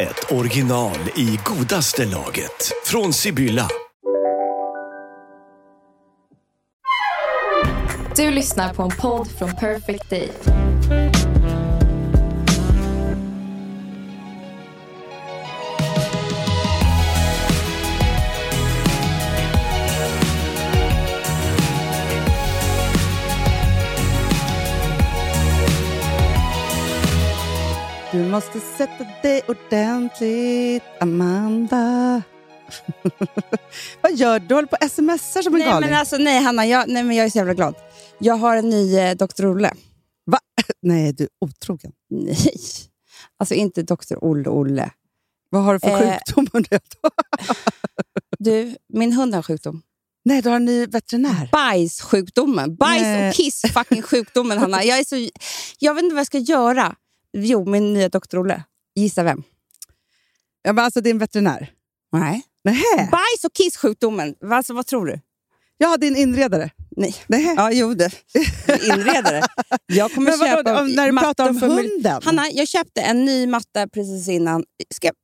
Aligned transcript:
ett 0.00 0.32
original 0.32 0.98
i 1.16 1.38
godaste 1.44 2.04
laget. 2.04 2.72
Från 2.84 3.12
Sibylla. 3.12 3.68
Du 8.16 8.30
lyssnar 8.30 8.74
på 8.74 8.82
en 8.82 8.90
podd 8.90 9.28
från 9.38 9.56
Perfect 9.56 10.10
Day. 10.10 10.28
Du 28.12 28.24
måste 28.28 28.60
sätta 28.60 29.04
dig 29.22 29.42
ordentligt, 29.48 30.82
Amanda. 31.00 32.22
Vad 34.00 34.12
gör 34.14 34.38
du? 34.40 34.46
Du 34.46 34.54
håller 34.54 34.68
på 34.68 34.76
och 34.84 34.90
smsar 34.90 35.42
som 35.42 35.54
en 35.54 35.58
Nej, 35.60 35.68
galning. 35.68 35.90
men 35.90 35.98
alltså, 35.98 36.16
nej, 36.16 36.42
Hanna, 36.42 36.66
jag, 36.66 36.88
nej, 36.88 37.02
men 37.02 37.16
jag 37.16 37.26
är 37.26 37.30
så 37.30 37.38
jävla 37.38 37.54
glad. 37.54 37.74
Jag 38.18 38.34
har 38.34 38.56
en 38.56 38.68
ny 38.70 38.96
eh, 38.96 39.16
Dr. 39.16 39.46
Olle. 39.46 39.74
Va? 40.26 40.38
Nej, 40.82 41.12
du 41.12 41.24
är 41.24 41.30
otrogen. 41.40 41.92
Nej, 42.10 42.36
alltså 43.38 43.54
inte 43.54 43.82
Dr. 43.82 44.16
Olle 44.20 44.48
Olle. 44.48 44.90
Vad 45.50 45.62
har 45.62 45.72
du 45.74 45.80
för 45.80 45.88
Eh. 46.02 46.12
sjukdom 46.12 46.46
undrar 46.52 46.68
jag 46.70 46.80
då? 47.02 47.10
Du, 48.38 48.76
min 48.92 49.12
hund 49.12 49.34
har 49.34 49.42
sjukdom. 49.42 49.82
Nej, 50.24 50.42
du 50.42 50.48
har 50.48 50.56
en 50.56 50.64
ny 50.64 50.86
veterinär. 50.86 51.48
Bajssjukdomen. 51.52 52.76
Bajs 52.76 53.02
Nej. 53.02 53.28
och 53.28 53.34
kiss 53.34 53.62
fucking 53.74 54.02
sjukdomen, 54.02 54.58
Hanna. 54.58 54.84
Jag, 54.84 54.98
är 54.98 55.04
så, 55.04 55.30
jag 55.78 55.94
vet 55.94 56.04
inte 56.04 56.14
vad 56.14 56.20
jag 56.20 56.26
ska 56.26 56.38
göra. 56.38 56.94
Jo, 57.32 57.64
min 57.70 57.92
nya 57.92 58.08
Dr. 58.08 58.38
Olle. 58.38 58.64
Gissa 58.94 59.22
vem? 59.22 59.42
Ja, 60.62 60.72
men 60.72 60.84
alltså 60.84 61.00
din 61.00 61.18
veterinär? 61.18 61.72
Nej. 62.12 62.42
Nähä? 62.64 63.08
Bajs 63.10 63.44
och 63.44 63.52
kiss-sjukdomen. 63.54 64.34
Alltså, 64.50 64.74
vad 64.74 64.86
tror 64.86 65.06
du? 65.06 65.20
Ja, 65.78 65.96
din 65.96 66.16
inredare? 66.16 66.70
Nej. 66.96 67.14
Nähä? 67.26 67.54
Ja, 67.56 67.72
jo 67.72 67.94
det. 67.94 68.10
Inredare. 68.86 69.42
Jag 69.86 70.12
kommer 70.14 70.30
Men 70.30 70.38
vadå, 70.38 70.56
köpa 70.56 70.80
om- 70.80 70.92
när 70.92 71.12
du 71.12 71.18
pratar 71.18 71.48
om 71.48 71.62
hunden? 71.62 72.20
Hanna, 72.24 72.50
jag 72.52 72.68
köpte 72.68 73.00
en 73.00 73.24
ny 73.24 73.46
matta 73.46 73.88
precis 73.88 74.28
innan. 74.28 74.64
Ska 74.94 75.06
jag, 75.06 75.14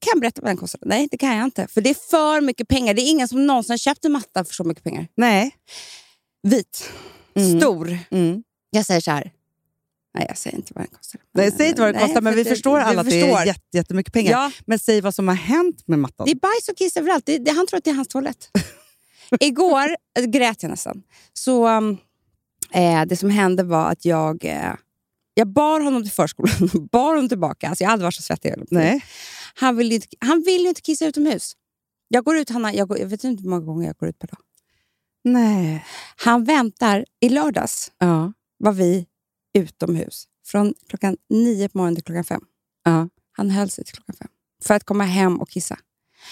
kan 0.00 0.10
jag 0.14 0.20
berätta 0.20 0.40
vad 0.42 0.50
den 0.50 0.56
kostade? 0.56 0.86
Nej, 0.88 1.08
det 1.10 1.18
kan 1.18 1.36
jag 1.36 1.44
inte. 1.44 1.66
För 1.68 1.80
det 1.80 1.90
är 1.90 1.94
för 2.10 2.40
mycket 2.40 2.68
pengar. 2.68 2.94
Det 2.94 3.02
är 3.02 3.10
ingen 3.10 3.28
som 3.28 3.46
någonsin 3.46 3.72
har 3.72 3.78
köpt 3.78 4.04
en 4.04 4.12
matta 4.12 4.44
för 4.44 4.54
så 4.54 4.64
mycket 4.64 4.84
pengar. 4.84 5.08
Nej. 5.16 5.54
Vit. 6.42 6.90
Mm. 7.34 7.60
Stor. 7.60 7.98
Mm. 8.10 8.42
Jag 8.70 8.86
säger 8.86 9.00
så 9.00 9.10
här. 9.10 9.32
Nej, 10.18 10.26
jag 10.28 10.38
säger 10.38 10.56
inte 10.56 10.72
vad 10.74 10.84
den 10.84 10.90
kostar. 10.98 11.20
Nej, 11.34 11.52
säg 11.52 11.68
inte 11.68 11.80
vad 11.80 11.88
det 11.94 11.98
Nej, 11.98 12.06
kostar, 12.06 12.20
men 12.20 12.34
vi 12.34 12.42
det- 12.44 12.50
förstår 12.50 12.78
alla 12.80 13.00
att 13.00 13.06
det 13.06 13.20
förstår. 13.20 13.38
är 13.40 13.46
jätte, 13.46 13.60
jättemycket 13.76 14.12
pengar. 14.12 14.30
Ja, 14.32 14.50
Men 14.66 14.78
säg 14.78 15.00
vad 15.00 15.14
som 15.14 15.28
har 15.28 15.34
hänt 15.34 15.82
med 15.86 15.98
mattan. 15.98 16.24
det 16.26 16.30
är 16.32 16.34
bajs 16.36 16.68
och 16.68 16.76
kiss 16.76 16.96
överallt. 16.96 17.26
Det, 17.26 17.38
det, 17.38 17.50
han 17.50 17.66
tror 17.66 17.78
att 17.78 17.84
det 17.84 17.90
är 17.90 17.94
hans 17.94 18.08
toalett. 18.08 18.50
Igår 19.40 19.96
äh, 20.18 20.24
grät 20.24 20.62
jag 20.62 20.70
nästan. 20.70 21.02
Så 21.32 21.68
um, 21.68 21.96
eh, 22.72 23.04
det 23.04 23.16
som 23.16 23.30
hände 23.30 23.62
var 23.62 23.90
att 23.90 24.04
jag, 24.04 24.44
eh, 24.44 24.72
jag 25.34 25.48
bar 25.48 25.80
honom 25.80 26.02
till 26.02 26.12
förskolan. 26.12 26.70
bar 26.92 27.14
honom 27.14 27.28
tillbaka. 27.28 27.68
Alltså, 27.68 27.84
jag 27.84 27.88
har 27.88 27.92
aldrig 27.92 28.06
varit 28.06 28.14
så 28.14 28.22
svettig. 28.22 28.54
Nej. 28.70 29.04
Han 29.54 29.76
vill, 29.76 29.92
inte, 29.92 30.06
han 30.20 30.42
vill 30.46 30.62
ju 30.62 30.68
inte 30.68 30.80
kissa 30.80 31.06
utomhus. 31.06 31.52
Jag 32.08 32.24
går 32.24 32.36
ut, 32.36 32.50
Hanna, 32.50 32.74
jag, 32.74 32.88
går, 32.88 32.98
jag 32.98 33.06
vet 33.06 33.24
inte 33.24 33.42
hur 33.42 33.50
många 33.50 33.66
gånger 33.66 33.86
jag 33.86 33.96
går 33.96 34.08
ut 34.08 34.18
per 34.18 34.28
dag. 34.28 34.38
Nej. 35.24 35.84
Han 36.16 36.44
väntar. 36.44 37.04
I 37.20 37.28
lördags 37.28 37.92
Ja. 37.98 38.32
var 38.58 38.72
vi 38.72 39.06
utomhus 39.56 40.24
från 40.46 40.74
klockan 40.88 41.16
nio 41.30 41.68
på 41.68 41.78
morgonen 41.78 41.94
till 41.94 42.04
klockan 42.04 42.24
fem. 42.24 42.40
Ja. 42.84 43.08
Han 43.32 43.50
höll 43.50 43.70
sig 43.70 43.84
till 43.84 43.94
klockan 43.94 44.16
fem 44.18 44.28
för 44.64 44.74
att 44.74 44.84
komma 44.84 45.04
hem 45.04 45.40
och 45.40 45.50
kissa. 45.50 45.78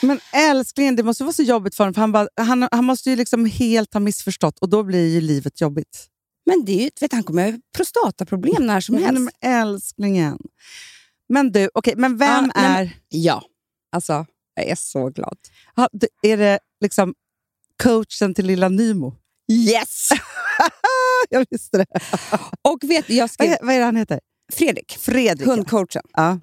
Men 0.02 0.20
älsklingen, 0.32 0.96
det 0.96 1.02
måste 1.02 1.24
vara 1.24 1.32
så 1.32 1.42
jobbigt 1.42 1.74
för 1.74 1.84
honom. 1.84 1.94
För 1.94 2.00
han, 2.00 2.12
bara, 2.12 2.28
han, 2.36 2.68
han 2.72 2.84
måste 2.84 3.10
ju 3.10 3.16
liksom 3.16 3.44
helt 3.46 3.94
ha 3.94 4.00
missförstått 4.00 4.58
och 4.58 4.68
då 4.68 4.82
blir 4.82 5.14
ju 5.14 5.20
livet 5.20 5.60
jobbigt. 5.60 6.06
Men 6.46 6.64
det 6.64 6.72
är 6.72 6.82
ju, 6.82 6.90
vet, 7.00 7.12
han 7.12 7.22
kommer 7.22 7.52
ha 7.52 7.58
prostataproblem 7.76 8.66
när 8.66 8.80
som 8.80 8.94
helst. 8.94 9.30
Men 9.40 9.52
älsklingen. 9.52 10.38
Men 11.28 11.52
du, 11.52 11.70
okej, 11.74 11.94
men 11.96 12.16
vem 12.16 12.28
Ja, 12.28 12.40
nej, 12.40 12.52
men- 12.54 12.76
är... 12.76 12.98
Ja, 13.08 13.42
alltså 13.92 14.26
jag 14.54 14.66
är 14.66 14.74
så 14.74 15.08
glad. 15.08 15.38
Ja, 15.76 15.88
är 16.22 16.36
det 16.36 16.58
liksom 16.80 17.14
coachen 17.82 18.34
till 18.34 18.46
lilla 18.46 18.68
Nymo? 18.68 19.16
Yes! 19.52 20.08
Jag 21.30 21.46
visste 21.50 21.78
det. 21.78 21.86
och 22.62 22.78
vet 22.84 23.10
jag 23.10 23.22
Vad 23.22 23.30
skrev 23.30 23.50
är, 23.52 23.58
vad 23.62 23.74
är 23.74 23.78
det 23.78 23.84
han 23.84 23.96
heter? 23.96 24.20
Fredrik, 24.52 24.96
Fredrik. 24.98 25.46
hundcoachen. 25.48 26.02
Ja. 26.12 26.40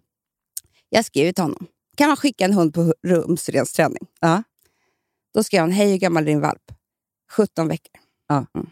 Jag 0.90 1.06
skrev 1.06 1.32
till 1.34 1.44
honom. 1.44 1.68
Kan 1.98 2.08
man 2.08 2.18
skicka 2.18 2.46
en 2.46 2.54
hund 2.54 2.74
på 2.74 2.94
rumsrensträning? 3.08 4.08
Ja. 4.20 4.44
Då 5.34 5.44
skrev 5.44 5.62
han, 5.62 5.72
hej 5.72 5.92
hur 5.92 5.98
gammal 5.98 6.24
är 6.24 6.28
din 6.28 6.42
valp? 6.42 6.72
17 7.32 7.68
veckor. 7.68 8.02
Ja. 8.28 8.46
Mm. 8.56 8.70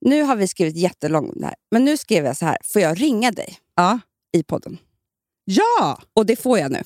Nu 0.00 0.22
har 0.22 0.36
vi 0.36 0.48
skrivit 0.48 0.76
jättelångt 0.76 1.32
om 1.34 1.40
det 1.40 1.46
här. 1.46 1.54
Men 1.70 1.84
nu 1.84 1.96
skrev 1.96 2.24
jag 2.24 2.36
så 2.36 2.46
här, 2.46 2.58
får 2.64 2.82
jag 2.82 3.00
ringa 3.00 3.30
dig 3.30 3.58
Ja. 3.76 4.00
i 4.32 4.42
podden? 4.42 4.78
ja! 5.44 6.00
Och 6.14 6.26
det 6.26 6.36
får 6.36 6.58
jag 6.58 6.70
nu. 6.72 6.82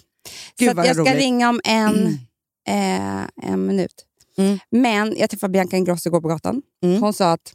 Gud, 0.59 0.69
så 0.69 0.75
vad 0.76 0.87
jag 0.87 0.94
ska 0.97 1.03
roligt. 1.05 1.15
ringa 1.16 1.49
om 1.49 1.60
en, 1.65 2.06
eh, 2.69 3.25
en 3.43 3.66
minut. 3.66 4.06
Mm. 4.39 4.59
Men 4.71 5.17
jag 5.17 5.31
träffade 5.31 5.53
Bianca 5.53 5.77
Ingrosso 5.77 6.09
igår 6.09 6.21
på 6.21 6.29
gatan. 6.29 6.63
Mm. 6.85 7.03
Hon 7.03 7.13
sa 7.13 7.33
att 7.33 7.55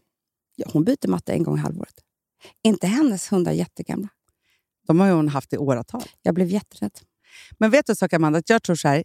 ja, 0.56 0.70
hon 0.74 0.84
byter 0.84 1.08
matta 1.08 1.34
en 1.34 1.44
gång 1.44 1.58
i 1.58 1.62
halvåret. 1.62 1.94
Inte 2.64 2.88
hennes 2.88 3.32
hundar 3.32 3.52
jättegamla. 3.52 4.08
De 4.88 5.00
har 5.00 5.08
ju 5.08 5.14
hon 5.14 5.28
haft 5.30 5.54
i 5.54 5.58
åratal. 5.58 6.04
Jag 6.22 6.36
blev 6.36 6.48
jätterädd. 6.48 7.00
Men 7.60 7.72
vet 7.72 7.86
du 7.88 7.96
sak 7.96 8.14
Amanda? 8.14 8.40
Att 8.40 8.50
jag 8.50 8.64
tror 8.64 8.76
så 8.76 8.88
här, 8.88 9.04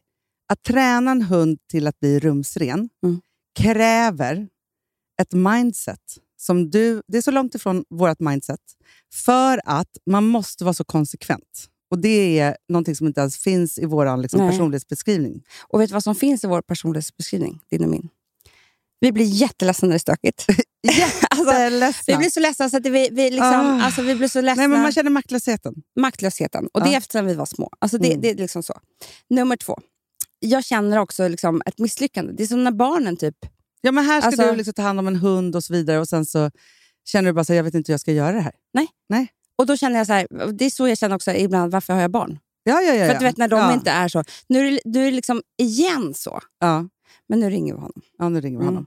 att 0.49 0.63
träna 0.63 1.11
en 1.11 1.23
hund 1.23 1.59
till 1.71 1.87
att 1.87 2.01
bli 2.01 2.19
rumsren 2.21 2.89
Mm. 3.05 3.21
kräver 3.59 4.49
ett 5.23 5.33
mindset. 5.33 6.01
Som 6.39 6.71
du, 6.71 7.03
det 7.07 7.19
är 7.19 7.23
så 7.23 7.31
långt 7.31 7.55
ifrån 7.55 7.85
vårt 7.91 8.21
mindset. 8.21 8.61
För 9.15 9.61
att 9.65 9.97
man 10.07 10.27
måste 10.27 10.65
vara 10.65 10.75
så 10.75 10.85
konsekvent. 10.85 11.69
Och 11.91 11.99
Det 11.99 12.39
är 12.39 12.57
någonting 12.69 12.97
som 12.97 13.07
inte 13.07 13.21
ens 13.21 13.37
finns 13.39 13.79
i 13.79 13.85
vår 13.87 14.17
liksom, 14.17 14.41
Nej. 14.41 14.51
personlighetsbeskrivning. 14.51 15.43
Och 15.69 15.81
vet 15.81 15.89
du 15.89 15.93
vad 15.93 16.03
som 16.03 16.15
finns 16.15 16.45
i 16.45 16.47
vår 16.47 16.63
personlighetsbeskrivning? 16.63 17.61
Din 17.71 17.85
och 17.85 17.91
min. 17.91 18.09
Vi 19.01 19.13
blir 19.13 19.25
jätteledsna 19.25 19.87
när 19.89 19.93
det 19.93 19.97
är 19.97 19.99
stökigt. 19.99 20.47
alltså, 21.31 21.53
Jätteledsna. 21.53 22.15
vi 22.15 22.17
blir 22.19 22.31
så 22.31 22.41
ledsna 22.41 22.69
så 22.71 22.77
att 22.77 22.87
vi, 22.87 23.09
vi, 23.13 23.31
liksom, 23.31 23.43
Ah. 23.47 23.83
alltså, 23.85 24.03
vi 24.03 24.15
blir 24.15 24.29
så 24.29 24.41
ledsna. 24.41 24.61
Nej, 24.63 24.69
men 24.69 24.83
man 24.83 24.93
känner 24.93 25.11
maktlösheten. 25.11 25.75
maktlösheten. 26.01 26.69
Och 26.75 26.81
det 26.81 26.89
är 26.89 26.93
Ja. 26.93 26.99
efter 26.99 27.23
att 27.23 27.29
vi 27.29 27.35
var 27.35 27.47
små. 27.47 27.71
Alltså 27.79 27.99
det, 27.99 28.09
Mm. 28.09 28.21
det 28.21 28.31
är 28.31 28.35
liksom 28.35 28.63
så. 28.63 28.75
Nummer 29.31 29.57
två. 29.57 29.79
Jag 30.39 30.65
känner 30.65 30.99
också 30.99 31.29
liksom 31.29 31.63
ett 31.67 31.79
misslyckande. 31.79 32.33
Det 32.37 32.43
är 32.43 32.47
som 32.47 32.65
när 32.65 32.71
barnen 32.73 33.17
typ... 33.17 33.37
Ja, 33.81 33.93
men 33.93 34.05
här 34.05 34.21
ska 34.21 34.27
Alltså- 34.27 34.51
du 34.51 34.57
liksom 34.57 34.75
ta 34.75 34.83
hand 34.83 34.99
om 34.99 35.07
en 35.07 35.17
hund 35.17 35.57
och 35.57 35.65
så 35.65 35.73
vidare 35.73 35.99
och 36.01 36.09
sen 36.09 36.27
så 36.27 36.51
känner 37.09 37.31
du 37.31 37.33
bara 37.35 37.45
så 37.45 37.55
jag 37.55 37.65
vet 37.65 37.75
inte 37.75 37.91
hur 37.91 37.95
jag 37.95 38.01
ska 38.01 38.13
göra 38.13 38.33
det 38.33 38.41
här. 38.41 38.55
Och 39.59 39.67
då 39.67 39.77
känner 39.77 39.97
jag 39.99 40.06
så 40.06 40.12
här, 40.12 40.53
det 40.53 40.65
är 40.65 40.71
så 40.71 40.89
jag 40.89 40.99
känner 40.99 41.17
också 41.17 41.33
ibland, 41.33 41.72
varför 41.72 41.93
har 41.93 42.00
jag 42.00 42.11
barn? 42.11 42.39
Ja, 42.62 42.81
ja, 42.81 42.94
ja, 42.94 42.99
För 42.99 43.06
ja. 43.06 43.12
att 43.12 43.19
du 43.19 43.25
vet 43.25 43.37
när 43.37 43.49
de 43.49 43.59
ja. 43.59 43.72
inte 43.75 43.91
är 43.91 44.09
så. 44.09 44.25
Nu 44.49 44.69
är 44.69 44.72
det, 44.72 44.81
nu 44.84 45.01
är 45.01 45.04
det 45.04 45.16
liksom 45.16 45.42
igen 45.59 46.15
så. 46.15 46.41
Ja. 46.60 46.89
Men 47.28 47.41
nu 47.41 47.51
ringer 47.51 47.75
vi 47.75 47.81
honom. 47.81 48.03
Ja, 48.19 48.28
nu 48.28 48.41
ringer 48.41 48.59
vi 48.59 48.63
Mm. 48.65 48.75
honom. 48.75 48.86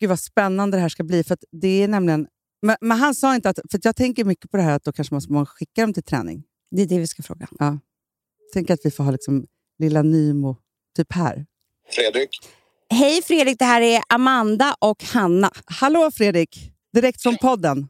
Gud 0.00 0.08
vad 0.08 0.20
spännande 0.20 0.76
det 0.76 0.80
här 0.80 0.88
ska 0.88 1.04
bli. 1.04 1.24
För 1.24 1.34
att 1.34 1.44
det 1.52 1.82
är 1.82 1.88
nämligen, 1.88 2.26
men, 2.62 2.76
men 2.80 2.98
han 2.98 3.14
sa 3.14 3.34
inte 3.34 3.48
att... 3.50 3.58
För 3.70 3.78
att 3.78 3.84
jag 3.84 3.96
tänker 3.96 4.24
mycket 4.24 4.50
på 4.50 4.56
det 4.56 4.62
här 4.62 4.76
att 4.76 4.84
då 4.84 4.92
kanske 4.92 5.14
måste 5.14 5.32
man 5.32 5.46
skicka 5.46 5.80
dem 5.80 5.92
till 5.92 6.02
träning. 6.02 6.42
Det 6.70 6.82
är 6.82 6.86
det 6.86 6.98
vi 6.98 7.06
ska 7.06 7.22
fråga. 7.22 7.48
Tänk 8.52 8.70
att 8.70 8.80
vi 8.84 8.90
får 8.90 9.04
ha 9.04 9.10
liksom 9.10 9.46
lilla 9.78 10.02
Nymo 10.02 10.56
typ 10.96 11.12
här. 11.12 11.46
Fredrik. 11.90 12.28
Hej 12.90 13.22
Fredrik, 13.22 13.58
det 13.58 13.64
här 13.64 13.80
är 13.80 14.02
Amanda 14.08 14.76
och 14.78 15.04
Hanna. 15.04 15.50
Hallå 15.64 16.10
Fredrik! 16.14 16.72
Direkt 16.92 17.22
från 17.22 17.36
podden. 17.36 17.88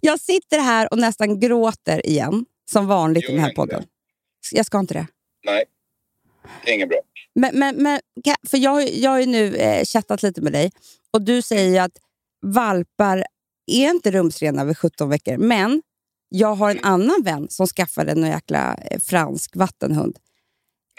Jag 0.00 0.20
sitter 0.20 0.58
här 0.58 0.92
och 0.92 0.98
nästan 0.98 1.40
gråter 1.40 2.06
igen, 2.06 2.44
som 2.70 2.86
vanligt 2.86 3.24
i 3.28 3.32
den 3.32 3.40
här 3.40 3.52
podden. 3.54 3.84
Jag 4.52 4.66
ska 4.66 4.78
inte 4.78 4.94
det. 4.94 5.06
Nej, 5.44 5.64
det 6.64 6.70
är 6.70 6.74
inget 6.74 6.88
bra. 6.88 6.98
Men, 7.34 7.58
men, 7.58 7.76
men, 7.82 8.00
för 8.46 8.58
jag, 8.58 8.88
jag 8.88 9.10
har 9.10 9.20
ju 9.20 9.26
nu 9.26 9.56
eh, 9.56 9.84
chattat 9.84 10.22
lite 10.22 10.40
med 10.40 10.52
dig 10.52 10.72
och 11.10 11.22
du 11.22 11.42
säger 11.42 11.82
att 11.82 11.98
valpar 12.46 13.24
är 13.66 13.90
inte 13.90 14.10
rumsrena 14.10 14.64
vid 14.64 14.78
17 14.78 15.08
veckor. 15.08 15.36
Men 15.36 15.82
Jag 16.28 16.54
har 16.54 16.70
en 16.70 16.84
annan 16.84 17.22
vän 17.22 17.46
som 17.50 17.66
skaffade 17.66 18.12
en 18.12 18.22
jäkla 18.26 18.74
eh, 18.74 19.00
fransk 19.00 19.56
vattenhund. 19.56 20.18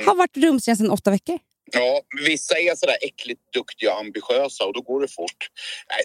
Har 0.05 0.15
varit 0.15 0.37
rumsren 0.37 0.77
sedan 0.77 0.91
åtta 0.91 1.11
veckor. 1.11 1.39
Ja, 1.71 2.01
vissa 2.25 2.59
är 2.59 2.75
sådär 2.75 2.97
äckligt 3.01 3.41
duktiga 3.53 3.93
och 3.93 3.99
ambitiösa 3.99 4.65
och 4.65 4.73
då 4.73 4.81
går 4.81 5.01
det 5.01 5.07
fort. 5.07 5.41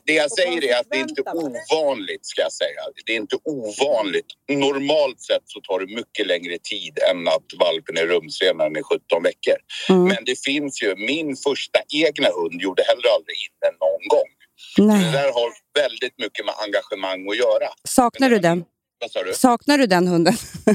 Det 0.05 0.13
jag 0.13 0.31
säger 0.33 0.65
är 0.65 0.81
att 0.81 0.87
det 0.91 0.97
är 0.97 1.01
inte 1.01 1.23
ovanligt, 1.23 2.27
ska 2.27 2.43
jag 2.43 2.53
säga. 2.53 2.81
Det 3.07 3.13
är 3.13 3.17
inte 3.17 3.37
ovanligt. 3.45 4.27
Normalt 4.49 5.21
sett 5.21 5.43
så 5.45 5.61
tar 5.61 5.81
det 5.81 5.95
mycket 5.95 6.27
längre 6.27 6.59
tid 6.59 6.99
än 7.11 7.29
att 7.29 7.49
valpen 7.59 7.97
är 7.97 8.07
rumsren 8.07 8.57
när 8.57 8.65
den 8.65 8.77
är 8.77 8.83
17 8.83 9.23
veckor. 9.23 9.57
Mm. 9.89 10.05
Men 10.05 10.25
det 10.25 10.45
finns 10.45 10.83
ju, 10.83 10.97
min 10.97 11.37
första 11.37 11.81
egna 12.07 12.29
hund 12.29 12.61
gjorde 12.61 12.83
heller 12.83 13.09
aldrig 13.17 13.37
in 13.47 13.57
den 13.61 13.75
någon 13.85 14.09
gång. 14.09 14.31
Det 14.77 14.83
Nej. 14.83 15.13
där 15.13 15.33
har 15.33 15.51
väldigt 15.83 16.19
mycket 16.19 16.47
med 16.47 16.55
engagemang 16.65 17.31
att 17.31 17.37
göra. 17.37 17.69
Saknar 17.89 18.31
du 18.31 18.39
den? 18.39 18.65
Vad 19.01 19.11
sa 19.11 19.23
du? 19.23 19.35
Saknar 19.35 19.79
du 19.79 19.87
den 19.87 20.07
hunden? 20.09 20.35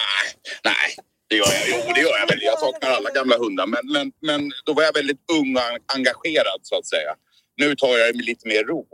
Nej, 0.00 0.24
nej. 0.64 0.96
Det 1.32 1.36
gör 1.36 1.52
jag. 1.58 1.64
Jo, 1.68 1.92
det 1.94 2.00
gör 2.00 2.18
jag 2.20 2.26
väl. 2.28 2.42
Jag 2.42 2.58
saknar 2.58 2.90
alla 2.90 3.10
gamla 3.10 3.36
hundar. 3.38 3.66
Men, 3.66 3.80
men, 3.92 4.12
men 4.28 4.50
då 4.64 4.72
var 4.72 4.82
jag 4.82 4.94
väldigt 4.94 5.20
ung 5.38 5.56
och 5.56 5.94
engagerad 5.96 6.60
så 6.62 6.78
att 6.78 6.86
säga. 6.86 7.12
Nu 7.56 7.76
tar 7.76 7.98
jag 7.98 8.08
det 8.08 8.16
med 8.16 8.24
lite 8.24 8.48
mer 8.48 8.64
ro. 8.64 8.86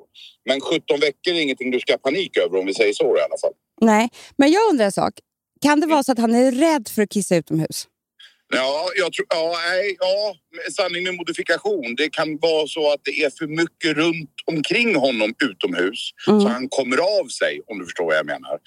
Men 0.44 0.61
17 0.61 1.00
veckor 1.00 1.35
är 1.35 1.40
ingenting 1.40 1.70
du 1.70 1.81
ska 1.81 1.93
ha 1.93 1.99
panik 1.99 2.37
över 2.37 2.58
om 2.58 2.67
vi 2.67 2.75
säger 2.75 2.93
så 2.93 3.05
i 3.05 3.20
alla 3.20 3.38
fall. 3.43 3.52
Nej, 3.81 4.08
men 4.37 4.52
jag 4.52 4.70
undrar 4.70 4.85
en 4.85 4.93
sak. 4.93 5.14
Kan 5.62 5.81
det 5.81 5.87
vara 5.87 6.02
så 6.02 6.12
att 6.12 6.19
han 6.19 6.35
är 6.35 6.52
rädd 6.52 6.88
för 6.88 7.02
att 7.02 7.11
kissa 7.11 7.37
utomhus? 7.37 7.87
Ja, 8.55 8.89
jag 8.97 9.12
tror, 9.12 9.27
ja, 9.31 9.56
nej, 9.69 9.97
ja, 10.00 10.35
sanning 10.77 11.05
med 11.05 11.15
modifikation. 11.15 11.95
Det 11.97 12.12
kan 12.12 12.39
vara 12.39 12.67
så 12.67 12.93
att 12.93 13.00
det 13.05 13.23
är 13.25 13.31
för 13.39 13.47
mycket 13.47 13.97
runt 13.97 14.31
omkring 14.45 14.95
honom 14.95 15.35
utomhus 15.50 16.11
Mm. 16.29 16.41
så 16.41 16.49
han 16.49 16.69
kommer 16.69 16.97
av 16.97 17.27
sig 17.29 17.61
om 17.67 17.79
du 17.79 17.85
förstår 17.85 18.05
vad 18.05 18.17
jag 18.17 18.27
menar. 18.27 18.59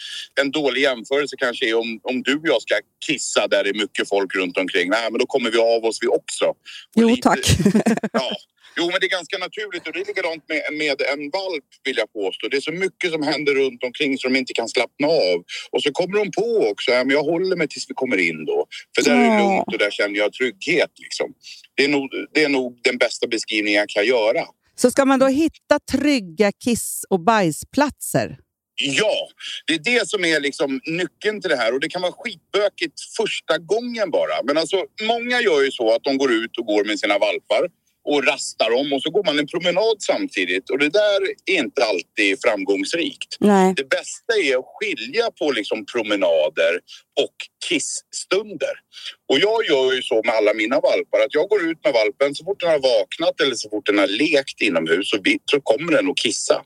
En 0.41 0.51
dålig 0.51 0.81
jämförelse 0.81 1.35
kanske 1.39 1.69
är 1.69 1.75
om, 1.77 1.99
om 2.03 2.21
du 2.23 2.35
och 2.35 2.47
jag 2.47 2.61
ska 2.61 2.75
kissa 3.07 3.47
där 3.47 3.63
det 3.63 3.69
är 3.69 3.73
mycket 3.73 4.09
folk 4.09 4.35
runt 4.35 4.57
omkring. 4.57 4.89
Nej, 4.89 5.11
men 5.11 5.19
då 5.19 5.25
kommer 5.25 5.51
vi 5.51 5.57
av 5.57 5.85
oss 5.85 5.97
vi 6.01 6.07
också. 6.07 6.45
Och 6.45 6.57
Jo, 6.95 7.07
lite- 7.09 7.21
tack. 7.21 7.39
Ja. 8.13 8.31
Jo, 8.77 8.85
men 8.91 8.97
det 8.99 9.05
är 9.05 9.09
ganska 9.09 9.37
naturligt 9.37 9.87
och 9.87 9.93
det 9.93 9.99
är 9.99 10.05
likadant 10.05 10.43
med, 10.49 10.61
med 10.77 11.01
en 11.13 11.29
valp 11.29 11.65
vill 11.83 11.97
jag 11.97 12.13
påstå. 12.13 12.47
Det 12.47 12.57
är 12.57 12.61
så 12.61 12.71
mycket 12.71 13.11
som 13.11 13.23
händer 13.23 13.53
runt 13.55 13.83
omkring 13.83 14.17
så 14.17 14.27
de 14.27 14.35
inte 14.35 14.53
kan 14.53 14.69
slappna 14.69 15.07
av. 15.07 15.37
Och 15.71 15.83
så 15.83 15.91
kommer 15.91 16.17
de 16.19 16.31
på 16.31 16.67
också, 16.71 16.91
ja, 16.91 17.03
men 17.03 17.09
jag 17.15 17.23
håller 17.23 17.55
mig 17.55 17.67
tills 17.67 17.89
vi 17.89 17.93
kommer 17.93 18.17
in 18.17 18.45
då. 18.45 18.65
För 18.95 19.03
där 19.03 19.11
är 19.15 19.19
det 19.19 19.25
Ja. 19.25 19.49
lugnt 19.67 19.70
och 19.73 19.79
där 19.79 19.91
känner 19.91 20.17
jag 20.17 20.33
trygghet 20.33 20.91
liksom. 20.97 21.33
Det 21.75 21.83
är 21.83 21.89
nog, 21.89 22.09
det 22.33 22.43
är 22.43 22.49
nog 22.49 22.79
den 22.83 22.97
bästa 22.97 23.27
beskrivningen 23.27 23.79
jag 23.79 23.89
kan 23.89 24.05
göra. 24.05 24.45
Så 24.75 24.91
ska 24.91 25.05
man 25.05 25.19
då 25.19 25.27
hitta 25.27 25.79
trygga 25.91 26.51
kiss 26.51 27.05
och 27.09 27.19
bajsplatser? 27.19 28.37
Ja, 28.75 29.27
det 29.67 29.73
är 29.73 29.79
det 29.79 30.07
som 30.07 30.25
är 30.25 30.39
liksom 30.39 30.81
nyckeln 30.85 31.41
till 31.41 31.49
det 31.49 31.55
här 31.55 31.73
och 31.73 31.79
det 31.79 31.89
kan 31.89 32.01
vara 32.01 32.11
skitbökigt 32.11 33.01
första 33.17 33.57
gången 33.57 34.11
bara. 34.11 34.43
Men 34.43 34.57
alltså 34.57 34.85
många 35.01 35.41
gör 35.41 35.61
ju 35.61 35.71
så 35.71 35.95
att 35.95 36.03
de 36.03 36.17
går 36.17 36.31
ut 36.31 36.57
och 36.57 36.65
går 36.65 36.85
med 36.85 36.99
sina 36.99 37.17
valpar 37.17 37.67
och 38.13 38.27
rastar 38.27 38.69
dem 38.69 38.93
och 38.93 39.01
så 39.01 39.09
går 39.09 39.23
man 39.23 39.39
en 39.39 39.47
promenad 39.47 39.97
samtidigt 39.99 40.69
och 40.69 40.79
det 40.79 40.89
där 40.89 41.19
är 41.45 41.59
inte 41.63 41.85
alltid 41.85 42.37
framgångsrikt. 42.45 43.37
Nej. 43.39 43.73
Det 43.77 43.89
bästa 43.89 44.33
är 44.43 44.57
att 44.59 44.65
skilja 44.75 45.31
på 45.39 45.51
liksom 45.51 45.85
promenader 45.85 46.73
och 47.23 47.35
kissstunder. 47.67 48.75
Och 49.29 49.39
jag 49.39 49.65
gör 49.69 49.93
ju 49.93 50.01
så 50.01 50.21
med 50.25 50.35
alla 50.35 50.53
mina 50.53 50.75
valpar 50.79 51.19
att 51.19 51.33
jag 51.39 51.49
går 51.49 51.61
ut 51.69 51.79
med 51.83 51.93
valpen 51.93 52.35
så 52.35 52.43
fort 52.45 52.59
den 52.59 52.69
har 52.69 52.79
vaknat 52.79 53.41
eller 53.41 53.55
så 53.55 53.69
fort 53.69 53.85
den 53.85 53.97
har 53.97 54.07
lekt 54.07 54.61
inomhus 54.61 55.09
så, 55.09 55.17
så 55.51 55.61
kommer 55.61 55.91
den 55.91 56.09
att 56.09 56.17
kissa. 56.17 56.57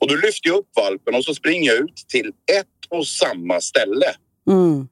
Och 0.00 0.08
då 0.08 0.14
lyfter 0.14 0.48
jag 0.48 0.56
upp 0.56 0.70
valpen 0.76 1.14
och 1.14 1.24
så 1.24 1.34
springer 1.34 1.72
jag 1.72 1.80
ut 1.84 2.04
till 2.08 2.28
ett 2.58 2.66
och 2.88 3.06
samma 3.06 3.60
ställe. 3.60 4.14
Mm. 4.50 4.88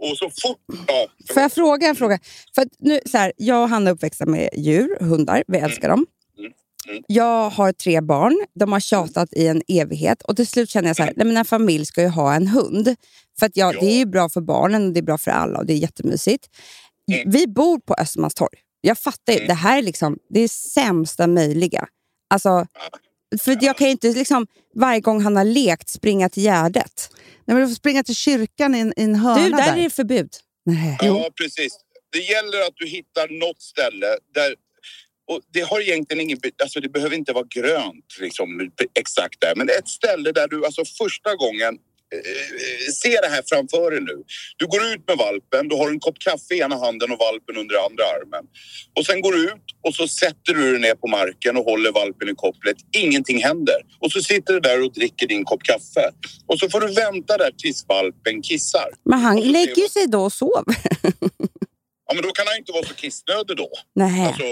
Och 0.00 0.16
så 0.18 0.30
fort... 0.42 0.58
Ja, 0.86 1.06
Får 1.34 1.42
jag 1.42 1.52
fråga 1.52 1.86
en 1.88 1.96
fråga? 1.96 2.18
För 2.54 2.66
nu, 2.78 3.00
så 3.06 3.18
här, 3.18 3.32
jag 3.36 3.62
och 3.62 3.68
Hanna 3.68 3.90
är 3.90 3.94
uppväxta 3.94 4.26
med 4.26 4.48
djur, 4.56 4.96
hundar. 5.00 5.44
Vi 5.46 5.58
älskar 5.58 5.88
dem. 5.88 6.06
Mm. 6.38 6.52
Mm. 6.88 7.02
Jag 7.06 7.50
har 7.50 7.72
tre 7.72 8.00
barn. 8.00 8.44
De 8.54 8.72
har 8.72 8.80
tjatat 8.80 9.28
i 9.32 9.46
en 9.46 9.62
evighet. 9.68 10.22
Och 10.22 10.36
till 10.36 10.46
slut 10.46 10.70
känner 10.70 10.88
jag 10.88 10.96
så 10.96 11.02
här, 11.02 11.12
nej, 11.16 11.26
men 11.26 11.36
en 11.36 11.44
familj 11.44 11.86
ska 11.86 12.02
ju 12.02 12.08
ha 12.08 12.34
en 12.34 12.46
hund. 12.48 12.96
För 13.38 13.46
att 13.46 13.56
ja, 13.56 13.72
Ja. 13.74 13.80
det 13.80 13.86
är 13.86 13.96
ju 13.98 14.06
bra 14.06 14.28
för 14.28 14.40
barnen 14.40 14.86
och 14.86 14.92
det 14.92 15.00
är 15.00 15.04
bra 15.04 15.18
för 15.18 15.30
alla 15.30 15.58
och 15.58 15.66
det 15.66 15.72
är 15.72 15.76
jättemysigt. 15.76 16.48
Mm. 17.12 17.30
Vi 17.30 17.46
bor 17.46 17.78
på 17.78 17.94
Östermalmstorg. 17.98 18.58
Jag 18.80 18.98
fattar 18.98 19.32
ju, 19.32 19.38
Mm. 19.38 19.48
det 19.48 19.54
här 19.54 19.78
är 19.78 19.82
liksom 19.82 20.18
det 20.30 20.40
är 20.40 20.48
sämsta 20.48 21.26
möjliga. 21.26 21.86
Alltså, 22.30 22.66
för 23.38 23.58
jag 23.60 23.76
kan 23.76 23.86
ju 23.86 23.90
inte 23.90 24.08
liksom, 24.08 24.46
varje 24.74 25.00
gång 25.00 25.20
han 25.20 25.36
har 25.36 25.44
lekt 25.44 25.88
springa 25.88 26.28
till 26.28 26.42
Gärdet. 26.42 27.10
Nej, 27.44 27.54
men 27.54 27.60
du 27.60 27.68
får 27.68 27.74
springa 27.74 28.02
till 28.02 28.14
kyrkan 28.14 28.74
i 28.74 28.78
en, 28.78 28.92
i 28.96 29.02
en 29.02 29.14
hörna 29.14 29.44
Du, 29.44 29.50
där 29.50 29.76
är 29.76 29.82
det 29.82 29.90
förbud. 29.90 30.30
Nej. 30.64 30.98
Ja, 31.00 31.30
precis. 31.36 31.78
Det 32.12 32.18
gäller 32.18 32.60
att 32.66 32.74
du 32.74 32.86
hittar 32.86 33.28
något 33.40 33.62
ställe 33.62 34.06
där... 34.34 34.54
Och 35.28 35.40
det 35.52 35.60
har 35.60 35.80
egentligen 35.80 36.20
ingen... 36.20 36.38
Alltså 36.62 36.80
det 36.80 36.88
behöver 36.88 37.16
inte 37.16 37.32
vara 37.32 37.46
grönt 37.50 38.16
liksom, 38.20 38.70
exakt 38.98 39.40
där. 39.40 39.54
Men 39.56 39.68
ett 39.68 39.88
ställe 39.88 40.32
där 40.32 40.48
du 40.48 40.64
alltså 40.66 40.84
första 40.84 41.34
gången 41.36 41.78
eh, 42.16 42.92
ser 43.02 43.18
det 43.22 43.28
här 43.34 43.42
framför 43.46 43.90
dig 43.90 44.00
nu. 44.00 44.16
Du 44.56 44.66
går 44.66 44.82
ut 44.92 45.02
med 45.08 45.16
valpen, 45.26 45.68
du 45.68 45.76
har 45.76 45.88
en 45.90 46.00
kopp 46.00 46.18
kaffe 46.18 46.54
i 46.54 46.58
ena 46.60 46.76
handen 46.84 47.08
och 47.12 47.18
valpen 47.18 47.56
under 47.62 47.74
andra 47.86 48.04
armen. 48.16 48.44
Och 48.98 49.06
sen 49.06 49.20
går 49.20 49.32
du 49.32 49.44
ut 49.44 49.66
och 49.86 49.94
så 49.94 50.08
sätter 50.08 50.52
du 50.54 50.70
dig 50.72 50.80
ner 50.80 50.94
på 50.94 51.06
marken 51.08 51.56
och 51.56 51.64
håller 51.64 51.92
valpen 51.92 52.28
i 52.28 52.34
kopplet. 52.44 52.76
Ingenting 52.96 53.42
händer. 53.42 53.80
Och 54.02 54.12
så 54.12 54.22
sitter 54.22 54.52
du 54.54 54.60
där 54.60 54.82
och 54.84 54.92
dricker 54.92 55.26
din 55.26 55.44
kopp 55.44 55.62
kaffe. 55.62 56.04
Och 56.46 56.58
så 56.58 56.68
får 56.70 56.80
du 56.80 56.88
vänta 56.94 57.36
där 57.38 57.50
tills 57.58 57.84
valpen 57.88 58.42
kissar. 58.42 58.88
Men 59.04 59.18
han 59.20 59.40
lägger 59.40 59.88
sig 59.88 60.06
då 60.06 60.20
och 60.22 60.32
sover. 60.32 60.64
Ja, 62.12 62.14
men 62.14 62.22
då 62.22 62.30
kan 62.32 62.46
han 62.46 62.56
inte 62.56 62.72
vara 62.72 62.84
så 62.84 62.94
kissnödig 62.94 63.56
då. 63.56 63.68
Nej, 63.94 64.26
Alltså, 64.26 64.42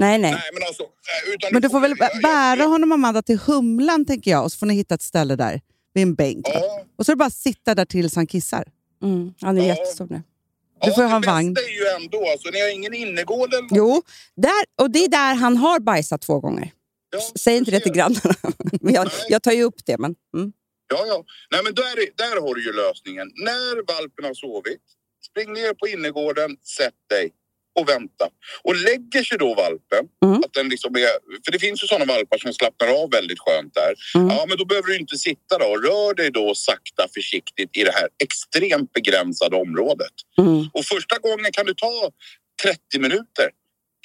nej, 0.00 0.18
nej. 0.18 0.30
nej, 0.32 0.40
men 0.54 0.62
alltså... 0.62 0.82
eh, 0.82 1.48
Men 1.52 1.62
du 1.62 1.70
får 1.70 1.80
väl 1.80 1.94
jag- 1.98 2.10
jag- 2.12 2.22
bära 2.22 2.66
honom 2.66 2.92
Amanda 2.92 3.22
till 3.22 3.38
Humlan 3.38 4.04
tänker 4.06 4.30
jag 4.30 4.44
och 4.44 4.52
så 4.52 4.58
får 4.58 4.66
ni 4.66 4.74
hitta 4.74 4.94
ett 4.94 5.02
ställe 5.02 5.36
där 5.36 5.60
vid 5.94 6.02
en 6.02 6.14
bänk. 6.14 6.46
Ja, 6.48 6.84
Och 6.98 7.06
så 7.06 7.12
är 7.12 7.16
det 7.16 7.18
bara 7.18 7.26
att 7.26 7.34
sitta 7.34 7.74
där 7.74 7.84
tills 7.84 8.16
han 8.16 8.26
kissar. 8.26 8.64
Mm, 9.02 9.34
han 9.40 9.58
är 9.58 9.62
Ja. 9.62 9.66
jättestor 9.68 10.06
nu. 10.10 10.22
Du 10.84 10.92
får 10.92 11.02
ja, 11.04 11.08
ha 11.08 11.16
en 11.16 11.22
det 11.22 11.26
vagn. 11.28 11.54
bästa 11.54 11.68
är 11.70 11.74
ju 11.74 12.02
ändå, 12.04 12.30
alltså 12.30 12.50
ni 12.50 12.60
har 12.60 12.68
ingen 12.68 12.94
innergård 12.94 13.54
eller? 13.54 13.68
Jo, 13.70 14.02
där, 14.36 14.64
och 14.80 14.90
det 14.90 14.98
är 15.04 15.08
där 15.08 15.34
han 15.34 15.56
har 15.56 15.80
bajsat 15.80 16.20
två 16.22 16.40
gånger. 16.40 16.72
Ja, 17.10 17.20
Säg 17.38 17.56
inte 17.56 17.70
det 17.70 17.80
till 17.80 17.92
grannarna. 17.92 18.34
Men 18.80 18.94
jag, 18.94 19.08
jag 19.28 19.42
tar 19.42 19.52
ju 19.52 19.62
upp 19.62 19.84
det. 19.86 19.98
Men, 19.98 20.14
mm. 20.36 20.52
Ja, 20.88 21.04
ja. 21.06 21.24
Nej, 21.50 21.60
men 21.64 21.74
där, 21.74 21.82
är- 22.02 22.16
där 22.16 22.40
har 22.40 22.54
du 22.54 22.64
ju 22.64 22.72
lösningen. 22.72 23.30
När 23.44 23.76
valpen 23.94 24.24
har 24.24 24.34
sovit, 24.34 24.82
spring 25.30 25.52
ner 25.52 25.74
på 25.74 25.86
innergården, 25.88 26.56
sätt 26.78 26.94
dig 27.08 27.30
och 27.80 27.88
vänta. 27.88 28.28
Och 28.62 28.74
lägger 28.76 29.22
sig 29.24 29.38
då 29.38 29.54
valpen, 29.54 30.04
Mm. 30.24 30.38
att 30.44 30.52
den 30.52 30.68
liksom 30.68 30.94
är, 30.96 31.14
för 31.44 31.52
det 31.52 31.58
finns 31.58 31.82
ju 31.82 31.86
sådana 31.86 32.04
valpar 32.04 32.38
som 32.38 32.52
slappnar 32.52 32.88
av 32.88 33.10
väldigt 33.10 33.38
skönt 33.40 33.74
där. 33.74 33.94
Mm. 34.14 34.28
Ja, 34.30 34.44
men 34.48 34.58
då 34.58 34.64
behöver 34.64 34.88
du 34.88 34.96
inte 34.96 35.16
sitta 35.16 35.58
då. 35.58 35.64
Rör 35.64 36.14
dig 36.14 36.30
då 36.30 36.54
sakta 36.54 37.06
försiktigt 37.14 37.76
i 37.76 37.84
det 37.84 37.92
här 37.92 38.08
extremt 38.22 38.92
begränsade 38.92 39.56
området. 39.56 40.12
Mm. 40.38 40.68
Och 40.72 40.84
första 40.84 41.18
gången 41.18 41.52
kan 41.52 41.66
du 41.66 41.74
ta 41.74 42.10
30 42.62 42.98
minuter, 42.98 43.48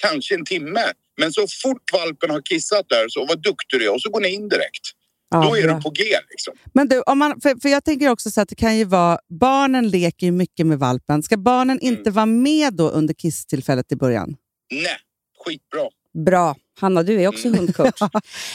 kanske 0.02 0.34
en 0.34 0.44
timme. 0.44 0.84
Men 1.20 1.32
så 1.32 1.46
fort 1.62 1.92
valpen 1.92 2.30
har 2.30 2.42
kissat 2.42 2.88
där, 2.88 3.08
så 3.08 3.24
vad 3.26 3.42
duktig 3.42 3.80
du 3.80 3.86
är 3.86 3.94
och 3.94 4.02
så 4.02 4.10
går 4.10 4.20
ni 4.20 4.28
in 4.28 4.48
direkt. 4.48 4.84
Ja, 5.30 5.42
Då 5.48 5.56
är 5.56 5.62
bra. 5.62 5.74
du 5.74 5.80
på 5.82 5.90
G 5.90 6.04
liksom. 6.30 6.54
Men 6.74 6.88
du, 6.88 7.00
om 7.02 7.18
man, 7.18 7.40
för, 7.40 7.60
för 7.62 7.68
jag 7.68 7.84
tänker 7.84 8.08
också 8.10 8.30
så 8.30 8.40
att 8.40 8.48
det 8.48 8.54
kan 8.54 8.76
ju 8.76 8.84
vara, 8.84 9.18
barnen 9.40 9.88
leker 9.90 10.26
ju 10.26 10.32
mycket 10.32 10.66
med 10.66 10.78
valpen. 10.78 11.22
Ska 11.22 11.36
barnen 11.36 11.78
Mm. 11.82 11.94
inte 11.98 12.10
vara 12.10 12.26
med 12.26 12.74
då 12.74 12.88
under 12.90 13.14
kisstillfället 13.14 13.92
i 13.92 13.96
början? 13.96 14.36
Nej, 14.72 14.96
skitbra. 15.46 15.88
Bra. 16.26 16.56
Hanna, 16.80 17.02
du 17.02 17.22
är 17.22 17.28
också 17.28 17.48
hundcoach. 17.48 17.90
Ja, 18.00 18.10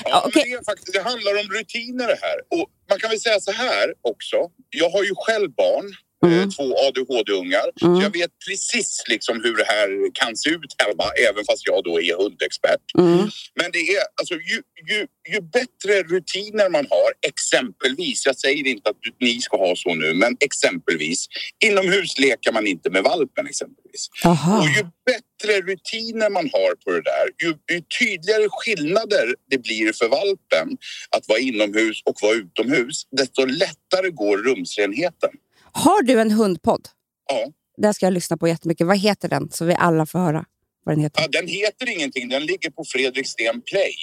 Ja, 0.06 0.24
okej. 0.28 0.44
men 0.46 0.52
det, 0.52 0.58
är 0.58 0.64
faktiskt, 0.64 0.94
det 0.94 1.02
handlar 1.04 1.32
om 1.32 1.48
rutiner 1.60 2.08
det 2.08 2.18
här. 2.22 2.38
Och 2.62 2.68
man 2.90 3.00
kan 3.00 3.10
väl 3.10 3.20
säga 3.20 3.40
så 3.40 3.52
här 3.52 3.94
också. 4.02 4.38
Jag 4.70 4.90
har 4.90 5.04
ju 5.04 5.12
själv 5.16 5.52
barn, 5.52 5.86
Mm. 6.24 6.40
eh, 6.40 6.48
två 6.50 6.64
ADHD-ungar. 6.88 7.68
Mm. 7.82 7.96
Så 7.96 8.02
jag 8.02 8.14
vet 8.20 8.32
precis 8.48 9.04
liksom 9.08 9.42
hur 9.44 9.56
det 9.56 9.68
här 9.68 9.90
kan 10.14 10.36
se 10.36 10.50
ut 10.50 10.76
hemma, 10.78 11.04
även 11.30 11.46
fast 11.46 11.68
jag 11.68 11.84
då 11.84 12.02
är 12.02 12.16
hundexpert. 12.24 12.86
Mm. 12.98 13.18
Men 13.60 13.72
det 13.72 13.80
är 13.80 14.02
alltså 14.20 14.34
ju, 14.34 14.62
ju, 14.92 15.08
ju 15.34 15.42
bättre 15.42 16.04
rutiner 16.04 16.70
man 16.70 16.88
har, 16.90 17.10
exempelvis, 17.28 18.26
jag 18.26 18.38
säger 18.38 18.68
inte 18.68 18.90
att 18.90 18.98
ni 19.20 19.42
ska 19.42 19.58
ha 19.58 19.76
så 19.76 19.96
nu, 19.96 20.14
men 20.14 20.38
exempelvis 20.40 21.26
inomhus 21.66 22.20
leker 22.20 22.52
man 22.52 22.68
inte 22.68 22.90
med 22.90 23.04
valpen 23.04 23.48
exempelvis. 23.48 24.10
Aha. 24.26 24.60
Och 24.60 24.66
ju 24.66 24.84
bättre 25.06 25.62
rutiner 25.62 26.30
man 26.30 26.50
har 26.54 26.76
på 26.76 26.92
det 26.92 27.02
där, 27.02 27.26
ju, 27.44 27.54
ju 27.76 27.82
tydligare 28.00 28.48
skillnader 28.52 29.36
det 29.50 29.58
blir 29.58 29.94
för 29.94 30.08
valpen 30.08 30.78
att 31.10 31.28
vara 31.28 31.40
inomhus 31.40 32.02
och 32.06 32.16
vara 32.22 32.34
utomhus, 32.34 33.08
desto 33.12 33.46
lättare 33.46 34.10
går 34.10 34.38
rumsrenheten. 34.38 35.30
Har 35.74 36.02
du 36.04 36.22
en 36.22 36.32
hundpodd? 36.32 36.88
Ja. 37.30 37.52
Den 37.78 37.94
ska 37.94 38.06
jag 38.06 38.14
lyssna 38.14 38.38
på 38.38 38.48
jättemycket. 38.48 38.88
Vad 38.88 38.98
heter 38.98 39.30
den? 39.30 39.52
Så 39.52 39.66
vi 39.66 39.76
alla 39.76 40.06
får 40.06 40.20
höra 40.20 40.46
vad 40.86 40.96
den 40.96 41.04
heter. 41.04 41.22
Ja, 41.22 41.28
den 41.28 41.48
heter 41.48 41.90
ingenting, 41.90 42.30
den 42.30 42.46
ligger 42.46 42.70
på 42.70 42.84
Fredrik 42.88 43.28
Sten 43.28 43.62
Play. 43.62 43.94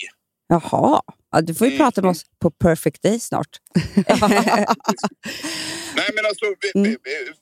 Jaha, 0.49 1.03
ja, 1.33 1.41
du 1.41 1.55
får 1.55 1.67
ju 1.67 1.73
Mm. 1.75 1.85
prata 1.87 2.03
med 2.03 2.11
oss 2.11 2.25
på 2.43 2.51
Perfect 2.51 3.03
Day 3.03 3.21
snart. 3.21 3.49
Nej, 5.97 6.09
men 6.15 6.27
alltså, 6.27 6.45
vi, 6.61 6.71
Mm. 6.81 6.91
vi, 6.91 6.97
vi, 7.05 7.33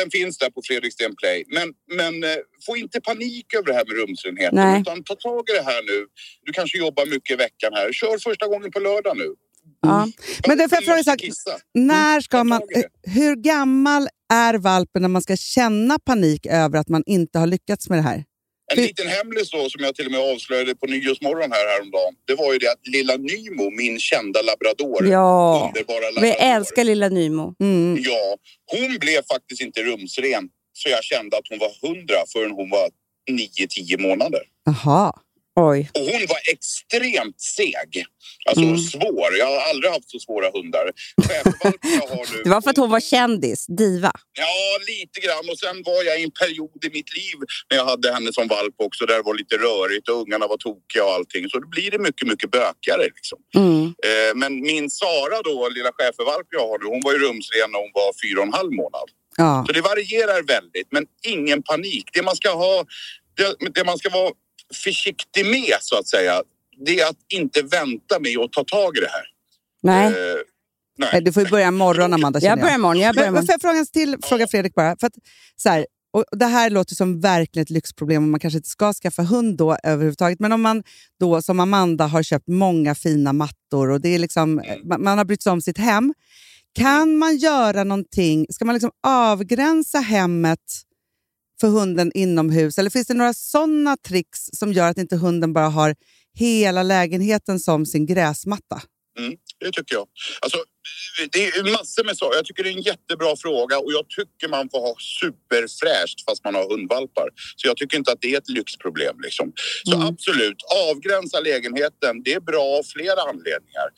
den 0.00 0.10
finns 0.10 0.38
där 0.38 0.50
på 0.50 0.60
Fredriksten 0.64 1.16
Play. 1.16 1.44
Men, 1.48 1.68
men 1.96 2.24
eh, 2.24 2.36
få 2.66 2.76
inte 2.76 3.00
panik 3.00 3.54
över 3.54 3.66
det 3.66 3.74
här 3.74 3.84
med 3.88 3.96
rumsrenheten. 3.96 4.80
Utan 4.80 5.04
ta 5.04 5.14
tag 5.14 5.48
i 5.50 5.52
det 5.52 5.62
här 5.62 5.82
nu. 5.82 6.06
Du 6.44 6.52
kanske 6.52 6.78
jobbar 6.78 7.06
mycket 7.06 7.30
i 7.30 7.36
veckan 7.36 7.72
här. 7.74 7.92
Kör 7.92 8.18
första 8.18 8.46
gången 8.46 8.70
på 8.70 8.80
lördag 8.80 9.16
nu. 9.16 9.34
Ja. 9.82 10.08
Men 10.46 10.58
det 10.58 10.68
får 10.68 10.76
jag 10.76 10.84
fråga 10.84 11.04
sak, 11.04 11.18
kissa. 11.20 11.50
när 11.74 12.20
ska 12.20 12.44
man, 12.44 12.62
hur 13.02 13.36
gammal 13.36 14.08
är 14.32 14.54
valpen 14.54 15.02
när 15.02 15.08
man 15.08 15.22
ska 15.22 15.36
känna 15.36 15.98
panik 15.98 16.46
över 16.46 16.78
att 16.78 16.88
man 16.88 17.02
inte 17.06 17.38
har 17.38 17.46
lyckats 17.46 17.88
med 17.88 17.98
det 17.98 18.02
här? 18.02 18.24
En 18.72 18.82
liten 18.82 19.08
hemlis 19.08 19.50
då 19.50 19.70
som 19.70 19.84
jag 19.84 19.94
till 19.94 20.06
och 20.06 20.12
med 20.12 20.20
avslöjade 20.20 20.74
på 20.74 20.86
Nyårsmorgon 20.86 21.52
här 21.52 21.72
häromdagen. 21.74 22.14
Det 22.26 22.34
var 22.34 22.52
ju 22.52 22.58
det 22.58 22.72
att 22.72 22.86
lilla 22.86 23.16
Nymo, 23.16 23.70
min 23.70 23.98
kända 23.98 24.40
labrador. 24.42 25.06
Ja, 25.08 25.72
Underbara 25.74 26.00
labrador. 26.10 26.20
vi 26.20 26.30
älskar 26.32 26.84
lilla 26.84 27.08
Nymo. 27.08 27.54
Mm. 27.60 27.96
Ja, 28.02 28.36
hon 28.72 28.98
blev 28.98 29.22
faktiskt 29.32 29.60
inte 29.62 29.82
rumsren. 29.82 30.48
Så 30.72 30.88
jag 30.88 31.04
kände 31.04 31.36
att 31.36 31.48
hon 31.50 31.58
var 31.58 31.88
hundra 31.88 32.16
förrän 32.32 32.50
hon 32.50 32.70
var 32.70 32.88
9-10 33.30 34.00
månader. 34.08 34.40
Jaha. 34.64 35.12
Oj. 35.68 35.90
Och 35.94 36.00
hon 36.00 36.26
var 36.32 36.40
extremt 36.52 37.40
seg. 37.40 38.04
Alltså 38.48 38.64
Mm. 38.64 38.78
svår. 38.78 39.30
Jag 39.38 39.46
har 39.46 39.60
aldrig 39.70 39.92
haft 39.92 40.10
så 40.10 40.18
svåra 40.18 40.50
hundar. 40.56 40.84
Nu... 41.16 41.24
Det 42.44 42.50
var 42.50 42.60
för 42.60 42.70
att 42.70 42.76
hon 42.76 42.90
var 42.90 43.00
kändis, 43.00 43.66
diva. 43.66 44.12
Ja, 44.38 44.56
lite 44.92 45.20
grann. 45.26 45.44
Och 45.50 45.58
sen 45.58 45.76
var 45.82 46.02
jag 46.08 46.20
i 46.20 46.24
en 46.24 46.30
period 46.42 46.80
i 46.84 46.90
mitt 46.98 47.10
liv 47.20 47.38
när 47.70 47.76
jag 47.76 47.84
hade 47.84 48.12
henne 48.12 48.32
som 48.32 48.48
valp 48.48 48.74
också 48.78 49.06
där 49.06 49.16
det 49.16 49.22
var 49.22 49.34
lite 49.34 49.56
rörigt 49.56 50.08
och 50.08 50.16
ungarna 50.22 50.46
var 50.46 50.56
tokiga 50.56 51.04
och 51.04 51.12
allting. 51.12 51.48
Så 51.48 51.58
då 51.58 51.68
blir 51.68 51.90
det 51.90 51.98
mycket, 51.98 52.28
mycket 52.28 52.50
bökigare 52.50 53.04
liksom. 53.16 53.38
Mm. 53.56 53.84
Eh, 54.08 54.30
men 54.34 54.60
min 54.60 54.90
Sara 54.90 55.38
då, 55.44 55.68
lilla 55.68 55.90
schäfervalp 55.98 56.46
jag 56.50 56.64
har 56.68 56.78
nu, 56.78 56.86
hon 56.94 57.00
var 57.04 57.12
ju 57.12 57.18
rumsren 57.18 57.68
när 57.72 57.78
hon 57.84 57.92
var 58.00 58.10
fyra 58.22 58.38
och 58.40 58.46
en 58.46 58.52
halv 58.60 58.72
månad. 58.72 59.08
Ja. 59.36 59.64
Så 59.66 59.72
det 59.72 59.80
varierar 59.80 60.42
väldigt, 60.42 60.88
men 60.90 61.04
ingen 61.34 61.62
panik. 61.62 62.04
Det 62.12 62.22
man 62.22 62.36
ska 62.36 62.50
ha, 62.64 62.84
det, 63.36 63.70
det 63.74 63.84
man 63.84 63.98
ska 63.98 64.08
vara 64.10 64.30
försiktig 64.74 65.46
med 65.46 65.76
så 65.80 65.98
att 65.98 66.08
säga, 66.08 66.42
det 66.86 67.00
är 67.00 67.08
att 67.08 67.16
inte 67.28 67.62
vänta 67.62 68.20
med 68.20 68.38
att 68.38 68.52
ta 68.52 68.64
tag 68.64 68.96
i 68.96 69.00
det 69.00 69.10
här. 69.10 69.24
Nej, 69.82 70.06
Eh, 70.06 70.36
Nej, 70.98 71.08
nej. 71.12 71.22
Du 71.22 71.32
får 71.32 71.42
ju 71.42 71.48
börja 71.50 71.68
imorgon, 71.68 72.14
Amanda. 72.14 72.40
känner 72.40 72.50
jag 72.50 72.60
börjar 72.60 72.74
imorgon. 72.74 72.98
Jag 72.98 73.14
börjar 73.14 73.28
imorgon. 73.28 73.46
får 73.46 73.52
jag 73.52 73.60
fråga 73.60 73.84
till 73.84 74.16
fråga 74.22 74.46
Fredrik 74.48 74.74
bara? 74.74 74.96
För 75.00 75.06
att, 75.06 75.12
så 75.56 75.68
här, 75.68 75.86
och 76.12 76.24
det 76.32 76.46
här 76.46 76.70
låter 76.70 76.94
som 76.94 77.20
verkligen 77.20 77.62
ett 77.62 77.70
lyxproblem 77.70 78.22
och 78.22 78.28
man 78.28 78.40
kanske 78.40 78.56
inte 78.56 78.68
ska 78.68 78.92
skaffa 78.92 79.22
hund 79.22 79.56
då 79.56 79.76
överhuvudtaget. 79.84 80.40
Men 80.40 80.52
om 80.52 80.62
man 80.62 80.82
då 81.20 81.42
som 81.42 81.60
Amanda 81.60 82.06
har 82.06 82.22
köpt 82.22 82.48
många 82.48 82.94
fina 82.94 83.32
mattor 83.32 83.90
och 83.90 84.00
det 84.00 84.08
är 84.08 84.18
liksom, 84.18 84.62
man, 84.84 85.02
man 85.02 85.18
har 85.18 85.24
brytt 85.24 85.42
sig 85.42 85.52
om 85.52 85.60
sitt 85.60 85.78
hem. 85.78 86.14
Kan 86.74 87.16
man 87.16 87.36
göra 87.36 87.84
någonting, 87.84 88.46
ska 88.50 88.64
man 88.64 88.74
liksom 88.74 88.90
avgränsa 89.06 89.98
hemmet 89.98 90.58
för 91.60 91.68
hunden 91.68 92.10
inomhus? 92.14 92.78
Eller 92.78 92.90
finns 92.90 93.06
det 93.06 93.14
några 93.14 93.34
sådana 93.34 93.96
tricks 93.96 94.50
som 94.52 94.72
gör 94.72 94.90
att 94.90 94.98
inte 94.98 95.16
hunden 95.16 95.52
bara 95.52 95.68
har 95.68 95.94
hela 96.34 96.82
lägenheten 96.82 97.60
som 97.60 97.86
sin 97.86 98.06
gräsmatta? 98.06 98.82
Mm, 99.18 99.34
det 99.60 99.72
tycker 99.72 99.94
jag. 99.94 100.06
Alltså, 100.40 100.58
det 101.32 101.46
är 101.46 101.72
massor 101.72 102.04
med 102.04 102.16
saker. 102.16 102.36
Jag 102.36 102.44
tycker 102.44 102.62
det 102.64 102.70
är 102.70 102.76
en 102.76 102.82
jättebra 102.82 103.36
fråga 103.36 103.78
och 103.78 103.92
jag 103.92 104.08
tycker 104.08 104.48
man 104.48 104.70
får 104.70 104.80
ha 104.80 104.94
superfräscht 105.20 106.18
fast 106.28 106.44
man 106.44 106.54
har 106.54 106.68
hundvalpar. 106.70 107.28
Så 107.56 107.68
jag 107.68 107.76
tycker 107.76 107.96
inte 107.98 108.12
att 108.12 108.20
det 108.20 108.34
är 108.34 108.38
ett 108.38 108.48
lyxproblem. 108.48 109.16
Liksom. 109.22 109.52
Så 109.84 109.94
Mm. 109.96 110.06
absolut, 110.08 110.56
avgränsa 110.90 111.40
lägenheten. 111.40 112.22
Det 112.24 112.32
är 112.34 112.40
bra 112.40 112.62
av 112.78 112.82
flera 112.82 113.20
anledningar. 113.22 113.88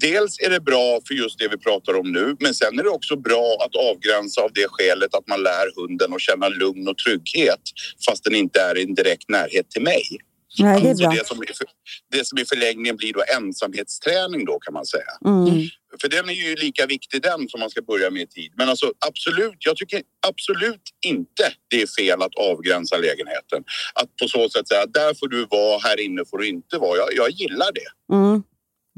Dels 0.00 0.40
är 0.40 0.50
det 0.50 0.60
bra 0.60 1.00
för 1.06 1.14
just 1.14 1.38
det 1.38 1.48
vi 1.48 1.58
pratar 1.58 1.94
om 2.00 2.12
nu, 2.12 2.36
men 2.40 2.54
sen 2.54 2.78
är 2.78 2.82
det 2.82 2.90
också 2.90 3.16
bra 3.16 3.56
att 3.64 3.76
avgränsa 3.76 4.40
av 4.42 4.50
det 4.54 4.66
skälet 4.68 5.14
att 5.14 5.28
man 5.28 5.42
lär 5.42 5.66
hunden 5.76 6.14
att 6.14 6.20
känna 6.20 6.48
lugn 6.48 6.88
och 6.88 6.98
trygghet 6.98 7.60
fast 8.06 8.24
den 8.24 8.34
inte 8.34 8.60
är 8.60 8.78
i 8.78 8.82
en 8.82 8.94
direkt 8.94 9.28
närhet 9.28 9.70
till 9.70 9.82
mig. 9.82 10.04
Nej, 10.58 10.82
det 10.82 10.90
är 10.90 10.94
bra. 10.94 11.10
det, 11.10 11.26
som, 11.26 11.42
i 11.42 11.46
för- 11.46 11.66
det 12.12 12.26
som 12.26 12.38
i 12.38 12.44
förlängningen 12.44 12.96
blir 12.96 13.12
då 13.12 13.22
ensamhetsträning 13.36 14.44
då 14.44 14.58
kan 14.58 14.74
man 14.74 14.86
säga. 14.86 15.12
Mm. 15.24 15.68
För 16.00 16.08
den 16.08 16.28
är 16.28 16.32
ju 16.32 16.54
lika 16.56 16.86
viktig 16.86 17.22
den 17.22 17.48
som 17.48 17.60
man 17.60 17.70
ska 17.70 17.82
börja 17.82 18.10
med 18.10 18.22
i 18.22 18.26
tid. 18.26 18.52
Men 18.56 18.68
alltså 18.68 18.92
absolut, 19.06 19.56
jag 19.58 19.76
tycker 19.76 20.02
absolut 20.26 20.82
inte 21.06 21.52
det 21.70 21.82
är 21.82 21.86
fel 21.86 22.22
att 22.22 22.34
avgränsa 22.34 22.96
lägenheten. 22.96 23.64
Att 23.94 24.16
på 24.16 24.28
så 24.28 24.48
sätt 24.48 24.68
säga, 24.68 24.86
där 24.86 25.14
får 25.14 25.28
du 25.28 25.46
vara, 25.50 25.78
här 25.78 26.00
inne 26.00 26.22
får 26.30 26.38
du 26.38 26.48
inte 26.48 26.78
vara. 26.78 26.96
Jag, 26.98 27.08
jag 27.16 27.30
gillar 27.30 27.72
det. 27.72 28.14
Mm. 28.14 28.42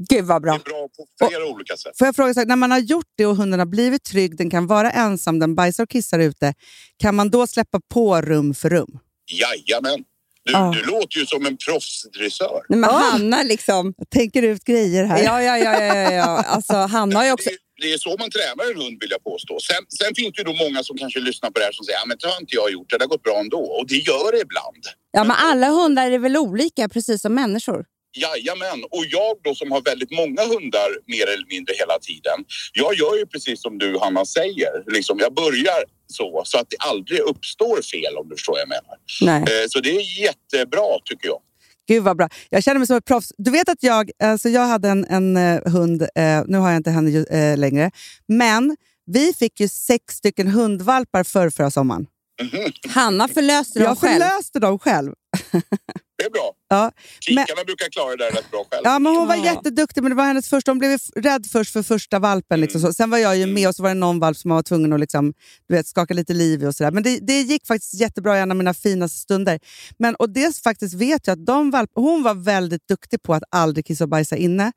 Gud 0.09 0.25
vad 0.25 0.41
Det 0.41 0.45
bra. 0.45 0.55
är 0.55 0.59
bra 0.59 0.87
på 0.97 1.27
flera 1.27 1.45
olika 1.45 1.77
sätt. 1.77 1.97
Får 1.97 2.07
jag 2.07 2.15
fråga, 2.15 2.33
så 2.33 2.39
här, 2.39 2.47
när 2.47 2.55
man 2.55 2.71
har 2.71 2.79
gjort 2.79 3.09
det 3.17 3.25
och 3.25 3.35
hunden 3.35 3.59
har 3.59 3.65
blivit 3.65 4.03
trygg, 4.03 4.37
den 4.37 4.49
kan 4.49 4.67
vara 4.67 4.91
ensam, 4.91 5.39
den 5.39 5.55
bajsar 5.55 5.83
och 5.83 5.89
kissar 5.89 6.19
ute, 6.19 6.53
kan 6.97 7.15
man 7.15 7.29
då 7.29 7.47
släppa 7.47 7.79
på 7.93 8.21
rum 8.21 8.53
för 8.53 8.69
rum? 8.69 8.99
Jajamän. 9.31 10.03
Du, 10.45 10.51
Ja. 10.51 10.73
du 10.75 10.81
låter 10.91 11.19
ju 11.19 11.25
som 11.25 11.45
en 11.45 11.57
proffsdressör. 11.57 12.61
Nej, 12.69 12.79
men. 12.79 12.89
Hanna 12.89 13.43
liksom... 13.43 13.93
Jag 13.97 14.09
tänker 14.09 14.43
ut 14.43 14.63
grejer 14.63 15.03
här. 15.05 15.23
Ja, 15.23 15.41
ja, 15.41 15.57
ja. 15.57 15.81
ja, 15.83 15.95
ja, 15.95 16.11
ja. 16.11 16.23
Alltså, 16.47 16.73
Hanna 16.73 17.19
har 17.19 17.25
ju 17.25 17.31
också... 17.31 17.49
Det, 17.49 17.57
det 17.81 17.93
är 17.93 17.97
så 17.97 18.09
man 18.19 18.29
tränar 18.31 18.71
en 18.71 18.77
hund 18.81 18.97
vill 19.01 19.11
jag 19.11 19.23
påstå. 19.23 19.59
Sen, 19.59 19.83
sen 19.99 20.15
finns 20.15 20.33
det 20.35 20.39
ju 20.41 20.43
då 20.43 20.53
många 20.65 20.83
som 20.83 20.97
kanske 20.97 21.19
lyssnar 21.19 21.49
på 21.51 21.59
det 21.59 21.65
här 21.65 21.71
som 21.71 21.85
säger, 21.85 21.99
ja 21.99 22.05
men 22.05 22.17
det 22.19 22.27
har 22.27 22.39
inte 22.41 22.55
jag 22.55 22.71
gjort, 22.71 22.89
det 22.89 22.97
har 23.01 23.07
gått 23.07 23.23
bra 23.23 23.39
ändå. 23.39 23.61
Och 23.77 23.87
det 23.87 23.95
gör 23.95 24.31
det 24.31 24.41
ibland. 24.41 24.83
Ja, 25.11 25.23
men 25.23 25.35
alla 25.39 25.69
hundar 25.69 26.11
är 26.11 26.19
väl 26.19 26.37
olika, 26.37 26.89
precis 26.89 27.21
som 27.21 27.33
människor? 27.33 27.85
Jajamän, 28.15 28.79
och 28.91 29.05
jag 29.17 29.31
då 29.43 29.55
som 29.55 29.71
har 29.71 29.81
väldigt 29.81 30.11
många 30.11 30.41
hundar 30.53 30.89
mer 31.13 31.27
eller 31.33 31.47
mindre 31.53 31.73
hela 31.81 31.97
tiden. 32.09 32.37
Jag 32.73 32.91
gör 32.95 33.15
ju 33.19 33.25
precis 33.25 33.61
som 33.61 33.77
du 33.77 33.97
Hanna 34.01 34.25
säger. 34.25 34.73
Liksom, 34.95 35.19
jag 35.19 35.33
börjar 35.33 35.79
så, 36.07 36.41
så 36.45 36.57
att 36.57 36.69
det 36.69 36.77
aldrig 36.79 37.19
uppstår 37.19 37.81
fel 37.81 38.17
om 38.17 38.29
du 38.29 38.35
förstår 38.35 38.53
vad 38.53 38.61
jag 38.61 38.69
menar. 38.69 38.95
Nej. 39.21 39.41
Eh, 39.63 39.67
så 39.69 39.79
det 39.79 39.89
är 39.95 40.21
jättebra 40.21 40.87
tycker 41.05 41.27
jag. 41.27 41.39
Gud 41.87 42.03
vad 42.03 42.17
bra. 42.17 42.29
Jag 42.49 42.63
känner 42.63 42.79
mig 42.79 42.87
som 42.87 42.97
ett 42.97 43.05
proffs. 43.05 43.31
Du 43.37 43.51
vet 43.51 43.69
att 43.69 43.83
jag, 43.83 44.11
alltså 44.23 44.49
jag 44.49 44.61
hade 44.67 44.89
en, 44.89 45.05
en 45.05 45.37
eh, 45.37 45.61
hund, 45.71 46.01
eh, 46.01 46.43
nu 46.47 46.57
har 46.57 46.69
jag 46.69 46.77
inte 46.77 46.91
henne 46.91 47.25
eh, 47.29 47.57
längre, 47.57 47.91
men 48.27 48.77
vi 49.05 49.33
fick 49.33 49.59
ju 49.59 49.67
sex 49.67 50.13
stycken 50.13 50.47
hundvalpar 50.47 51.23
förr, 51.23 51.49
förra 51.49 51.71
sommaren. 51.71 52.07
Mhm, 52.41 52.71
Hanna 52.89 53.27
förlöste 53.27 53.79
dem 53.79 53.85
Jag 53.87 53.97
själv. 53.97 54.21
förlöste 54.21 54.59
dem 54.59 54.79
själv. 54.79 55.13
det 56.25 56.29
är 56.29 56.41
bra. 56.41 56.51
Ja, 56.69 56.91
Kikarna 57.19 57.63
brukar 57.65 57.89
klara 57.89 58.15
det 58.15 58.23
där 58.25 58.31
rätt 58.31 58.51
bra 58.51 58.65
själv. 58.71 58.81
Ja, 58.83 58.99
men 58.99 59.15
hon 59.15 59.27
var 59.27 59.35
Ja. 59.35 59.45
jätteduktig, 59.45 60.03
men 60.03 60.09
det 60.09 60.15
var 60.15 60.23
hennes 60.25 60.49
första. 60.49 60.71
Hon 60.71 60.79
blev 60.79 60.97
rädd 61.15 61.45
först 61.51 61.73
för 61.73 61.83
första 61.83 62.19
valpen. 62.19 62.61
Liksom, 62.61 62.81
så. 62.81 62.93
Sen 62.93 63.09
var 63.09 63.17
jag 63.17 63.37
ju 63.37 63.45
med 63.45 63.67
och 63.67 63.75
så 63.75 63.83
var 63.83 63.89
det 63.89 63.93
någon 63.93 64.19
valp 64.19 64.37
som 64.37 64.49
man 64.49 64.55
var 64.55 64.63
tvungen 64.63 64.93
att 64.93 64.99
liksom, 64.99 65.33
du 65.67 65.75
vet, 65.75 65.87
skaka 65.87 66.13
lite 66.13 66.33
liv 66.33 66.63
i 66.63 66.65
och 66.65 66.75
sådär. 66.75 66.91
Men 66.91 67.03
det, 67.03 67.19
det 67.19 67.41
gick 67.41 67.67
faktiskt 67.67 67.93
jättebra 67.93 68.37
i 68.37 68.41
en 68.41 68.51
av 68.51 68.57
mina 68.57 68.73
finaste 68.73 69.17
stunder. 69.19 69.59
Men, 69.99 70.15
och 70.15 70.29
det 70.29 70.57
faktiskt 70.57 70.93
vet 70.95 71.27
jag 71.27 71.39
att 71.39 71.45
de 71.45 71.71
valp, 71.71 71.89
hon 71.95 72.23
var 72.23 72.33
väldigt 72.33 72.87
duktig 72.87 73.23
på 73.23 73.33
att 73.33 73.43
aldrig 73.51 73.85
kissa 73.85 74.03
och 74.03 74.09
bajsa 74.09 74.35
inne. 74.35 74.71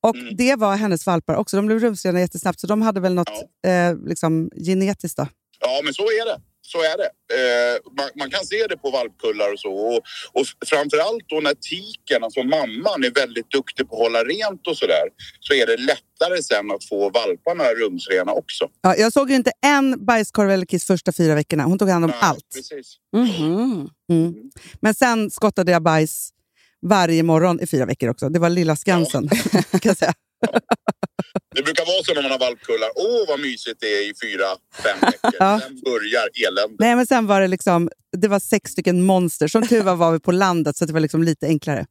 Och 0.00 0.16
Mm. 0.16 0.36
det 0.36 0.56
var 0.56 0.76
hennes 0.76 1.06
valpar 1.06 1.34
också. 1.34 1.56
De 1.56 1.66
blev 1.66 1.78
rumsrena 1.80 2.20
jättesnabbt, 2.20 2.60
så 2.60 2.66
de 2.66 2.82
hade 2.82 3.00
väl 3.00 3.14
något 3.14 3.28
eh, 3.66 3.96
liksom, 4.08 4.50
genetiskt. 4.66 5.16
Då. 5.16 5.26
Ja, 5.60 5.80
men 5.84 5.94
så 5.94 6.02
är 6.02 6.26
det. 6.26 6.40
Så 6.72 6.78
är 6.92 6.96
det. 7.02 7.10
Eh, 7.38 7.74
man, 7.98 8.08
man 8.20 8.30
kan 8.30 8.44
se 8.44 8.66
det 8.68 8.76
på 8.76 8.90
valpkullar 8.90 9.52
och 9.52 9.60
så. 9.60 9.72
Och, 9.72 10.00
och 10.38 10.46
framförallt 10.66 11.24
då 11.28 11.40
när 11.40 11.54
tiken, 11.54 12.24
alltså 12.24 12.42
mamman, 12.42 13.04
är 13.04 13.14
väldigt 13.22 13.50
duktig 13.50 13.88
på 13.88 13.94
att 13.94 14.02
hålla 14.02 14.24
rent 14.24 14.66
och 14.66 14.76
sådär 14.76 15.06
så 15.40 15.54
är 15.54 15.66
det 15.66 15.76
lättare 15.76 16.42
sen 16.42 16.70
att 16.70 16.84
få 16.84 17.10
valparna 17.10 17.64
rumsrena 17.64 18.32
också. 18.32 18.68
Ja, 18.82 18.96
jag 18.96 19.12
såg 19.12 19.30
ju 19.30 19.36
inte 19.36 19.52
en 19.66 20.04
bajskorv 20.04 20.50
eller 20.50 20.66
kiss 20.66 20.84
första 20.86 21.12
fyra 21.12 21.34
veckorna. 21.34 21.64
Hon 21.64 21.78
tog 21.78 21.88
hand 21.88 22.04
om 22.04 22.10
Nej, 22.10 22.20
allt. 22.22 22.48
Precis. 22.54 22.96
Mhm. 23.16 23.90
Mm. 24.10 24.34
Men 24.80 24.94
sen 24.94 25.30
skottade 25.30 25.72
jag 25.72 25.82
bajs 25.82 26.30
varje 26.82 27.22
morgon 27.22 27.60
i 27.60 27.66
fyra 27.66 27.86
veckor 27.86 28.08
också. 28.08 28.28
Det 28.28 28.38
var 28.38 28.50
lilla 28.50 28.76
Skansen. 28.76 29.28
kan 29.70 29.80
jag 29.82 29.96
säga. 29.96 30.14
Det 31.54 31.62
brukar 31.62 31.86
vara 31.86 32.04
så 32.04 32.14
när 32.14 32.22
man 32.22 32.30
har 32.30 32.38
valpkullar. 32.38 32.90
Åh, 32.94 33.28
vad 33.28 33.40
mysigt 33.40 33.80
det 33.80 33.86
är 33.86 34.10
i 34.10 34.12
fyra, 34.22 34.46
fem 34.82 34.98
veckor. 35.00 35.30
Ja. 35.38 35.60
Sen 35.60 35.80
börjar 35.84 36.28
eländet. 36.46 36.76
Nej, 36.78 36.96
men 36.96 37.06
sen 37.06 37.26
var 37.26 37.40
det 37.40 37.48
liksom, 37.48 37.90
det 38.16 38.28
var 38.28 38.38
sex 38.38 38.70
stycken 38.70 39.02
monster. 39.02 39.48
Som 39.48 39.66
tur 39.66 39.82
var 39.82 39.96
var 39.96 40.12
vi 40.12 40.20
på 40.20 40.32
landet 40.32 40.76
så 40.76 40.84
det 40.84 40.92
var 40.92 41.00
liksom 41.00 41.22
lite 41.22 41.46
enklare. 41.46 41.86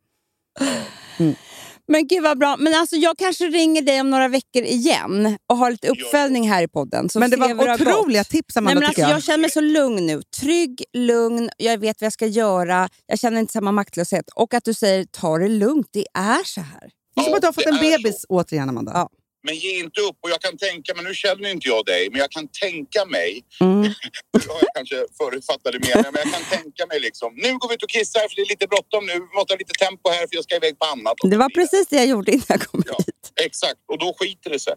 Men 1.87 2.07
gud 2.07 2.23
vad 2.23 2.39
bra. 2.39 2.55
Men 2.59 2.73
alltså, 2.73 2.95
jag 2.95 3.17
kanske 3.17 3.47
ringer 3.47 3.81
dig 3.81 4.01
om 4.01 4.09
några 4.09 4.27
veckor 4.27 4.63
igen 4.63 5.37
och 5.47 5.57
har 5.57 5.71
lite 5.71 5.87
uppföljning 5.87 6.49
här 6.49 6.63
i 6.63 6.67
podden. 6.67 7.09
Så 7.09 7.19
men 7.19 7.29
det 7.29 7.37
var 7.37 7.73
otroliga 7.73 8.23
tips 8.23 8.55
Nej, 8.55 8.61
Amanda, 8.61 8.79
men 8.79 8.87
alltså, 8.87 9.01
jag. 9.01 9.11
jag 9.11 9.23
känner 9.23 9.37
mig 9.37 9.49
så 9.49 9.61
lugn 9.61 10.05
nu. 10.05 10.21
Trygg, 10.39 10.83
lugn, 10.93 11.49
jag 11.57 11.77
vet 11.77 12.01
vad 12.01 12.05
jag 12.05 12.13
ska 12.13 12.25
göra. 12.25 12.89
Jag 13.07 13.19
känner 13.19 13.39
inte 13.39 13.53
samma 13.53 13.71
maktlöshet. 13.71 14.29
Och 14.35 14.53
att 14.53 14.63
du 14.63 14.73
säger 14.73 15.05
ta 15.05 15.37
det 15.37 15.47
lugnt, 15.47 15.87
det 15.91 16.05
är 16.13 16.43
så 16.43 16.61
här. 16.61 16.89
Det 17.15 17.21
är 17.21 17.25
som 17.25 17.33
att 17.33 17.41
du 17.41 17.47
har 17.47 17.53
fått 17.53 17.65
en 17.65 17.79
bebis 17.79 18.21
så. 18.21 18.27
återigen, 18.29 18.69
Amanda. 18.69 18.91
Ja. 18.95 19.09
Men 19.43 19.55
ge 19.55 19.79
inte 19.85 20.01
upp 20.01 20.17
och 20.23 20.29
jag 20.29 20.41
kan 20.41 20.57
tänka 20.57 20.89
mig, 20.95 21.03
nu 21.03 21.13
känner 21.23 21.49
inte 21.55 21.67
jag 21.67 21.85
dig, 21.85 22.09
men 22.11 22.19
jag 22.25 22.31
kan 22.31 22.47
tänka 22.65 23.01
mig, 23.05 23.29
Mm. 23.61 23.81
nu 24.41 24.47
har 24.53 24.59
jag 24.67 24.73
kanske 24.77 24.97
förutfattade 25.21 25.77
meningar, 25.79 26.11
men 26.13 26.21
jag 26.25 26.31
kan 26.35 26.43
tänka 26.57 26.83
mig 26.91 26.99
liksom, 27.07 27.29
nu 27.43 27.49
går 27.59 27.67
vi 27.69 27.75
ut 27.75 27.83
och 27.83 27.89
kissar 27.97 28.19
för 28.29 28.35
det 28.35 28.41
är 28.47 28.51
lite 28.55 28.67
bråttom 28.73 29.01
nu, 29.09 29.13
vi 29.13 29.29
måste 29.37 29.49
ha 29.53 29.57
lite 29.63 29.77
tempo 29.85 30.05
här 30.15 30.23
för 30.27 30.33
jag 30.39 30.43
ska 30.47 30.55
iväg 30.61 30.73
på 30.79 30.85
annat. 30.93 31.15
Det 31.33 31.37
var 31.43 31.49
precis 31.59 31.87
det 31.91 31.95
jag 31.95 32.05
gjorde 32.13 32.31
innan 32.31 32.45
jag 32.55 32.61
kom 32.69 32.81
Ja, 32.91 32.97
hit. 33.07 33.25
exakt. 33.47 33.79
Och 33.91 33.97
då 34.03 34.09
skiter 34.19 34.49
det 34.49 34.59
sig. 34.67 34.73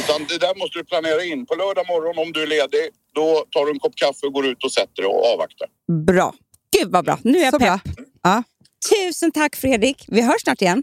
Utan 0.00 0.18
det 0.30 0.38
där 0.46 0.54
måste 0.60 0.74
du 0.78 0.84
planera 0.92 1.20
in. 1.30 1.40
På 1.46 1.54
lördag 1.62 1.84
morgon 1.92 2.18
om 2.24 2.28
du 2.32 2.42
är 2.42 2.46
ledig, 2.56 2.84
då 3.18 3.26
tar 3.54 3.62
du 3.66 3.70
en 3.72 3.78
kopp 3.84 3.96
kaffe 4.02 4.22
och 4.26 4.32
går 4.32 4.46
ut 4.46 4.64
och 4.64 4.72
sätter 4.72 4.98
dig 5.02 5.06
och 5.14 5.22
avvaktar. 5.32 5.68
Bra. 6.10 6.28
Gud 6.78 6.88
vad 6.92 7.04
bra. 7.04 7.18
Nu 7.24 7.38
är 7.38 7.42
jag 7.44 7.52
Så 7.54 7.58
pepp. 7.58 7.68
bra. 7.68 7.80
Ja. 8.22 8.42
Tusen 8.90 9.32
tack 9.32 9.56
Fredrik. 9.56 10.04
Vi 10.08 10.20
hörs 10.22 10.42
snart 10.42 10.62
igen. 10.62 10.82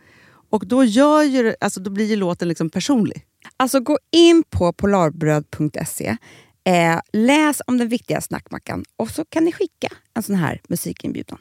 Och 0.51 0.67
då, 0.67 0.83
gör 0.83 1.23
ju, 1.23 1.55
alltså, 1.59 1.79
då 1.79 1.91
blir 1.91 2.05
ju 2.05 2.15
låten 2.15 2.47
liksom 2.47 2.69
personlig. 2.69 3.25
Alltså 3.57 3.79
gå 3.79 3.97
in 4.11 4.43
på 4.49 4.73
polarbröd.se 4.73 6.17
Eh, 6.63 6.99
läs 7.13 7.61
om 7.67 7.77
den 7.77 7.87
viktiga 7.87 8.21
snackmackan 8.21 8.85
och 8.95 9.09
så 9.11 9.25
kan 9.25 9.45
ni 9.45 9.51
skicka 9.51 9.87
en 10.13 10.23
sån 10.23 10.35
här 10.35 10.61
musikinbjudan. 10.69 11.37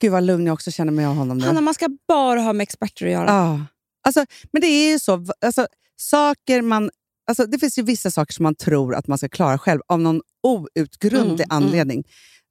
Gud 0.00 0.12
vad 0.12 0.22
lugn 0.22 0.46
jag 0.46 0.54
också 0.54 0.70
känner 0.70 0.92
mig 0.92 1.04
av 1.04 1.14
honom 1.14 1.38
nu. 1.38 1.46
Hanna, 1.46 1.60
man 1.60 1.74
ska 1.74 1.88
bara 2.08 2.40
ha 2.40 2.52
med 2.52 2.62
experter 2.62 3.06
att 3.06 3.12
göra. 3.12 3.26
Ja. 3.26 3.60
Alltså, 4.02 4.26
men 4.52 4.60
det 4.62 4.66
är 4.66 4.92
ju 4.92 4.98
så. 4.98 5.26
Alltså, 5.46 5.66
saker 5.96 6.62
man, 6.62 6.90
alltså, 7.26 7.46
det 7.46 7.58
finns 7.58 7.78
ju 7.78 7.82
vissa 7.82 8.10
saker 8.10 8.32
som 8.34 8.42
man 8.42 8.54
tror 8.54 8.94
att 8.94 9.06
man 9.06 9.18
ska 9.18 9.28
klara 9.28 9.58
själv 9.58 9.80
av 9.86 10.00
någon 10.00 10.20
outgrundlig 10.42 11.46
Mm, 11.46 11.56
mm. 11.56 11.64
anledning. 11.64 12.04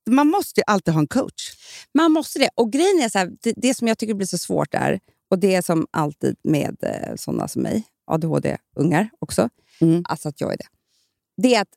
Man 0.10 0.28
måste 0.28 0.60
ju 0.60 0.64
alltid 0.68 0.94
ha 0.94 1.02
en 1.02 1.08
coach. 1.08 1.52
Man 1.94 2.12
måste 2.12 2.40
det. 2.40 2.50
Och 2.56 2.72
grejen 2.72 3.00
är 3.02 3.10
så 3.10 3.18
här, 3.20 3.32
det, 3.42 3.54
det 3.58 3.74
som 3.74 3.88
jag 3.88 3.98
tycker 3.98 4.14
blir 4.14 4.28
så 4.28 4.38
svårt 4.38 4.74
är, 4.74 5.00
och 5.32 5.40
det 5.40 5.56
är 5.56 5.62
som 5.62 5.88
alltid 5.92 6.36
med 6.44 6.78
eh, 6.82 7.16
sådana 7.16 7.48
som 7.48 7.62
mig, 7.62 7.84
ADHD-ungar 8.12 9.10
också, 9.20 9.50
Mm. 9.82 10.04
alltså 10.10 10.30
att 10.30 10.42
jag 10.42 10.54
är 10.54 10.58
det. 10.58 10.66
Det 11.42 11.56
är 11.56 11.62
att 11.62 11.68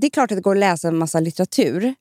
det 0.00 0.06
är 0.06 0.10
klart 0.10 0.30
att 0.30 0.36
det 0.36 0.42
går 0.42 0.54
att 0.56 0.60
läsa 0.60 0.88
en 0.88 0.96
massa 0.98 1.20
litteratur, 1.20 1.94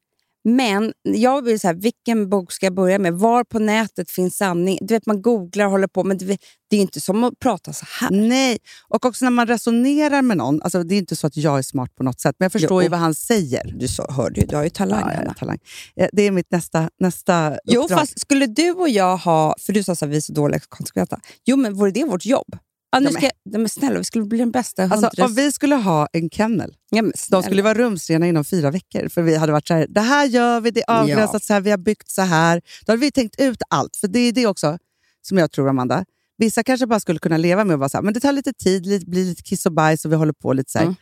men 0.43 0.93
jag 1.03 1.41
vill 1.41 1.59
så 1.59 1.67
här, 1.67 1.73
vilken 1.75 2.29
bok 2.29 2.51
ska 2.51 2.65
jag 2.65 2.73
börja 2.73 2.99
med? 2.99 3.13
Var 3.13 3.43
på 3.43 3.59
nätet 3.59 4.11
finns 4.11 4.37
sanning? 4.37 4.77
Du 4.81 4.93
vet, 4.93 5.05
man 5.05 5.21
googlar 5.21 5.65
och 5.65 5.71
håller 5.71 5.87
på, 5.87 6.03
men 6.03 6.17
det, 6.17 6.37
det 6.69 6.77
är 6.77 6.81
inte 6.81 7.01
som 7.01 7.23
att 7.23 7.39
prata 7.39 7.73
så 7.73 7.85
här. 7.99 8.09
Nej, 8.11 8.57
och 8.87 9.05
också 9.05 9.25
när 9.25 9.31
man 9.31 9.47
resonerar 9.47 10.21
med 10.21 10.37
någon. 10.37 10.61
Alltså, 10.61 10.83
det 10.83 10.95
är 10.95 10.99
inte 10.99 11.15
så 11.15 11.27
att 11.27 11.37
jag 11.37 11.57
är 11.57 11.61
smart 11.61 11.95
på 11.95 12.03
något 12.03 12.19
sätt, 12.21 12.35
men 12.39 12.45
jag 12.45 12.51
förstår 12.51 12.81
Jo. 12.81 12.83
ju 12.83 12.89
vad 12.89 12.99
han 12.99 13.15
säger. 13.15 13.73
Du 13.79 13.87
så, 13.87 14.11
hörde 14.11 14.41
ju, 14.41 14.47
du 14.47 14.55
har 14.55 14.63
ju 14.63 14.69
talang. 14.69 15.11
Ja, 15.15 15.23
jag 15.25 15.37
talang. 15.37 15.57
Eh, 15.95 16.07
Det 16.13 16.21
är 16.23 16.31
mitt 16.31 16.51
nästa, 16.51 16.89
nästa 16.99 17.57
Jo, 17.65 17.81
uppdrag. 17.81 17.99
fast 17.99 18.19
skulle 18.19 18.45
du 18.47 18.71
och 18.71 18.89
jag 18.89 19.17
ha... 19.17 19.55
För 19.59 19.73
du 19.73 19.83
sa 19.83 19.91
att 19.91 20.03
vi 20.03 20.17
är 20.17 20.21
så 20.21 20.33
dåliga 20.33 20.59
konsekventa. 20.69 21.19
Jo, 21.45 21.57
men 21.57 21.73
vore 21.73 21.91
det 21.91 22.03
vårt 22.03 22.25
jobb? 22.25 22.57
Ja, 22.91 22.99
nu 22.99 23.09
ska, 23.11 23.21
jag- 23.21 23.59
men 23.59 23.69
snälla, 23.69 23.97
vi 23.97 24.03
skulle 24.03 24.25
bli 24.25 24.37
den 24.37 24.51
bästa 24.51 24.83
Alltså, 24.83 24.95
hundrades... 24.95 25.19
om 25.29 25.33
vi 25.35 25.51
skulle 25.51 25.75
ha 25.75 26.07
en 26.13 26.29
kennel, 26.29 26.75
ja, 26.89 27.03
de 27.29 27.43
skulle 27.43 27.61
vara 27.61 27.73
rumsrena 27.73 28.27
inom 28.27 28.43
fyra 28.45 28.71
veckor. 28.71 29.07
För 29.09 29.21
vi 29.21 29.35
hade 29.35 29.51
varit 29.51 29.67
så 29.67 29.73
här, 29.73 29.87
det 29.89 30.01
här 30.01 30.25
gör 30.25 30.61
vi, 30.61 30.71
det 30.71 30.81
är 30.87 30.91
avgränsat 31.01 31.33
Ja. 31.33 31.39
så 31.39 31.53
här, 31.53 31.61
vi 31.61 31.71
har 31.71 31.77
byggt 31.77 32.09
så 32.09 32.21
här. 32.21 32.61
Då 32.85 32.91
hade 32.91 32.99
vi 33.01 33.11
tänkt 33.11 33.39
ut 33.41 33.61
allt. 33.69 33.95
För 33.95 34.07
det 34.07 34.19
är 34.19 34.31
det 34.31 34.45
också 34.47 34.77
som 35.21 35.37
jag 35.37 35.51
tror, 35.51 35.69
Amanda. 35.69 36.05
Vissa 36.37 36.63
kanske 36.63 36.87
bara 36.87 36.99
skulle 36.99 37.19
kunna 37.19 37.37
leva 37.37 37.63
med 37.63 37.73
att 37.73 37.79
vara 37.79 37.89
så 37.89 37.97
här, 37.97 38.01
men 38.03 38.13
det 38.13 38.19
tar 38.19 38.31
lite 38.31 38.53
tid, 38.53 38.85
lite, 38.85 39.05
blir 39.05 39.25
lite 39.25 39.43
kiss 39.43 39.65
och 39.65 39.71
bajs 39.71 40.05
och 40.05 40.11
vi 40.11 40.15
håller 40.15 40.33
på 40.33 40.53
lite 40.53 40.71
så 40.71 40.77
här. 40.77 40.85
Mm. 40.85 40.95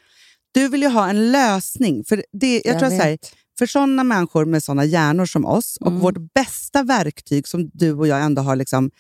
Du 0.52 0.68
vill 0.68 0.82
ju 0.82 0.88
ha 0.90 1.10
en 1.10 1.32
lösning. 1.32 2.04
För 2.04 2.24
det, 2.34 2.62
jag, 2.66 2.80
tror 2.80 2.90
så 2.90 2.96
här, 2.96 3.18
för 3.60 3.66
sådana 3.66 4.04
människor 4.04 4.46
med 4.46 4.64
såna 4.64 4.86
hjärnor 4.86 5.26
som 5.26 5.46
oss 5.46 5.78
och 5.82 5.88
Mm. 5.88 6.00
vårt 6.00 6.34
bästa 6.34 6.84
verktyg 6.84 7.48
som 7.48 7.70
du 7.74 7.94
och 7.94 8.08
jag 8.08 8.22
ändå 8.22 8.42
har 8.42 8.56
liksom, 8.56 8.92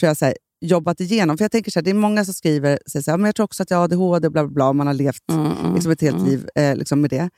tror 0.00 0.08
jag, 0.08 0.16
så 0.16 0.24
här, 0.24 0.34
jobbat 0.60 1.00
igenom. 1.00 1.38
För 1.38 1.44
jag 1.44 1.52
tänker 1.52 1.70
så 1.70 1.78
här, 1.78 1.84
Det 1.84 1.90
är 1.90 1.94
många 1.94 2.24
som 2.24 2.34
skriver 2.34 2.78
säger 2.90 3.02
så 3.02 3.10
här, 3.10 3.18
men 3.18 3.26
jag 3.26 3.34
tror 3.34 3.44
också 3.44 3.62
att 3.62 3.70
jag 3.70 3.78
har 3.78 3.84
ADHD, 3.84 4.30
bla 4.30 4.44
bla 4.44 4.52
bla, 4.54 4.72
man 4.72 4.86
har 4.86 4.94
levt 4.94 5.22
Mm, 5.32 5.52
mm, 5.52 5.74
liksom 5.74 5.92
ett 5.92 6.00
helt 6.00 6.16
mm. 6.16 6.28
liv 6.30 6.48
eh, 6.54 6.76
liksom 6.76 7.00
med 7.00 7.10
det. 7.10 7.30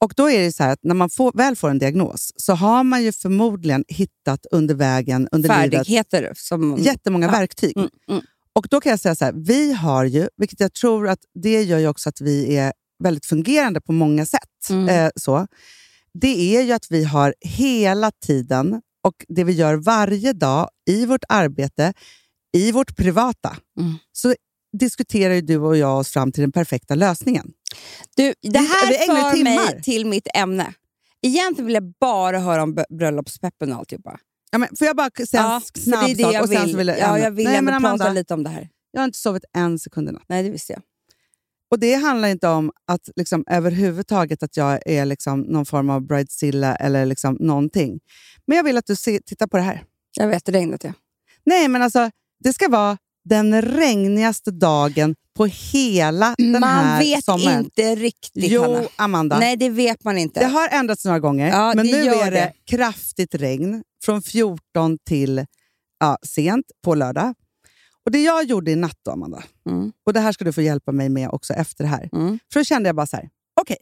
Och 0.00 0.12
då 0.16 0.30
är 0.30 0.40
det 0.40 0.52
så 0.52 0.62
här 0.62 0.72
att 0.72 0.78
när 0.82 0.94
man 0.94 1.10
får, 1.10 1.32
väl 1.32 1.56
får 1.56 1.70
en 1.70 1.78
diagnos 1.78 2.32
så 2.36 2.52
har 2.52 2.84
man 2.84 3.02
ju 3.02 3.12
förmodligen 3.12 3.84
hittat 3.88 4.46
under 4.50 4.74
vägen, 4.74 5.28
under 5.32 5.48
livet, 5.48 5.78
Färdigheter 5.78 6.32
som... 6.36 6.76
jättemånga 6.78 7.26
Ja. 7.26 7.32
verktyg. 7.32 7.76
Mm, 7.76 7.88
mm. 8.10 8.22
Och 8.52 8.66
då 8.70 8.80
kan 8.80 8.90
jag 8.90 9.00
säga 9.00 9.14
så 9.14 9.24
här, 9.24 9.32
vi 9.36 9.72
har 9.72 10.04
ju, 10.04 10.28
vilket 10.36 10.60
jag 10.60 10.72
tror 10.72 11.08
att 11.08 11.18
det 11.34 11.62
gör 11.62 11.78
ju 11.78 11.88
också 11.88 12.08
att 12.08 12.20
vi 12.20 12.56
är 12.56 12.72
väldigt 13.02 13.26
fungerande 13.26 13.80
på 13.80 13.92
många 13.92 14.26
sätt. 14.26 14.70
Mm. 14.70 14.88
Eh, 14.88 15.10
så. 15.16 15.46
Det 16.14 16.56
är 16.56 16.62
ju 16.62 16.72
att 16.72 16.86
vi 16.90 17.04
har 17.04 17.34
hela 17.40 18.10
tiden, 18.26 18.82
och 19.02 19.14
det 19.28 19.44
vi 19.44 19.52
gör 19.52 19.74
varje 19.74 20.32
dag 20.32 20.68
i 20.90 21.06
vårt 21.06 21.24
arbete, 21.28 21.92
i 22.56 22.72
vårt 22.72 22.96
privata, 22.96 23.56
Mm. 23.80 23.94
så 24.12 24.34
diskuterar 24.78 25.34
ju 25.34 25.40
du 25.40 25.56
och 25.56 25.76
jag 25.76 25.98
oss 25.98 26.08
fram 26.10 26.32
till 26.32 26.40
den 26.40 26.52
perfekta 26.52 26.94
lösningen. 26.94 27.52
Du, 28.16 28.34
det 28.42 28.58
här 28.58 28.88
vi 28.88 28.94
för 28.98 29.32
timmar. 29.36 29.54
mig 29.72 29.82
till 29.82 30.06
mitt 30.06 30.28
ämne. 30.34 30.74
Egentligen 31.22 31.66
vill 31.66 31.74
jag 31.74 31.92
bara 32.00 32.38
höra 32.38 32.62
om 32.62 32.84
bröllopspeppen 32.98 33.72
och 33.72 33.78
alltihopa. 33.78 34.18
Ja, 34.50 34.58
men 34.58 34.68
får 34.76 34.86
jag 34.86 34.96
bara 34.96 35.10
säga 35.26 35.42
en 35.54 35.60
för 35.60 35.80
snabb 35.80 36.04
det 36.06 36.10
är 36.10 36.14
det 36.16 36.22
sak? 36.22 36.34
jag 36.34 36.42
och 36.42 36.48
sen 36.48 36.62
vill. 36.64 36.72
så 36.72 36.78
vill 36.78 36.88
jag, 36.88 36.98
ja, 36.98 37.18
jag 37.18 37.30
vill 37.30 37.44
Nej, 37.44 37.56
ändå 37.56 37.70
men 37.70 37.82
prata 37.82 37.94
Amanda, 37.94 38.12
lite 38.12 38.34
om 38.34 38.42
det 38.42 38.50
här. 38.50 38.68
Jag 38.90 39.00
har 39.00 39.04
inte 39.04 39.18
sovit 39.18 39.44
en 39.56 39.78
sekund 39.78 40.08
i 40.08 40.12
natt. 40.12 40.22
Nej, 40.28 40.42
det 40.42 40.50
visste 40.50 40.72
jag. 40.72 40.82
Och 41.70 41.78
Det 41.78 41.94
handlar 41.94 42.28
inte 42.28 42.48
om 42.48 42.72
att 42.86 43.08
liksom, 43.16 43.44
överhuvudtaget 43.50 44.42
att 44.42 44.56
jag 44.56 44.80
är 44.86 45.04
liksom, 45.04 45.40
någon 45.40 45.66
form 45.66 45.90
av 45.90 46.00
bridezilla 46.06 46.76
eller 46.76 47.06
liksom, 47.06 47.36
någonting. 47.40 48.00
Men 48.46 48.56
jag 48.56 48.64
vill 48.64 48.76
att 48.76 48.86
du 48.86 48.96
se, 48.96 49.20
tittar 49.26 49.46
på 49.46 49.56
det 49.56 49.62
här. 49.62 49.84
Jag 50.16 50.28
vet, 50.28 50.48
regnet 50.48 50.84
ja. 50.84 50.92
Nej, 51.46 51.68
men 51.68 51.82
alltså, 51.82 52.10
det 52.44 52.52
ska 52.52 52.68
vara 52.68 52.98
den 53.24 53.62
regnigaste 53.62 54.50
dagen 54.50 55.14
på 55.36 55.46
hela 55.46 56.34
den 56.38 56.50
Man 56.52 56.62
här 56.62 56.98
vet 57.00 57.24
sommaren. 57.24 57.64
inte 57.64 57.94
riktigt, 57.94 58.44
Jo, 58.50 58.62
Hanna. 58.62 58.88
Amanda. 58.96 59.38
Nej, 59.38 59.56
det 59.56 59.68
vet 59.70 60.04
man 60.04 60.18
inte. 60.18 60.40
Det 60.40 60.46
har 60.46 60.68
ändrats 60.68 61.04
några 61.04 61.20
gånger, 61.20 61.48
Ja, 61.48 61.72
men 61.76 61.86
nu 61.86 61.92
är 62.04 62.30
det, 62.30 62.36
det. 62.36 62.52
kraftigt 62.76 63.34
regn 63.34 63.82
från 64.04 64.22
14 64.22 64.98
till 65.08 65.46
ja, 66.00 66.18
sent 66.22 66.66
på 66.84 66.94
lördag. 66.94 67.34
Och 68.04 68.12
Det 68.12 68.22
jag 68.22 68.44
gjorde 68.44 68.70
i 68.70 68.76
natt, 68.76 68.98
då, 69.04 69.10
Amanda, 69.10 69.42
Mm. 69.70 69.92
och 70.06 70.12
det 70.12 70.20
här 70.20 70.32
ska 70.32 70.44
du 70.44 70.52
få 70.52 70.62
hjälpa 70.62 70.92
mig 70.92 71.08
med 71.08 71.28
också 71.30 71.52
efter 71.54 71.84
det 71.84 71.90
här. 71.90 72.08
Mm. 72.12 72.38
För 72.52 72.60
då 72.60 72.64
kände 72.64 72.88
jag 72.88 72.96
bara 72.96 73.06
så 73.06 73.16
här, 73.16 73.28
okej. 73.60 73.76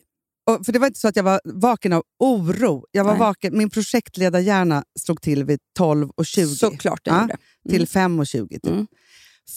Och 0.51 0.66
För 0.66 0.73
det 0.73 0.79
var 0.79 0.87
inte 0.87 1.01
så 1.01 1.09
att 1.09 1.16
jag 1.16 1.23
var 1.23 1.40
vaken 1.45 1.92
av 1.92 2.03
oro. 2.19 2.85
Jag 2.90 3.05
var 3.05 3.12
Nej. 3.12 3.21
vaken, 3.21 3.59
min 3.59 3.71
projektledarhjärna 3.71 4.85
slog 5.01 5.21
till 5.23 5.45
vid 5.45 5.59
12 5.79 6.11
och 6.16 6.27
20 6.27 6.47
Såklart 6.47 7.05
den 7.05 7.14
Ja. 7.14 7.21
gjorde. 7.23 7.37
Till 7.68 7.76
Mm. 7.76 7.87
5 7.87 8.20
och 8.20 8.26
20. 8.26 8.55
Typ. 8.55 8.66
Mm. 8.72 8.87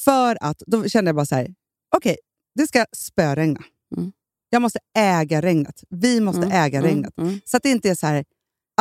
För 0.05 0.37
att, 0.41 0.63
då 0.67 0.87
kände 0.89 1.09
jag 1.09 1.15
bara 1.15 1.25
så 1.25 1.35
här, 1.35 1.47
okej, 1.95 2.17
det 2.55 2.67
ska 2.67 2.85
spöregna. 2.95 3.59
Mm. 3.97 4.11
Jag 4.49 4.61
måste 4.61 4.79
äga 4.97 5.41
regnet. 5.41 5.83
Vi 5.89 6.19
måste 6.19 6.41
Mm, 6.41 6.51
äga 6.51 6.79
mm, 6.79 6.89
regnet. 6.89 7.17
mm. 7.17 7.39
Så 7.45 7.57
att 7.57 7.63
det 7.63 7.69
inte 7.69 7.89
är 7.89 7.95
så 7.95 8.07
här 8.07 8.25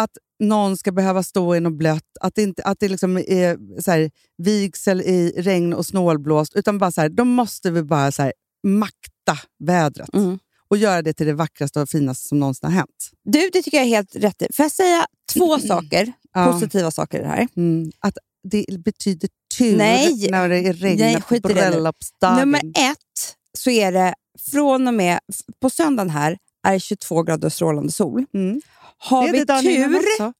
att 0.00 0.10
någon 0.40 0.76
ska 0.76 0.92
behöva 0.92 1.22
stå 1.22 1.56
i 1.56 1.60
något 1.60 1.72
blött, 1.78 2.04
att 2.20 2.34
det, 2.34 2.42
inte, 2.42 2.62
att 2.62 2.80
det 2.80 2.88
liksom 2.88 3.16
är 3.18 3.80
så 3.82 3.90
här, 3.90 4.10
vigsel 4.38 5.00
i 5.00 5.32
regn 5.36 5.72
och 5.74 5.86
snålblåst, 5.86 6.54
utan 6.56 6.78
bara 6.78 6.92
så 6.92 7.00
här, 7.00 7.08
då 7.08 7.24
måste 7.24 7.70
vi 7.70 7.82
bara 7.82 8.12
så 8.12 8.22
här, 8.22 8.32
makta 8.66 9.38
vädret 9.64 10.14
Mm. 10.14 10.38
och 10.68 10.76
göra 10.76 11.02
det 11.02 11.12
till 11.12 11.26
det 11.26 11.32
vackraste 11.34 11.80
och 11.80 11.88
finaste 11.88 12.28
som 12.28 12.38
någonsin 12.38 12.66
har 12.66 12.76
hänt. 12.76 13.10
Du, 13.24 13.50
det 13.52 13.62
tycker 13.62 13.76
jag 13.76 13.86
är 13.86 13.90
helt 13.90 14.16
rätt 14.16 14.42
i. 14.42 14.46
Får 14.52 14.64
jag 14.64 14.72
säga 14.72 15.06
två 15.34 15.58
saker, 15.68 16.12
positiva 16.52 16.90
saker 16.90 17.18
i 17.18 17.22
det 17.22 17.28
här? 17.28 17.48
Mm. 17.56 17.90
Att 18.00 18.18
det 18.50 18.66
betyder 18.84 19.28
tur 19.58 19.76
Nej. 19.76 20.28
när 20.30 20.48
det 20.48 20.72
regnar 20.72 21.40
på 21.40 21.48
bröllopsdagen. 21.48 22.36
Nummer 22.38 22.60
ett 22.60 23.36
så 23.58 23.70
är 23.70 23.92
det 23.92 24.14
från 24.50 24.88
och 24.88 24.94
med 24.94 25.18
på 25.60 25.70
söndagen 25.70 26.10
här 26.10 26.38
är 26.66 26.72
det 26.72 26.80
22 26.80 27.22
grader 27.22 27.48
strålande 27.48 27.92
sol. 27.92 28.24
Mm. 28.34 28.60
Har 28.98 29.32
vi 29.32 29.38
tur, 29.46 30.32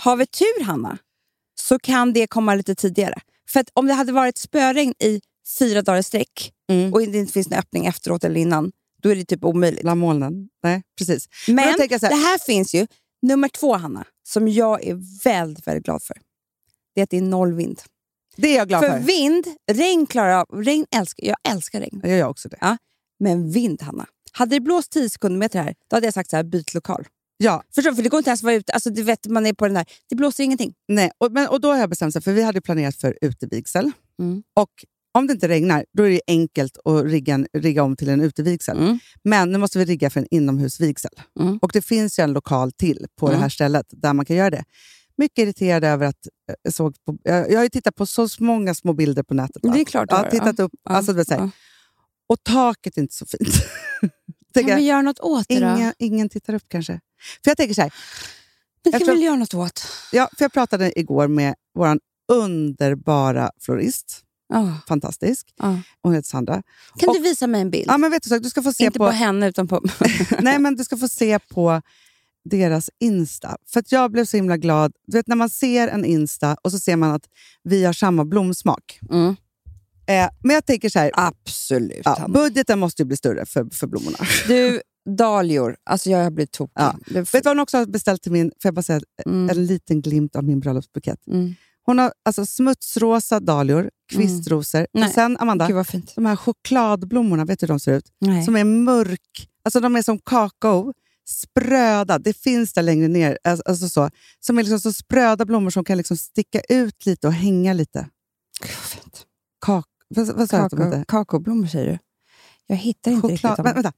har 0.00 0.16
vi 0.16 0.26
tur 0.26 0.64
Hanna, 0.64 0.98
så 1.60 1.78
kan 1.78 2.12
det 2.12 2.26
komma 2.26 2.54
lite 2.54 2.74
tidigare. 2.74 3.20
För 3.50 3.60
att 3.60 3.70
om 3.72 3.86
det 3.86 3.94
hade 3.94 4.12
varit 4.12 4.38
spöregn 4.38 4.94
i 4.98 5.20
fyra 5.58 5.82
dagar 5.82 5.98
i 5.98 6.02
sträck 6.02 6.52
Mm. 6.70 6.92
och 6.92 7.00
det 7.00 7.18
inte 7.18 7.32
finns 7.32 7.50
någon 7.50 7.58
öppning 7.58 7.86
efteråt 7.86 8.24
eller 8.24 8.40
innan, 8.40 8.72
då 9.02 9.08
är 9.08 9.16
det 9.16 9.24
typ 9.24 9.44
omöjligt. 9.44 9.82
Bland 9.82 10.00
molnen. 10.00 10.48
Nej, 10.62 10.82
precis. 10.98 11.28
Men 11.48 11.74
så 11.74 11.82
här- 11.82 12.08
det 12.08 12.14
här 12.14 12.38
finns 12.38 12.74
ju. 12.74 12.86
Nummer 13.22 13.48
två, 13.48 13.76
Hanna, 13.76 14.04
som 14.28 14.48
jag 14.48 14.84
är 14.84 15.22
väldigt, 15.24 15.66
väldigt 15.66 15.84
glad 15.84 16.02
för. 16.02 16.16
Det 16.94 17.00
är 17.00 17.02
att 17.04 17.10
det 17.10 17.16
är 17.16 17.22
noll 17.22 17.52
vind. 17.54 17.80
Det 18.36 18.48
är 18.48 18.56
jag 18.56 18.68
glad 18.68 18.80
för 18.84 18.90
för. 18.90 18.98
vind, 18.98 19.44
regn 19.72 20.06
klarar 20.06 20.28
jag 20.30 20.40
av. 20.40 20.62
Regn 20.64 20.86
älskar, 20.96 21.26
jag 21.26 21.36
älskar 21.48 21.80
regn. 21.80 22.00
Jag 22.04 22.18
gör 22.18 22.28
också 22.28 22.48
det. 22.48 22.76
Men 23.20 23.50
vind, 23.50 23.82
Hanna. 23.82 24.06
Hade 24.32 24.56
det 24.56 24.60
blåst 24.60 24.92
10 24.92 25.10
sekundmeter 25.10 25.62
här, 25.62 25.74
då 25.90 25.96
hade 25.96 26.06
jag 26.06 26.14
sagt 26.14 26.30
så 26.30 26.36
här, 26.36 26.42
byt 26.44 26.74
lokal. 26.74 27.06
Ja, 27.36 27.62
Förstår 27.74 27.90
du? 27.90 27.96
För 27.96 28.02
det 28.02 28.08
går 28.08 28.18
inte 28.18 28.30
ens 28.30 28.40
att 28.40 28.44
vara 28.44 28.54
ute. 28.54 28.72
Alltså, 28.72 28.90
du 28.90 29.02
vet, 29.02 29.26
man 29.26 29.46
är 29.46 29.52
på 29.52 29.64
den 29.64 29.74
där. 29.74 29.86
Det 30.08 30.14
blåser 30.16 30.44
ingenting. 30.44 30.74
nej. 30.88 31.10
Och, 31.18 31.32
men, 31.32 31.48
och 31.48 31.60
då 31.60 31.68
har 31.70 31.78
jag 31.78 31.90
bestämt 31.90 32.14
mig, 32.14 32.22
för 32.22 32.32
vi 32.32 32.42
hade 32.42 32.60
planerat 32.60 32.96
för 32.96 33.18
utevigsel. 33.20 33.90
Mm. 34.20 34.42
Och 34.56 34.70
om 35.14 35.26
det 35.26 35.32
inte 35.32 35.48
regnar, 35.48 35.84
då 35.96 36.02
är 36.02 36.10
det 36.10 36.20
enkelt 36.26 36.78
att 36.84 37.04
rigga, 37.04 37.34
en- 37.34 37.46
rigga 37.58 37.82
om 37.82 37.96
till 37.96 38.08
en 38.08 38.20
utevigsel. 38.20 38.78
Mm. 38.78 38.98
Men 39.24 39.52
nu 39.52 39.58
måste 39.58 39.78
vi 39.78 39.84
rigga 39.84 40.10
för 40.10 40.20
en 40.20 40.26
inomhusvigsel. 40.30 41.10
Mm. 41.40 41.58
Och 41.62 41.70
det 41.72 41.82
finns 41.82 42.18
ju 42.18 42.22
en 42.22 42.32
lokal 42.32 42.72
till 42.72 43.06
på 43.18 43.26
det 43.26 43.32
Mm. 43.32 43.42
här 43.42 43.48
stället 43.48 43.86
där 43.90 44.12
man 44.12 44.24
kan 44.26 44.36
göra 44.36 44.50
det. 44.50 44.64
Mycket 45.22 45.38
irriterad 45.42 45.84
över 45.84 46.06
att 46.06 46.26
eh, 46.48 46.54
jag 46.62 46.74
såg 46.74 46.94
på, 47.04 47.16
jag, 47.22 47.50
jag 47.50 47.58
har 47.58 47.62
ju 47.64 47.68
tittat 47.68 47.94
på 47.96 48.06
så 48.06 48.28
många 48.38 48.74
små 48.74 48.92
bilder 48.92 49.22
på 49.22 49.34
nätet. 49.34 49.62
Det 49.62 49.80
är 49.80 49.84
klart 49.84 50.08
du 50.08 50.14
jag 50.16 50.22
har, 50.22 50.30
tittat 50.30 50.60
upp. 50.60 50.72
Ja, 50.84 50.94
Alltså, 50.94 51.12
det 51.12 51.24
ja. 51.30 51.50
Och 52.28 52.42
taket 52.44 52.96
är 52.96 53.02
inte 53.02 53.14
så 53.14 53.26
fint. 53.26 53.54
Kan 54.54 54.76
vi 54.76 54.82
göra 54.82 55.02
något 55.02 55.20
åt 55.20 55.44
det 55.48 55.60
då? 55.60 55.92
ingen, 55.98 56.28
tittar 56.28 56.54
upp 56.54 56.62
kanske. 56.68 57.00
För 57.44 57.50
jag 57.50 57.56
tänker 57.56 57.74
så 57.74 57.82
här, 57.82 57.92
Men 58.84 58.92
jag 58.92 59.06
kan 59.06 59.16
vi 59.16 59.24
göra 59.24 59.36
något 59.36 59.54
åt? 59.54 59.86
ja, 60.12 60.28
för 60.38 60.44
jag 60.44 60.52
pratade 60.52 60.98
igår 61.00 61.28
med 61.28 61.54
vår 61.74 61.98
underbara 62.32 63.50
florist. 63.60 64.20
Ja, 64.48 64.74
Fantastisk. 64.88 65.46
ja. 65.58 65.78
Hon 66.02 66.14
heter 66.14 66.28
Sandra. 66.28 66.62
Kan 66.98 67.08
Och- 67.08 67.14
du 67.14 67.22
visa 67.22 67.46
mig 67.46 67.60
en 67.60 67.70
bild? 67.70 67.84
Ja, 67.88 67.98
men 67.98 68.10
vet 68.10 68.22
du, 68.22 68.28
så, 68.28 68.38
du 68.38 68.50
ska 68.50 68.62
få 68.62 68.72
se 68.72 68.84
inte 68.84 68.98
på... 68.98 69.04
på, 69.06 69.10
henne, 69.10 69.48
utan 69.48 69.68
på... 69.68 69.82
nej, 70.40 70.58
men 70.58 70.76
du 70.76 70.84
ska 70.84 70.96
få 70.96 71.08
se 71.08 71.38
på 71.38 71.82
deras 72.44 72.90
Insta. 73.00 73.56
För 73.68 73.80
att 73.80 73.92
jag 73.92 74.10
blev 74.12 74.24
så 74.24 74.36
himla 74.36 74.56
glad. 74.56 74.92
Du 75.06 75.16
vet 75.18 75.26
när 75.26 75.36
man 75.36 75.50
ser 75.50 75.88
en 75.88 76.04
Insta 76.04 76.56
och 76.62 76.72
så 76.72 76.78
ser 76.78 76.96
man 76.96 77.10
att 77.10 77.24
vi 77.62 77.84
har 77.84 77.92
samma 77.92 78.24
blomsmak. 78.24 78.98
Mm. 79.10 79.36
Eh, 80.06 80.28
men 80.42 80.54
jag 80.54 80.66
tänker 80.66 80.88
så 80.88 80.98
här, 80.98 81.10
Absolut. 81.14 82.00
ja, 82.04 82.26
budgeten 82.28 82.78
måste 82.78 83.02
ju 83.02 83.06
bli 83.06 83.16
större 83.16 83.46
för, 83.46 83.66
för 83.72 83.86
blommorna. 83.86 84.16
Du, 84.48 84.80
dahlior. 85.16 85.76
Alltså 85.84 86.10
jag 86.10 86.24
har 86.24 86.30
blivit 86.30 86.52
tokig. 86.52 86.72
Ja. 86.74 86.96
Det- 87.06 87.20
Vet 87.20 87.32
du 87.32 87.38
vad 87.40 87.56
hon 87.56 87.58
också 87.62 87.76
har 87.78 87.86
beställt 87.86 88.22
till 88.22 88.32
min, 88.32 88.46
får 88.62 88.68
jag 88.68 88.74
bara 88.74 88.82
säga, 88.82 89.00
Mm. 89.26 89.50
en 89.50 89.66
liten 89.66 90.00
glimt 90.02 90.36
av 90.36 90.44
min 90.44 90.60
bröllopsbukett. 90.60 91.26
Mm. 91.26 91.54
Hon 91.84 91.98
har 91.98 92.12
alltså 92.24 92.46
smutsrosa 92.46 93.40
dahlior, 93.40 93.90
kvistrosor 94.12 94.80
och 94.82 95.00
Nej. 95.00 95.12
sen 95.12 95.36
Amanda, 95.40 95.66
Gud 95.68 96.02
de 96.16 96.26
här 96.26 96.36
chokladblommorna, 96.36 97.44
vet 97.44 97.60
du 97.60 97.64
hur 97.66 97.68
de 97.68 97.80
ser 97.80 97.92
ut? 97.96 98.04
Nej. 98.20 98.44
Som 98.44 98.56
är 98.56 98.64
mörk, 98.64 99.48
alltså 99.64 99.80
de 99.80 99.96
är 99.96 100.02
som 100.02 100.18
kakao, 100.18 100.92
spröda. 101.28 102.18
Det 102.18 102.32
finns 102.36 102.72
där 102.72 102.82
längre 102.82 103.08
ner. 103.08 103.38
Alltså, 103.44 103.62
alltså 103.66 103.88
så, 103.88 104.10
som 104.40 104.58
är 104.58 104.62
liksom 104.62 104.80
så 104.80 104.92
spröda 104.92 105.44
blommor 105.44 105.70
som 105.70 105.84
kan 105.84 105.96
liksom 105.96 106.16
sticka 106.16 106.60
ut 106.68 107.06
lite 107.06 107.26
och 107.26 107.32
hänga 107.32 107.72
lite. 107.72 108.08
Fint. 108.64 109.26
Kak, 109.66 109.86
vad, 110.08 110.26
vad 110.36 110.50
sa 110.50 110.56
jag 110.56 110.64
att 110.66 110.70
de 110.70 110.76
Kakao, 110.76 110.92
hette? 110.92 111.04
kakaoblommor 111.08 111.66
säger 111.66 111.86
du? 111.92 111.98
Jag 112.66 112.76
hittar 112.76 113.10
inte 113.10 113.22
Choklad, 113.28 113.32
riktigt 113.32 113.50
vä- 113.50 113.56
dem. 113.64 113.74
vänta, 113.74 113.92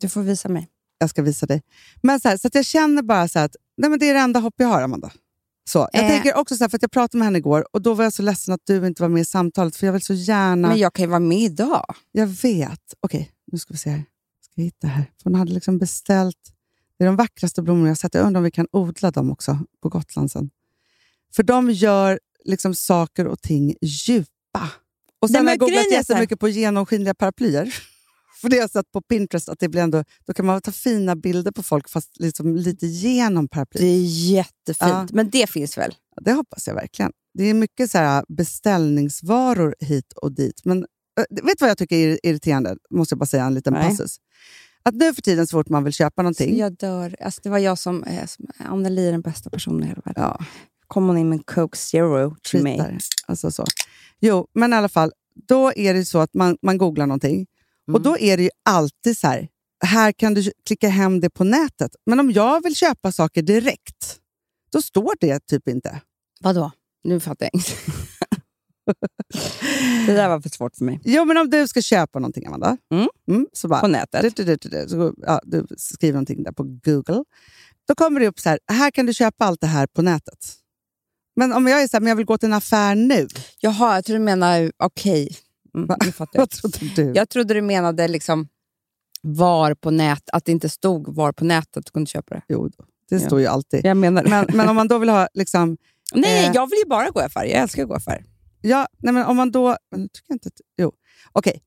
Du 0.00 0.08
får 0.08 0.22
visa 0.22 0.48
mig. 0.48 0.68
jag 0.98 1.10
ska 1.10 1.22
visa 1.22 1.46
dig. 1.46 1.62
Men 2.02 2.20
så, 2.20 2.28
här, 2.28 2.36
så 2.36 2.46
att 2.48 2.54
jag 2.54 2.64
känner 2.64 3.02
bara 3.02 3.28
så 3.28 3.38
att 3.38 3.56
nej, 3.76 3.90
men 3.90 3.98
det 3.98 4.08
är 4.10 4.14
det 4.14 4.20
enda 4.20 4.40
hopp 4.40 4.54
jag 4.56 4.68
har, 4.68 4.82
Amanda. 4.82 5.10
Så, 5.68 5.88
jag 5.92 6.04
Eh. 6.04 6.08
tänker 6.08 6.36
också 6.36 6.56
så 6.56 6.64
här, 6.64 6.68
för 6.68 6.78
att 6.78 6.82
jag 6.82 6.90
pratade 6.90 7.18
med 7.18 7.26
henne 7.26 7.38
igår 7.38 7.66
och 7.72 7.82
då 7.82 7.94
var 7.94 8.04
jag 8.04 8.12
så 8.12 8.22
ledsen 8.22 8.54
att 8.54 8.60
du 8.64 8.86
inte 8.86 9.02
var 9.02 9.08
med 9.08 9.20
i 9.20 9.24
samtalet, 9.24 9.76
för 9.76 9.86
jag 9.86 9.92
vill 9.92 10.02
så 10.02 10.14
gärna... 10.14 10.68
Men 10.68 10.78
jag 10.78 10.94
kan 10.94 11.02
ju 11.02 11.08
vara 11.08 11.20
med 11.20 11.38
idag. 11.38 11.94
Jag 12.12 12.26
vet. 12.26 12.94
Okej, 13.00 13.30
nu 13.52 13.58
ska 13.58 13.74
vi 13.74 13.78
se 13.78 13.90
här. 13.90 14.04
Ska 14.44 14.52
jag 14.54 14.64
hitta 14.64 14.86
här? 14.86 15.04
För 15.22 15.30
hon 15.30 15.34
hade 15.38 15.52
liksom 15.52 15.78
beställt... 15.78 16.36
Det 17.00 17.04
är 17.04 17.06
de 17.06 17.16
vackraste 17.16 17.62
blommorna 17.62 17.88
jag 17.88 17.98
sett. 17.98 18.14
Jag 18.14 18.26
undrar 18.26 18.38
om 18.40 18.44
vi 18.44 18.50
kan 18.50 18.66
odla 18.72 19.10
dem 19.10 19.30
också 19.32 19.58
på 19.82 19.88
Gotland 19.88 20.30
sen. 20.30 20.50
För 21.34 21.42
de 21.42 21.70
gör 21.70 22.20
liksom 22.44 22.74
saker 22.74 23.26
och 23.26 23.42
ting 23.42 23.74
djupa. 23.82 24.70
Och 25.20 25.30
sen 25.30 25.32
Nej, 25.32 25.42
har 25.44 25.50
jag 25.50 25.58
googlat 25.58 25.92
jättemycket 25.92 26.40
på 26.40 26.48
genomskinliga 26.48 27.14
paraplyer. 27.14 27.74
För 28.40 28.48
det 28.48 28.56
har 28.56 28.60
jag 28.60 28.70
sett 28.70 28.92
på 28.92 29.02
Pinterest 29.02 29.48
att 29.48 29.58
det 29.58 29.68
blir 29.68 29.82
ändå, 29.82 30.04
då 30.26 30.34
kan 30.34 30.46
man 30.46 30.60
ta 30.60 30.72
fina 30.72 31.16
bilder 31.16 31.52
på 31.52 31.62
folk 31.62 31.88
fast 31.88 32.20
liksom 32.20 32.56
lite 32.56 32.86
genom 32.86 33.44
Det 33.44 33.48
paraplyet. 33.48 33.84
är 33.84 34.30
jättefint. 34.32 34.90
Ja. 34.90 35.06
Men 35.12 35.30
det 35.30 35.50
finns 35.50 35.78
väl? 35.78 35.94
Det 36.20 36.32
hoppas 36.32 36.66
jag 36.66 36.74
verkligen. 36.74 37.12
Det 37.34 37.44
är 37.44 37.54
mycket 37.54 37.90
så 37.90 37.98
här 37.98 38.24
beställningsvaror 38.28 39.74
hit 39.80 40.12
och 40.12 40.32
dit. 40.32 40.60
Men 40.64 40.78
äh, 40.78 41.24
vet 41.30 41.58
du 41.58 41.60
vad 41.60 41.70
jag 41.70 41.78
tycker 41.78 41.96
är 41.96 42.26
irriterande? 42.26 42.76
Måste 42.90 43.12
jag 43.12 43.18
bara 43.18 43.26
säga 43.26 43.44
en 43.44 43.54
liten 43.54 43.72
Nej. 43.72 43.88
passus. 43.90 44.16
Att 44.82 44.94
nu 44.94 45.14
för 45.14 45.22
tiden 45.22 45.46
så 45.46 45.50
fort 45.58 45.68
man 45.68 45.84
vill 45.84 45.92
köpa 45.92 46.22
någonting. 46.22 46.58
Jag 46.58 46.76
dör. 46.76 47.16
Alltså, 47.20 47.40
det 47.44 47.50
var 47.50 47.58
jag 47.58 47.78
som... 47.78 48.04
Eh, 48.04 48.26
som 48.26 48.46
Anneli 48.58 49.08
är 49.08 49.12
den 49.12 49.20
bästa 49.20 49.50
personen 49.50 49.84
i 49.84 49.86
hela 49.86 50.02
världen. 50.04 50.22
Ja, 50.22 50.40
kom 50.86 51.06
hon 51.06 51.18
in 51.18 51.28
med 51.28 51.36
en 51.36 51.42
Coke 51.42 51.78
Zero 51.78 52.36
till 52.42 52.62
mig. 52.62 52.98
Alltså 53.26 53.50
så. 53.50 53.64
Jo, 54.20 54.46
men 54.54 54.72
i 54.72 54.76
alla 54.76 54.88
fall. 54.88 55.12
Då 55.48 55.72
är 55.76 55.94
det 55.94 56.04
så 56.04 56.18
att 56.18 56.34
man, 56.34 56.56
man 56.62 56.78
googlar 56.78 57.06
någonting. 57.06 57.46
Och 57.86 57.88
Mm. 57.98 58.02
då 58.02 58.18
är 58.18 58.36
det 58.36 58.42
ju 58.42 58.50
alltid 58.64 59.18
så 59.18 59.26
här. 59.26 59.48
Här 59.84 60.12
kan 60.12 60.34
du 60.34 60.52
klicka 60.66 60.88
hem 60.88 61.20
det 61.20 61.30
på 61.30 61.44
nätet. 61.44 61.96
Men 62.06 62.20
om 62.20 62.30
jag 62.30 62.62
vill 62.62 62.76
köpa 62.76 63.12
saker 63.12 63.42
direkt, 63.42 64.18
då 64.72 64.82
står 64.82 65.14
det 65.20 65.46
typ 65.46 65.68
inte. 65.68 66.00
Vadå? 66.40 66.70
Nu 67.04 67.20
fattar 67.20 67.46
jag 67.46 67.54
inte. 67.54 67.70
det 70.06 70.12
där 70.12 70.28
var 70.28 70.40
för 70.40 70.48
svårt 70.48 70.76
för 70.76 70.84
mig. 70.84 71.00
Jo, 71.04 71.24
men 71.24 71.36
om 71.36 71.50
du 71.50 71.68
ska 71.68 71.82
köpa 71.82 72.18
någonting, 72.18 72.46
Amanda. 72.46 72.76
Mm. 73.28 73.46
så 73.52 73.68
bara, 73.68 73.80
På 73.80 73.86
nätet. 73.86 74.36
Du, 74.36 74.44
du, 74.44 74.56
du, 74.56 74.88
så, 74.88 75.14
ja, 75.16 75.40
du 75.44 75.66
skriver 75.76 76.12
någonting 76.12 76.42
där 76.42 76.52
på 76.52 76.62
Google. 76.62 77.24
Då 77.88 77.94
kommer 77.94 78.20
det 78.20 78.26
upp 78.26 78.40
så 78.40 78.48
här, 78.48 78.58
här 78.72 78.90
kan 78.90 79.06
du 79.06 79.14
köpa 79.14 79.44
allt 79.44 79.60
det 79.60 79.66
här 79.66 79.86
på 79.86 80.02
nätet. 80.02 80.38
Men 81.36 81.52
om 81.52 81.66
jag 81.66 81.82
är 81.82 81.88
så 81.88 81.96
här, 81.96 82.00
men 82.00 82.08
jag 82.08 82.16
vill 82.16 82.26
gå 82.26 82.38
till 82.38 82.46
en 82.48 82.52
affär 82.52 82.94
nu. 82.94 83.28
Jaha, 83.60 83.94
jag 83.94 84.04
tror 84.04 84.16
du 84.18 84.24
menar... 84.24 84.72
Okej. 84.76 85.36
Mm, 85.74 85.86
Va? 85.86 85.96
jag. 86.00 86.14
Vad 86.34 86.50
trodde 86.50 86.94
du? 86.96 87.12
jag 87.14 87.28
trodde 87.28 87.54
du 87.54 87.62
menade 87.62 88.08
liksom 88.08 88.48
var 89.22 89.74
på 89.74 89.90
nät, 89.90 90.30
att 90.32 90.44
det 90.44 90.52
inte 90.52 90.68
stod 90.68 91.14
var 91.14 91.32
på 91.32 91.44
nätet 91.44 91.86
du 91.86 91.90
kunde 91.92 92.06
köpa 92.06 92.34
det. 92.34 92.42
Jo, 92.48 92.68
det 93.08 93.16
Ja. 93.16 93.20
står 93.20 93.40
ju 93.40 93.46
alltid. 93.46 93.84
Jag 93.84 93.96
menar 93.96 94.22
det. 94.24 94.30
Men, 94.30 94.46
men 94.54 94.68
om 94.68 94.76
man 94.76 94.88
då 94.88 94.98
vill 94.98 95.08
ha... 95.08 95.28
Liksom, 95.34 95.76
Nej, 96.14 96.46
eh, 96.46 96.52
jag 96.54 96.70
vill 96.70 96.78
ju 96.78 96.88
bara 96.88 97.10
gå 97.10 97.20
i 97.20 97.24
affär. 97.24 97.44
Jag 97.44 97.62
älskar 97.62 97.82
att 97.82 97.88
gå 97.88 97.94
i 97.94 97.96
affär. 97.96 98.24
Ja, 98.60 98.86
nej, 98.98 99.14
men 99.14 99.26
om 99.26 99.36
man 99.36 99.50
då... 99.50 99.76
Nu 99.96 100.08
tycker 100.08 100.24
jag 100.28 100.34
inte 100.34 100.48
att, 100.48 100.60
jo, 100.76 100.92
okej. 101.32 101.62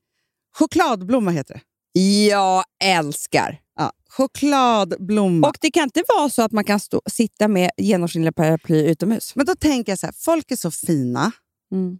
Chokladblomma 0.58 1.30
heter 1.30 1.54
det. 1.54 1.60
Jag 2.00 2.64
älskar. 2.84 3.60
Ja, 3.76 3.92
chokladblomma. 4.10 5.48
Och 5.48 5.56
det 5.60 5.70
kan 5.70 5.82
inte 5.82 6.02
vara 6.18 6.30
så 6.30 6.42
att 6.42 6.52
man 6.52 6.64
kan 6.64 6.80
stå, 6.80 7.00
sitta 7.10 7.48
med 7.48 7.70
genomskinliga 7.76 8.32
paraply 8.32 8.86
utomhus. 8.86 9.36
men 9.36 9.46
då 9.46 9.54
tänker 9.54 9.92
jag 9.92 9.98
så 9.98 10.06
här, 10.06 10.14
folk 10.18 10.50
är 10.50 10.56
så 10.56 10.70
fina. 10.70 11.32
Mm. 11.72 11.98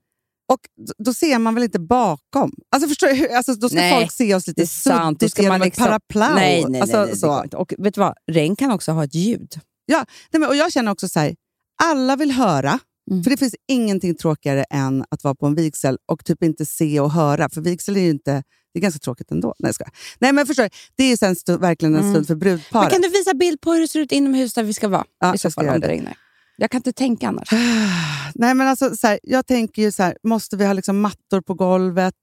Och 0.52 0.60
då 0.98 1.14
ser 1.14 1.38
man 1.38 1.54
väl 1.54 1.64
inte 1.64 1.78
bakom? 1.78 2.52
Alltså 2.70 2.88
förstår 2.88 3.08
du? 3.08 3.28
Alltså, 3.28 3.54
då 3.54 3.68
ska 3.68 3.76
Nej, 3.78 4.00
folk 4.00 4.12
se 4.12 4.34
oss 4.34 4.46
lite 4.46 4.66
suddigt 4.66 5.38
genom 5.38 5.60
liksom, 5.60 5.84
paraply. 5.84 6.20
nej, 6.20 6.30
nej, 6.34 6.64
nej, 6.68 6.80
alltså, 6.80 7.00
nej, 7.00 7.10
det 7.10 7.16
så. 7.16 7.44
Och 7.52 7.74
vet 7.78 7.94
du 7.94 8.00
vad? 8.00 8.14
Regn 8.32 8.56
kan 8.56 8.70
också 8.70 8.92
ha 8.92 9.04
ett 9.04 9.14
ljud. 9.14 9.54
Nej, 9.88 10.04
men, 10.32 10.44
och 10.44 10.56
jag 10.56 10.72
känner 10.72 10.92
också 10.92 11.08
så 11.08 11.20
här, 11.20 11.34
alla 11.82 12.16
vill 12.16 12.30
höra. 12.30 12.78
Mm. 13.10 13.22
För 13.24 13.30
det 13.30 13.36
finns 13.36 13.54
ingenting 13.68 14.14
tråkigare 14.14 14.64
än 14.70 15.04
att 15.10 15.24
vara 15.24 15.34
på 15.34 15.46
en 15.46 15.54
vigsel 15.54 15.98
och 16.06 16.24
typ 16.24 16.42
inte 16.42 16.66
se 16.66 17.00
och 17.00 17.10
höra. 17.12 17.48
För 17.48 17.60
vigsel 17.60 17.96
är 17.96 18.00
ju 18.00 18.10
inte... 18.10 18.42
Det 18.72 18.78
är 18.78 18.82
ganska 18.82 18.98
tråkigt 18.98 19.30
ändå. 19.30 19.54
Nej, 19.58 19.72
jag. 19.78 19.88
Nej 20.18 20.32
men 20.32 20.46
förstår 20.46 20.68
det 20.96 21.04
är 21.04 21.16
sen 21.16 21.36
stu, 21.36 21.56
verkligen 21.56 21.94
en 21.94 22.00
Mm. 22.00 22.12
stund 22.12 22.26
för 22.26 22.34
brudparet. 22.34 22.92
Kan 22.92 23.00
du 23.00 23.08
visa 23.08 23.34
bild 23.34 23.60
på 23.60 23.72
hur 23.72 23.80
det 23.80 23.88
ser 23.88 24.00
ut 24.00 24.12
inomhus 24.12 24.54
där 24.54 24.62
vi 24.62 24.72
ska 24.74 24.88
vara? 24.88 25.04
Ja, 25.20 25.34
I 25.34 25.38
så 25.38 25.50
fall 25.50 25.68
om 25.68 25.80
det 25.80 25.88
regnar. 25.88 26.16
Jag 26.56 26.70
kan 26.70 26.78
inte 26.78 26.92
tänka 26.92 27.28
annars. 27.28 27.48
Nej, 28.34 28.54
men 28.54 28.60
alltså, 28.60 28.96
så 28.96 29.06
här, 29.06 29.20
jag 29.22 29.46
tänker 29.46 29.82
ju 29.82 29.92
så 29.92 30.02
här, 30.02 30.16
måste 30.22 30.56
vi 30.56 30.64
ha 30.66 30.72
liksom 30.72 31.00
mattor 31.00 31.40
på 31.40 31.54
golvet? 31.54 32.14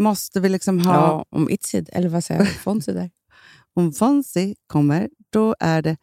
Måste 0.00 0.40
vi 0.40 0.48
liksom 0.48 0.78
ha... 0.80 0.94
Ja, 0.94 1.24
om 1.30 1.50
Itsid, 1.50 1.88
eller 1.92 2.08
vad 2.08 2.24
säger 2.24 2.40
jag? 2.40 2.50
Fonzie 2.50 2.94
där. 2.94 3.10
Om 3.76 3.92
Fonzie 3.92 4.54
kommer, 4.66 5.08
då 5.32 5.54
är 5.60 5.82
det... 5.82 5.96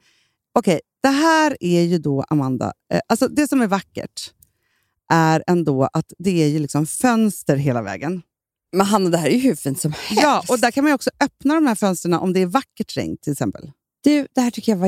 Okej, 0.59 0.79
det 1.05 1.11
här 1.11 1.57
är 1.59 1.81
ju 1.81 1.97
då, 1.97 2.25
Amanda, 2.29 2.73
eh, 2.93 2.99
alltså 3.07 3.27
det 3.27 3.47
som 3.47 3.61
är 3.61 3.67
vackert 3.67 4.33
är 5.11 5.43
ändå 5.47 5.89
att 5.93 6.13
det 6.17 6.43
är 6.43 6.47
ju 6.47 6.59
liksom 6.59 6.87
fönster 6.87 7.55
hela 7.55 7.81
vägen. 7.81 8.21
Men 8.71 8.85
Hanna, 8.85 9.09
det 9.09 9.17
här 9.17 9.27
är 9.27 9.31
ju 9.33 9.39
hur 9.39 9.55
fint 9.55 9.81
som 9.81 9.91
helst. 9.91 10.23
Ja, 10.23 10.43
och 10.49 10.59
där 10.59 10.71
kan 10.71 10.83
man 10.83 10.91
ju 10.91 10.95
också 10.95 11.09
öppna 11.19 11.55
de 11.55 11.67
här 11.67 11.75
fönstren 11.75 12.13
om 12.13 12.33
det 12.33 12.39
är 12.39 12.45
vackert 12.45 12.97
regn 12.97 13.17
till 13.21 13.31
exempel. 13.31 13.71
Du, 14.03 14.27
det 14.35 14.41
här 14.41 14.51
tycker 14.51 14.71
jag 14.71 14.79
var 14.79 14.87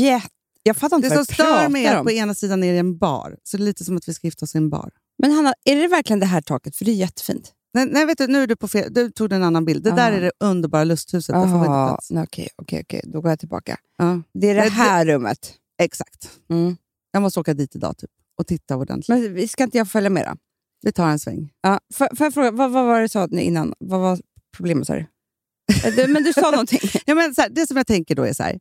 jätte... 0.00 0.28
Jag 0.62 0.76
fattar 0.76 0.96
inte 0.96 1.08
Det 1.08 1.16
vad 1.16 1.28
du 1.28 1.34
pratar 1.34 1.76
är 1.76 1.92
att 1.92 1.98
om. 1.98 2.04
på 2.04 2.10
ena 2.10 2.34
sidan 2.34 2.64
är 2.64 2.72
det 2.72 2.78
en 2.78 2.98
bar, 2.98 3.36
så 3.42 3.56
det 3.56 3.62
är 3.62 3.64
lite 3.64 3.84
som 3.84 3.96
att 3.96 4.08
vi 4.08 4.14
ska 4.14 4.26
gifta 4.26 4.44
oss 4.44 4.54
i 4.54 4.58
en 4.58 4.70
bar. 4.70 4.90
Men 5.18 5.32
Hanna, 5.32 5.54
är 5.64 5.76
det 5.76 5.88
verkligen 5.88 6.20
det 6.20 6.26
här 6.26 6.40
taket? 6.40 6.76
För 6.76 6.84
det 6.84 6.90
är 6.90 6.94
jättefint. 6.94 7.52
Nej, 7.74 7.86
nej 7.86 8.06
vet 8.06 8.18
du, 8.18 8.26
nu 8.26 8.42
är 8.42 8.46
du 8.46 8.56
på 8.56 8.68
fel, 8.68 8.94
du 8.94 9.10
tog 9.10 9.32
en 9.32 9.42
annan 9.42 9.64
bild. 9.64 9.84
Det 9.84 9.90
där 9.90 10.08
Aha. 10.10 10.16
är 10.16 10.20
det 10.20 10.32
underbara 10.40 10.84
lusthuset. 10.84 11.34
Där 11.34 11.46
får 11.46 11.58
vi 11.58 11.66
inte 11.66 11.96
nej, 12.14 12.22
Okej, 12.24 12.48
okej, 12.56 12.80
okej. 12.84 13.00
Då 13.04 13.20
går 13.20 13.30
jag 13.30 13.38
tillbaka. 13.38 13.76
Ja, 13.96 14.22
Det 14.34 14.46
är 14.50 14.54
det 14.54 14.60
Nej, 14.60 14.68
det- 14.70 14.74
här 14.74 15.06
rummet. 15.06 15.54
exakt. 15.82 16.30
Mm. 16.50 16.76
Jag 17.12 17.22
måste 17.22 17.40
åka 17.40 17.54
dit 17.54 17.76
idag 17.76 17.96
typ, 17.98 18.10
och 18.38 18.46
titta 18.46 18.76
ordentligt. 18.76 19.08
Men 19.08 19.34
vi- 19.34 19.48
ska 19.48 19.64
inte 19.64 19.78
jag 19.78 19.88
följa 19.90 20.10
med 20.10 20.26
då? 20.26 20.34
Vi 20.82 20.92
tar 20.92 21.08
en 21.08 21.18
sväng. 21.18 21.50
Ja, 21.60 21.80
får, 21.94 22.16
får 22.16 22.26
jag 22.26 22.34
fråga, 22.34 22.50
vad, 22.50 22.70
vad 22.70 22.86
var 22.86 22.94
det 22.96 23.04
du 23.04 23.08
sa 23.08 23.28
innan? 23.32 23.74
Vad 23.78 24.00
var 24.00 24.18
problemet 24.56 24.86
du? 24.88 24.98
Eh? 24.98 26.08
Men 26.08 26.22
du 26.22 26.32
sa 26.32 26.50
någonting. 26.50 26.80
Ja, 27.06 27.14
men 27.14 27.34
så 27.34 27.40
här, 27.42 27.48
det 27.48 27.66
som 27.66 27.76
jag 27.76 27.86
tänker 27.86 28.14
då 28.14 28.22
är 28.22 28.32
så 28.32 28.42
här. 28.42 28.58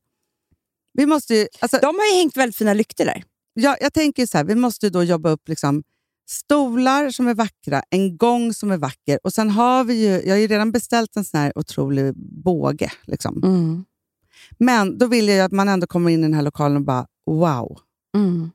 Vi 0.94 1.06
måste 1.06 1.36
ju, 1.36 1.48
alltså, 1.60 1.78
De 1.82 1.86
har 1.86 2.14
ju 2.14 2.18
hängt 2.20 2.38
väldigt 2.38 2.56
fina 2.56 2.74
lyktor 2.74 3.06
där. 3.06 3.24
jag, 3.54 3.78
jag 3.82 3.94
tänker 3.94 4.26
så 4.26 4.38
här, 4.38 4.46
vi 4.46 4.56
måste 4.56 4.86
ju 4.86 4.90
då 4.90 5.04
jobba 5.04 5.30
upp 5.30 5.48
liksom 5.50 5.84
stolar 6.30 7.10
som 7.10 7.28
är 7.28 7.34
vackra, 7.34 7.82
en 7.90 8.18
gång 8.18 8.54
som 8.54 8.72
är 8.72 8.78
vacker 8.78 9.20
och 9.24 9.34
sen 9.34 9.50
har 9.50 9.84
vi 9.84 9.94
ju, 9.94 10.22
jag 10.26 10.34
har 10.34 10.40
ju 10.40 10.48
redan 10.48 10.72
beställt 10.72 11.16
en 11.16 11.26
sån 11.26 11.40
här 11.40 11.58
otrolig 11.58 12.14
båge. 12.44 12.92
Liksom. 13.04 13.44
Mm. 13.44 13.86
Men 14.58 14.98
då 14.98 15.08
vill 15.08 15.28
jag 15.28 15.36
ju 15.36 15.42
att 15.42 15.52
man 15.52 15.70
ändå 15.70 15.88
kommer 15.88 16.10
in 16.10 16.20
i 16.20 16.22
den 16.22 16.34
här 16.34 16.42
lokalen 16.42 16.78
och 16.78 16.84
bara 16.84 17.08
wow. 17.26 17.80
Mm. 18.16 18.52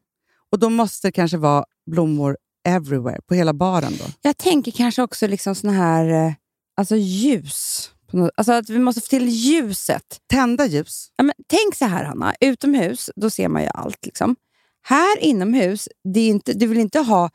Och 0.52 0.58
då 0.58 0.70
måste 0.70 1.08
det 1.08 1.12
kanske 1.12 1.36
vara 1.36 1.64
blommor 1.90 2.36
everywhere, 2.68 3.20
på 3.26 3.34
hela 3.34 3.52
baren. 3.52 3.92
då. 3.98 4.04
Jag 4.22 4.36
tänker 4.36 4.72
kanske 4.72 5.02
också 5.02 5.26
liksom 5.26 5.54
såna 5.54 5.72
här 5.72 6.26
eh, 6.26 6.32
alltså 6.76 6.96
ljus. 6.96 7.90
Alltså 8.34 8.52
att 8.52 8.70
vi 8.70 8.78
måste 8.78 9.00
få 9.00 9.06
till 9.06 9.28
ljuset. 9.28 10.20
Tända 10.26 10.66
ljus. 10.66 11.12
Ja, 11.16 11.24
men 11.24 11.34
tänk 11.46 11.74
så 11.74 11.84
här, 11.84 12.04
Hanna. 12.04 12.34
Utomhus, 12.40 13.10
då 13.16 13.30
ser 13.30 13.48
man 13.48 13.62
ju 13.62 13.68
allt. 13.68 14.06
Liksom. 14.06 14.36
Här 14.82 15.18
inomhus, 15.18 15.88
det 16.14 16.20
är 16.20 16.28
inte, 16.28 16.52
du 16.52 16.66
vill 16.66 16.78
inte 16.78 16.98
ha 16.98 17.30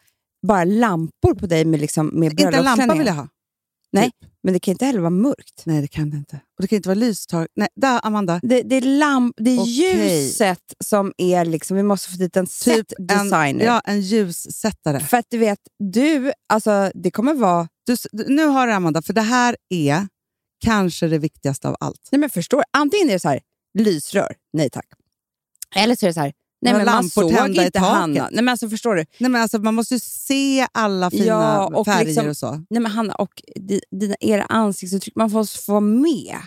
bara 0.48 0.64
lampor 0.64 1.34
på 1.40 1.48
dig 1.48 1.66
med, 1.66 1.80
liksom, 1.80 2.08
med 2.08 2.32
Inte 2.32 2.44
en 2.44 2.52
lampa 2.52 2.62
bröllopsklänningar. 2.64 2.98
vill 2.98 3.08
jag 3.08 3.14
ha. 3.14 3.28
Nej, 3.92 4.12
men 4.44 4.54
det 4.54 4.60
kan 4.60 4.72
inte 4.72 4.86
heller 4.86 5.00
vara 5.00 5.10
mörkt. 5.10 5.62
Nej, 5.66 5.82
det 5.82 5.88
kan 5.88 6.10
det 6.10 6.18
inte. 6.18 6.36
Och 6.36 6.62
det 6.62 6.68
kan 6.68 6.76
inte 6.76 6.90
vara 6.90 7.00
lystag. 7.00 7.48
Nej, 7.56 7.68
där, 7.76 8.00
Amanda. 8.04 8.40
Det, 8.44 8.62
det 8.62 8.76
är, 8.76 8.82
lamp, 8.82 9.36
det 9.38 9.52
är 9.52 9.60
Okej. 9.60 9.72
ljuset 10.18 10.60
som 10.86 11.14
är... 11.18 11.46
Liksom, 11.46 11.78
vi 11.78 11.84
måste 11.84 12.10
få 12.12 12.18
dit 12.18 12.38
en 12.38 12.46
Typ 12.46 12.68
en, 12.68 12.76
set-designer. 12.76 13.66
ja, 13.66 13.82
en 13.86 14.02
ljussättare. 14.02 15.00
För 15.00 15.18
att 15.18 15.26
du 15.30 15.38
vet, 15.38 15.60
du, 15.94 16.32
alltså, 16.50 16.92
det 16.94 17.12
kommer 17.12 17.34
vara... 17.34 17.68
Du- 18.12 18.26
nu 18.28 18.46
har 18.46 18.68
du 18.68 18.74
Amanda, 18.74 19.02
för 19.02 19.14
det 19.14 19.22
här 19.22 19.56
är 19.70 20.08
kanske 20.66 21.08
det 21.08 21.18
viktigaste 21.18 21.68
av 21.68 21.76
allt. 21.80 22.10
Nej, 22.12 22.20
men 22.20 22.30
förstår, 22.30 22.64
antingen 22.78 23.10
är 23.10 23.14
det 23.14 23.20
så 23.20 23.30
här, 23.30 23.40
lysrör, 23.80 24.36
nej 24.54 24.70
tack. 24.70 24.86
Eller 25.76 25.96
så 25.96 26.06
är 26.06 26.08
det 26.08 26.14
så 26.14 26.20
här, 26.20 26.34
nej 26.62 26.74
men 26.74 26.86
man 26.86 27.10
såg 27.10 27.32
inte. 27.32 27.80
Hanna. 27.80 28.30
Nej 28.32 28.44
men 28.44 28.50
alltså 28.50 28.70
förstår 28.70 28.96
du? 28.96 29.06
Nej, 29.20 29.32
men 29.32 29.42
alltså, 29.42 29.60
man 29.60 29.76
måste 29.76 29.94
ju 29.94 30.00
se 30.00 30.68
alla 30.72 31.12
fina 31.12 31.26
Ja, 31.26 31.66
och 31.76 31.86
färger 31.86 32.06
liksom- 32.06 32.28
och 32.28 32.38
så. 32.38 32.52
Nej 32.70 32.82
men 32.82 32.86
Hanna, 32.92 33.14
och 33.16 33.42
di- 33.56 33.82
dina, 33.92 34.16
era 34.20 34.44
ansiktsuttryck, 34.44 35.16
man 35.16 35.30
får 35.32 35.66
få 35.66 35.72
vara 35.72 35.82
med. 35.82 36.38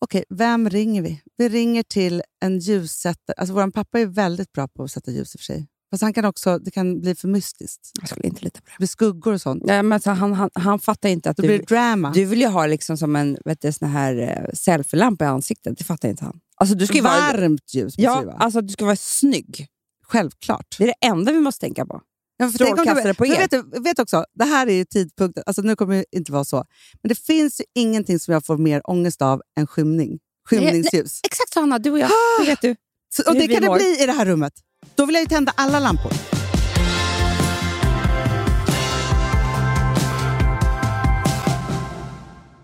Okej, 0.00 0.24
vem 0.28 0.70
ringer 0.70 1.02
vi? 1.02 1.20
Vi 1.36 1.48
ringer 1.48 1.82
till 1.82 2.22
en 2.44 2.58
ljussättare. 2.58 3.34
Alltså, 3.36 3.54
vår 3.54 3.70
pappa 3.70 4.00
är 4.00 4.06
väldigt 4.06 4.52
bra 4.52 4.68
på 4.68 4.82
att 4.84 4.90
sätta 4.90 5.10
ljus 5.10 5.34
i 5.34 5.36
och 5.36 5.40
för 5.40 5.44
sig. 5.44 5.66
Fast 5.90 6.02
han 6.02 6.12
kan 6.12 6.24
också, 6.24 6.58
det 6.58 6.70
kan 6.70 7.00
bli 7.00 7.14
för 7.14 7.28
mystiskt. 7.28 7.90
Jag 8.00 8.08
skulle 8.08 8.26
inte 8.26 8.44
lita 8.44 8.60
på 8.60 8.66
det. 8.70 8.76
Blir 8.78 8.88
skuggor 8.88 9.32
och 9.32 9.40
sånt. 9.40 9.62
Nej, 9.66 9.82
men 9.82 9.92
alltså, 9.92 10.10
han, 10.10 10.32
han, 10.32 10.50
han 10.54 10.78
fattar 10.78 11.08
inte 11.08 11.30
att 11.30 11.36
Då 11.36 11.42
du, 11.42 11.48
blir 11.48 11.66
drama. 11.66 12.12
du 12.14 12.24
vill 12.24 12.40
ju 12.40 12.46
ha 12.46 12.66
liksom 12.66 12.96
som 12.96 13.16
en 13.16 13.38
vet 13.44 13.60
du, 13.60 13.72
sån 13.72 13.88
här 13.88 14.14
uh, 14.20 14.50
selfie-lampa 14.54 15.24
i 15.24 15.28
ansiktet. 15.28 15.78
Det 15.78 15.84
fattar 15.84 16.08
inte 16.08 16.24
han. 16.24 16.40
Alltså, 16.56 16.76
du 16.76 16.86
ska 16.86 16.96
ju 16.96 17.02
vara, 17.02 17.14
Varmt 17.18 17.74
ljus 17.74 17.96
det 17.96 18.02
ja, 18.02 18.22
vara. 18.22 18.36
alltså, 18.36 18.60
du 18.60 18.72
ska 18.72 18.84
vara 18.84 18.96
snygg. 18.96 19.66
Självklart. 20.04 20.76
Det 20.78 20.84
är 20.84 20.88
det 20.88 21.06
enda 21.06 21.32
vi 21.32 21.40
måste 21.40 21.60
tänka 21.60 21.86
på. 21.86 22.00
Ja, 22.36 22.50
Strålkastare 22.50 23.14
på 23.14 23.26
er. 23.26 23.30
Vet, 23.38 23.50
du, 23.50 23.80
vet 23.80 23.98
också, 23.98 24.24
det 24.34 24.44
här 24.44 24.66
är 24.66 24.72
ju 24.72 24.84
tidpunkten. 24.84 25.42
Alltså, 25.46 25.62
nu 25.62 25.76
kommer 25.76 25.96
det 25.96 26.04
inte 26.12 26.32
vara 26.32 26.44
så. 26.44 26.64
Men 27.02 27.08
det 27.08 27.14
finns 27.14 27.60
ju 27.60 27.64
ingenting 27.74 28.18
som 28.18 28.34
jag 28.34 28.46
får 28.46 28.58
mer 28.58 28.90
ångest 28.90 29.22
av 29.22 29.42
än 29.58 29.66
skymning. 29.66 30.18
Skymningsljus. 30.48 31.20
Exakt 31.24 31.52
så 31.52 31.60
Hanna, 31.60 31.78
du 31.78 31.90
och 31.90 31.98
jag. 31.98 32.10
Det 32.40 32.46
vet 32.46 32.60
du. 32.60 32.76
Så, 33.08 33.22
och 33.30 33.34
det 33.34 33.48
kan 33.48 33.62
det 33.62 33.68
mår. 33.68 33.76
bli 33.76 34.02
i 34.02 34.06
det 34.06 34.12
här 34.12 34.24
rummet. 34.26 34.52
Då 34.94 35.06
vill 35.06 35.14
jag 35.14 35.22
ju 35.22 35.28
tända 35.28 35.52
alla 35.56 35.80
lampor. 35.80 36.12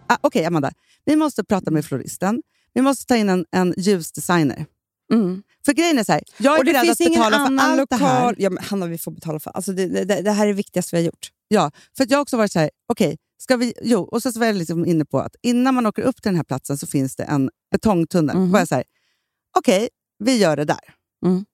Ah, 0.06 0.16
Okej, 0.20 0.44
Amanda. 0.44 0.70
Vi 1.04 1.16
måste 1.16 1.44
prata 1.44 1.70
med 1.70 1.84
floristen. 1.84 2.42
Vi 2.74 2.82
måste 2.82 3.06
ta 3.06 3.16
in 3.16 3.28
en, 3.28 3.44
en 3.50 3.74
ljusdesigner. 3.76 4.66
Mm. 5.12 5.42
För 5.64 5.72
grejen 5.72 5.98
är 5.98 6.04
så 6.04 6.12
här, 6.12 6.22
jag 6.38 6.54
är 6.54 6.58
Och 6.58 6.64
det 6.64 6.72
beredd 6.72 6.90
att 6.90 7.00
ingen 7.00 7.12
betala 7.12 7.36
för 7.36 7.58
allt 7.58 7.90
det 7.90 7.96
här. 7.96 8.20
lokal... 8.20 8.34
Ja, 8.38 8.50
men 8.50 8.64
Hanna, 8.64 8.86
vi 8.86 8.98
får 8.98 9.10
betala 9.10 9.40
för 9.40 9.50
alltså, 9.50 9.72
det, 9.72 9.86
det, 9.86 10.22
det 10.22 10.30
här 10.30 10.44
är 10.44 10.48
det 10.48 10.54
viktigaste 10.54 10.96
vi 10.96 11.02
har 11.02 11.06
gjort. 11.06 11.30
Ja, 11.48 11.70
för 11.96 12.06
jag 12.08 12.18
har 12.18 12.22
också 12.22 12.36
varit 12.36 12.52
så 12.52 12.58
här, 12.58 12.70
okej, 12.88 13.16
ska 13.42 13.56
vi... 13.56 13.74
Jo, 13.82 14.00
och 14.02 14.22
så 14.22 14.30
var 14.38 14.46
jag 14.46 14.56
liksom 14.56 14.86
inne 14.86 15.04
på 15.04 15.20
att 15.20 15.36
innan 15.42 15.74
man 15.74 15.86
åker 15.86 16.02
upp 16.02 16.22
till 16.22 16.28
den 16.28 16.36
här 16.36 16.44
platsen 16.44 16.78
så 16.78 16.86
finns 16.86 17.16
det 17.16 17.24
en 17.24 17.50
betongtunnel. 17.70 18.36
Då 18.36 18.44
var 18.44 18.58
jag 18.58 18.68
så 18.68 18.74
här, 18.74 18.84
okej, 19.58 19.88
vi 20.18 20.36
gör 20.36 20.56
det 20.56 20.64
där. 20.64 20.94
Mm. 21.26 21.44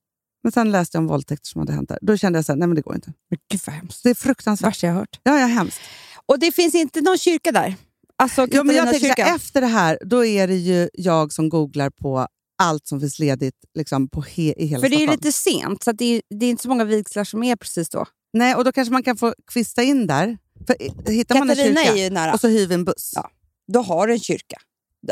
Men 0.43 0.53
sen 0.53 0.71
läste 0.71 0.97
jag 0.97 1.03
om 1.03 1.07
våldtäkter 1.07 1.47
som 1.49 1.59
hade 1.59 1.73
hänt 1.73 1.89
där. 1.89 1.99
Då 2.03 2.17
kände 2.17 2.39
jag 2.39 2.47
så 2.47 2.53
här, 2.53 2.57
nej 2.57 2.69
men 2.69 2.75
det 2.75 2.83
går 2.83 2.95
inte. 2.95 3.13
Men 3.31 3.39
gud 3.51 3.61
vad 3.67 3.77
hemskt. 3.77 4.03
Det 4.03 4.11
är 4.11 4.15
fruktansvärt. 4.15 4.69
Värsta 4.69 4.87
jag 4.87 4.95
har 4.95 5.01
hört. 5.01 5.21
Ja, 5.23 5.41
ja, 5.41 5.47
hemskt. 5.47 5.81
Och 6.27 6.39
det 6.39 6.53
finns 6.53 6.75
inte 6.75 7.01
någon 7.01 7.19
kyrka 7.19 7.53
där. 7.53 7.75
Alltså 8.19 8.47
Ja, 8.51 8.63
men 8.65 8.77
jag 8.77 8.85
Katarina 8.85 8.93
tänker 8.93 8.99
så 8.99 9.07
kyrka. 9.07 9.25
här, 9.25 9.37
efter 9.37 9.61
det 9.61 9.67
här, 9.67 9.99
då 10.05 10.25
är 10.25 10.49
det 10.49 10.57
ju 10.57 10.89
jag 10.93 11.33
som 11.33 11.49
googlar 11.49 11.91
på 11.91 12.27
allt 12.63 12.87
som 12.87 13.01
finns 13.01 13.19
ledigt 13.19 13.55
liksom, 13.75 14.09
på 14.09 14.21
he, 14.23 14.55
i 14.63 14.67
hela 14.67 14.81
För 14.83 14.89
det 14.89 14.97
är 14.97 15.01
ju 15.01 15.07
lite 15.11 15.33
sent, 15.33 15.83
så 15.83 15.93
det, 15.93 16.05
är, 16.05 16.23
det 16.39 16.47
är 16.47 16.51
inte 16.51 16.63
så 16.63 16.69
många 16.69 16.85
vigslar 16.85 17.25
som 17.25 17.43
är 17.43 17.57
precis 17.57 17.89
då. 17.89 18.07
Nej, 18.33 18.55
och 18.55 18.65
då 18.65 18.73
kanske 18.73 18.93
man 18.93 19.03
kan 19.03 19.17
få 19.17 19.35
kvista 19.53 19.83
in 19.83 20.07
där. 20.07 20.39
För 20.67 20.83
i- 20.83 21.13
hittar 21.15 21.35
man 21.39 21.51
en 21.51 21.57
Katarina 21.57 21.81
kyrka 21.81 21.97
är 21.99 22.05
ju 22.05 22.11
nära. 22.11 22.33
och 22.35 22.41
så 22.41 22.49
hyr 22.49 22.67
vi 22.67 22.75
en 22.75 22.85
buss. 22.85 23.13
Ja. 23.15 23.31
Då 23.73 23.83
har 23.83 24.07
du 24.07 24.13
en 24.13 24.21
kyrka. 24.21 24.57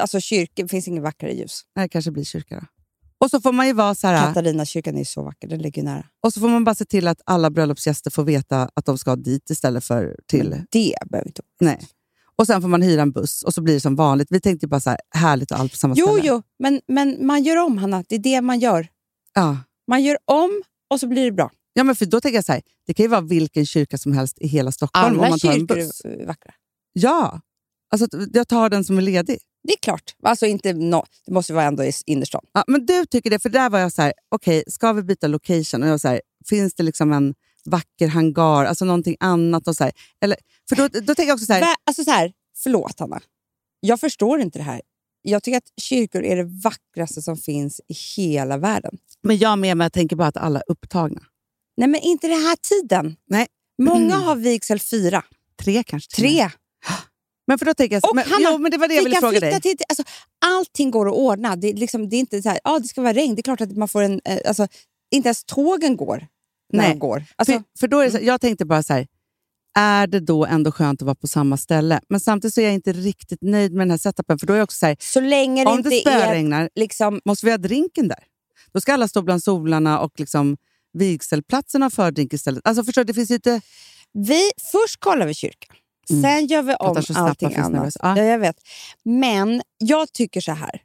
Alltså 0.00 0.20
kyrka, 0.20 0.62
det 0.62 0.68
finns 0.68 0.88
inget 0.88 1.02
vackrare 1.02 1.32
ljus. 1.34 1.60
Nej, 1.76 1.84
det 1.84 1.88
kanske 1.88 2.10
blir 2.10 2.24
kyrka 2.24 2.54
då. 2.60 2.66
Och 3.18 3.30
så 3.30 3.40
får 3.40 3.52
man 3.52 3.66
ju 3.66 3.72
vara 3.72 3.94
så 3.94 4.06
här... 4.06 4.26
Katarina 4.26 4.64
kyrkan 4.64 4.98
är 4.98 5.04
så 5.04 5.22
vacker, 5.22 5.48
den 5.48 5.62
ligger 5.62 5.82
nära. 5.82 6.04
Och 6.22 6.32
så 6.32 6.40
får 6.40 6.48
man 6.48 6.64
bara 6.64 6.74
se 6.74 6.84
till 6.84 7.08
att 7.08 7.20
alla 7.26 7.50
bröllopsgäster 7.50 8.10
får 8.10 8.24
veta 8.24 8.70
att 8.74 8.84
de 8.84 8.98
ska 8.98 9.16
dit 9.16 9.50
istället 9.50 9.84
för 9.84 10.16
till... 10.26 10.48
Men 10.50 10.66
det 10.70 10.94
behöver 11.10 11.28
inte 11.28 11.42
Nej. 11.60 11.80
Och 12.38 12.46
sen 12.46 12.60
får 12.62 12.68
man 12.68 12.82
hyra 12.82 13.02
en 13.02 13.12
buss 13.12 13.42
och 13.42 13.54
så 13.54 13.62
blir 13.62 13.74
det 13.74 13.80
som 13.80 13.96
vanligt. 13.96 14.28
Vi 14.30 14.40
tänkte 14.40 14.66
bara 14.66 14.80
så 14.80 14.90
här, 14.90 14.98
härligt 15.14 15.50
och 15.50 15.58
allt 15.58 15.72
på 15.72 15.78
samma 15.78 15.94
Jo, 15.96 16.06
ställe. 16.06 16.22
jo, 16.28 16.42
men, 16.58 16.80
men 16.88 17.26
man 17.26 17.42
gör 17.42 17.56
om 17.56 17.78
Hanna. 17.78 18.04
Det 18.08 18.14
är 18.14 18.18
det 18.18 18.40
man 18.40 18.58
gör. 18.58 18.88
Ja. 19.34 19.58
Man 19.88 20.02
gör 20.02 20.18
om 20.24 20.62
och 20.90 21.00
så 21.00 21.06
blir 21.08 21.24
det 21.24 21.32
bra. 21.32 21.50
ja, 21.72 21.84
men 21.84 21.96
för 21.96 22.06
då 22.06 22.20
tänker 22.20 22.34
jag 22.38 22.44
så 22.44 22.52
här, 22.52 22.62
det 22.86 22.94
kan 22.94 23.04
ju 23.04 23.08
vara 23.08 23.20
vilken 23.20 23.66
kyrka 23.66 23.98
som 23.98 24.12
helst 24.12 24.38
i 24.38 24.46
hela 24.46 24.72
Stockholm 24.72 25.14
om 25.14 25.20
Alla 25.20 25.28
man 25.30 25.38
tar 25.38 25.48
en 25.52 25.54
kyrkor 25.60 25.74
buss. 25.74 26.00
är 26.04 26.26
vackra. 26.26 26.52
Ja, 26.92 27.40
alltså 27.92 28.06
jag 28.32 28.48
tar 28.48 28.68
den 28.70 28.84
som 28.84 28.98
är 28.98 29.02
ledig. 29.02 29.38
Det 29.68 29.72
är 29.72 29.78
klart. 29.82 30.14
Alltså 30.22 30.46
inte 30.46 30.72
no, 30.72 31.04
det 31.26 31.32
måste 31.32 31.52
vara 31.52 31.64
ändå 31.64 31.84
i 31.84 31.92
innerstan. 32.06 32.40
Ja, 32.52 32.64
men 32.66 32.86
du 32.86 33.06
tycker 33.06 33.30
det, 33.30 33.38
för 33.38 33.48
där 33.48 33.70
var 33.70 33.78
jag 33.78 33.92
så 33.92 34.02
här, 34.02 34.12
okej, 34.34 34.64
ska 34.66 34.92
vi 34.92 35.02
byta 35.02 35.26
location? 35.26 35.82
Och 35.82 35.88
jag 35.88 35.92
var 35.92 35.98
så 35.98 36.08
här, 36.08 36.20
finns 36.48 36.74
det 36.74 36.82
liksom 36.82 37.12
en 37.12 37.34
vacker 37.66 38.08
hangar, 38.08 38.64
alltså 38.64 38.84
någonting 38.84 39.16
annat? 39.20 39.68
Och 39.68 39.76
så 39.76 39.84
här, 39.84 39.92
eller, 40.20 40.36
för 40.68 40.76
då, 40.76 40.88
då 40.88 41.14
tänker 41.14 41.24
jag 41.26 41.34
också 41.34 41.46
så 41.46 41.52
här, 41.52 41.60
Va- 41.60 41.76
Alltså 41.86 42.04
så 42.04 42.10
här, 42.10 42.32
förlåt 42.62 43.00
Hanna. 43.00 43.20
Jag 43.80 44.00
förstår 44.00 44.40
inte 44.40 44.58
det 44.58 44.62
här. 44.62 44.80
Jag 45.22 45.42
tycker 45.42 45.58
att 45.58 45.72
kyrkor 45.82 46.24
är 46.24 46.36
det 46.36 46.44
vackraste 46.44 47.22
som 47.22 47.36
finns 47.36 47.80
i 47.88 47.94
hela 48.16 48.56
världen. 48.58 48.98
men 49.22 49.38
jag 49.38 49.58
med 49.58 49.76
mig, 49.76 49.84
jag 49.84 49.92
tänker 49.92 50.16
bara 50.16 50.28
att 50.28 50.36
alla 50.36 50.58
är 50.60 50.64
upptagna. 50.70 51.20
Nej, 51.76 51.88
men 51.88 52.00
inte 52.00 52.28
den 52.28 52.40
här 52.42 52.56
tiden. 52.56 53.16
Nej. 53.30 53.46
Många 53.82 54.16
har 54.16 54.36
vigsel 54.36 54.80
fyra, 54.80 55.24
Tre 55.62 55.82
kanske. 55.82 56.16
tre. 56.16 56.50
Men 57.46 57.58
för 57.58 57.66
då 57.66 57.74
tänker 57.74 57.96
jag, 57.96 58.04
Och 58.10 58.16
men, 58.16 58.24
Hanna, 58.30 58.48
jo, 58.52 58.58
men 58.58 58.70
det 58.70 58.78
var 58.78 58.88
det 58.88 58.94
jag 58.94 59.02
Vi 59.02 59.08
ville 59.08 59.20
fråga 59.20 59.40
dig. 59.40 59.60
till, 59.60 59.76
alltså, 59.88 60.02
allting 60.44 60.90
går 60.90 61.08
att 61.08 61.14
ordna. 61.14 61.56
Det 61.56 61.68
är, 61.70 61.74
liksom, 61.74 62.08
det 62.08 62.16
är 62.16 62.20
inte 62.20 62.42
så 62.42 62.48
här, 62.48 62.60
ah, 62.64 62.78
det 62.78 62.88
ska 62.88 63.02
vara 63.02 63.12
regn. 63.12 63.34
Det 63.34 63.40
är 63.40 63.42
klart 63.42 63.60
att 63.60 63.76
man 63.76 63.88
får 63.88 64.02
en... 64.02 64.20
Eh, 64.24 64.38
alltså, 64.48 64.66
inte 65.10 65.28
ens 65.28 65.44
tågen 65.44 65.96
går 65.96 66.26
när 66.72 66.82
Nej. 66.82 66.90
de 66.90 66.98
går. 66.98 67.24
Alltså, 67.36 67.52
för, 67.52 67.64
för 67.78 67.88
då 67.88 68.00
är 68.00 68.10
så, 68.10 68.18
jag 68.22 68.40
tänkte 68.40 68.64
bara 68.64 68.82
så 68.82 68.92
här, 68.92 69.06
är 69.78 70.06
det 70.06 70.20
då 70.20 70.46
ändå 70.46 70.72
skönt 70.72 71.02
att 71.02 71.06
vara 71.06 71.14
på 71.14 71.26
samma 71.26 71.56
ställe? 71.56 72.00
Men 72.08 72.20
samtidigt 72.20 72.54
så 72.54 72.60
är 72.60 72.64
jag 72.64 72.74
inte 72.74 72.92
riktigt 72.92 73.42
nöjd 73.42 73.72
med 73.72 73.80
den 73.80 73.90
här 73.90 73.98
setupen. 73.98 74.38
För 74.38 74.46
då 74.46 74.52
är 74.52 74.56
jag 74.56 74.64
också 74.64 74.78
så 74.78 74.86
här, 74.86 74.96
så 75.00 75.20
länge 75.20 75.64
det 75.64 75.70
om 75.70 75.82
det 75.82 75.90
spöregnar, 75.90 76.70
Liksom, 76.74 77.20
måste 77.24 77.46
vi 77.46 77.52
ha 77.52 77.58
drinken 77.58 78.08
där? 78.08 78.24
Då 78.72 78.80
ska 78.80 78.94
alla 78.94 79.08
stå 79.08 79.22
bland 79.22 79.42
solarna 79.42 80.00
och 80.00 80.20
liksom 80.20 80.56
vigselplatsen 80.92 81.82
ha 81.82 81.90
fördrink 81.90 82.32
istället. 82.32 82.66
Alltså 82.66 82.84
förstår 82.84 83.04
du, 83.04 83.06
det 83.06 83.14
finns 83.14 83.30
inte... 83.30 83.60
vi, 84.12 84.50
först 84.72 85.00
kollar 85.00 85.26
vi 85.26 85.34
kyrkan. 85.34 85.76
Mm. 86.10 86.22
Sen 86.22 86.46
gör 86.46 86.62
vi 86.62 86.74
om 86.74 87.02
så 87.02 87.14
allting 87.14 87.54
annat. 87.54 87.96
Ja. 88.02 88.18
Ja, 88.18 88.24
jag 88.24 88.38
vet. 88.38 88.56
Men 89.02 89.62
jag 89.78 90.12
tycker 90.12 90.40
så 90.40 90.52
här. 90.52 90.82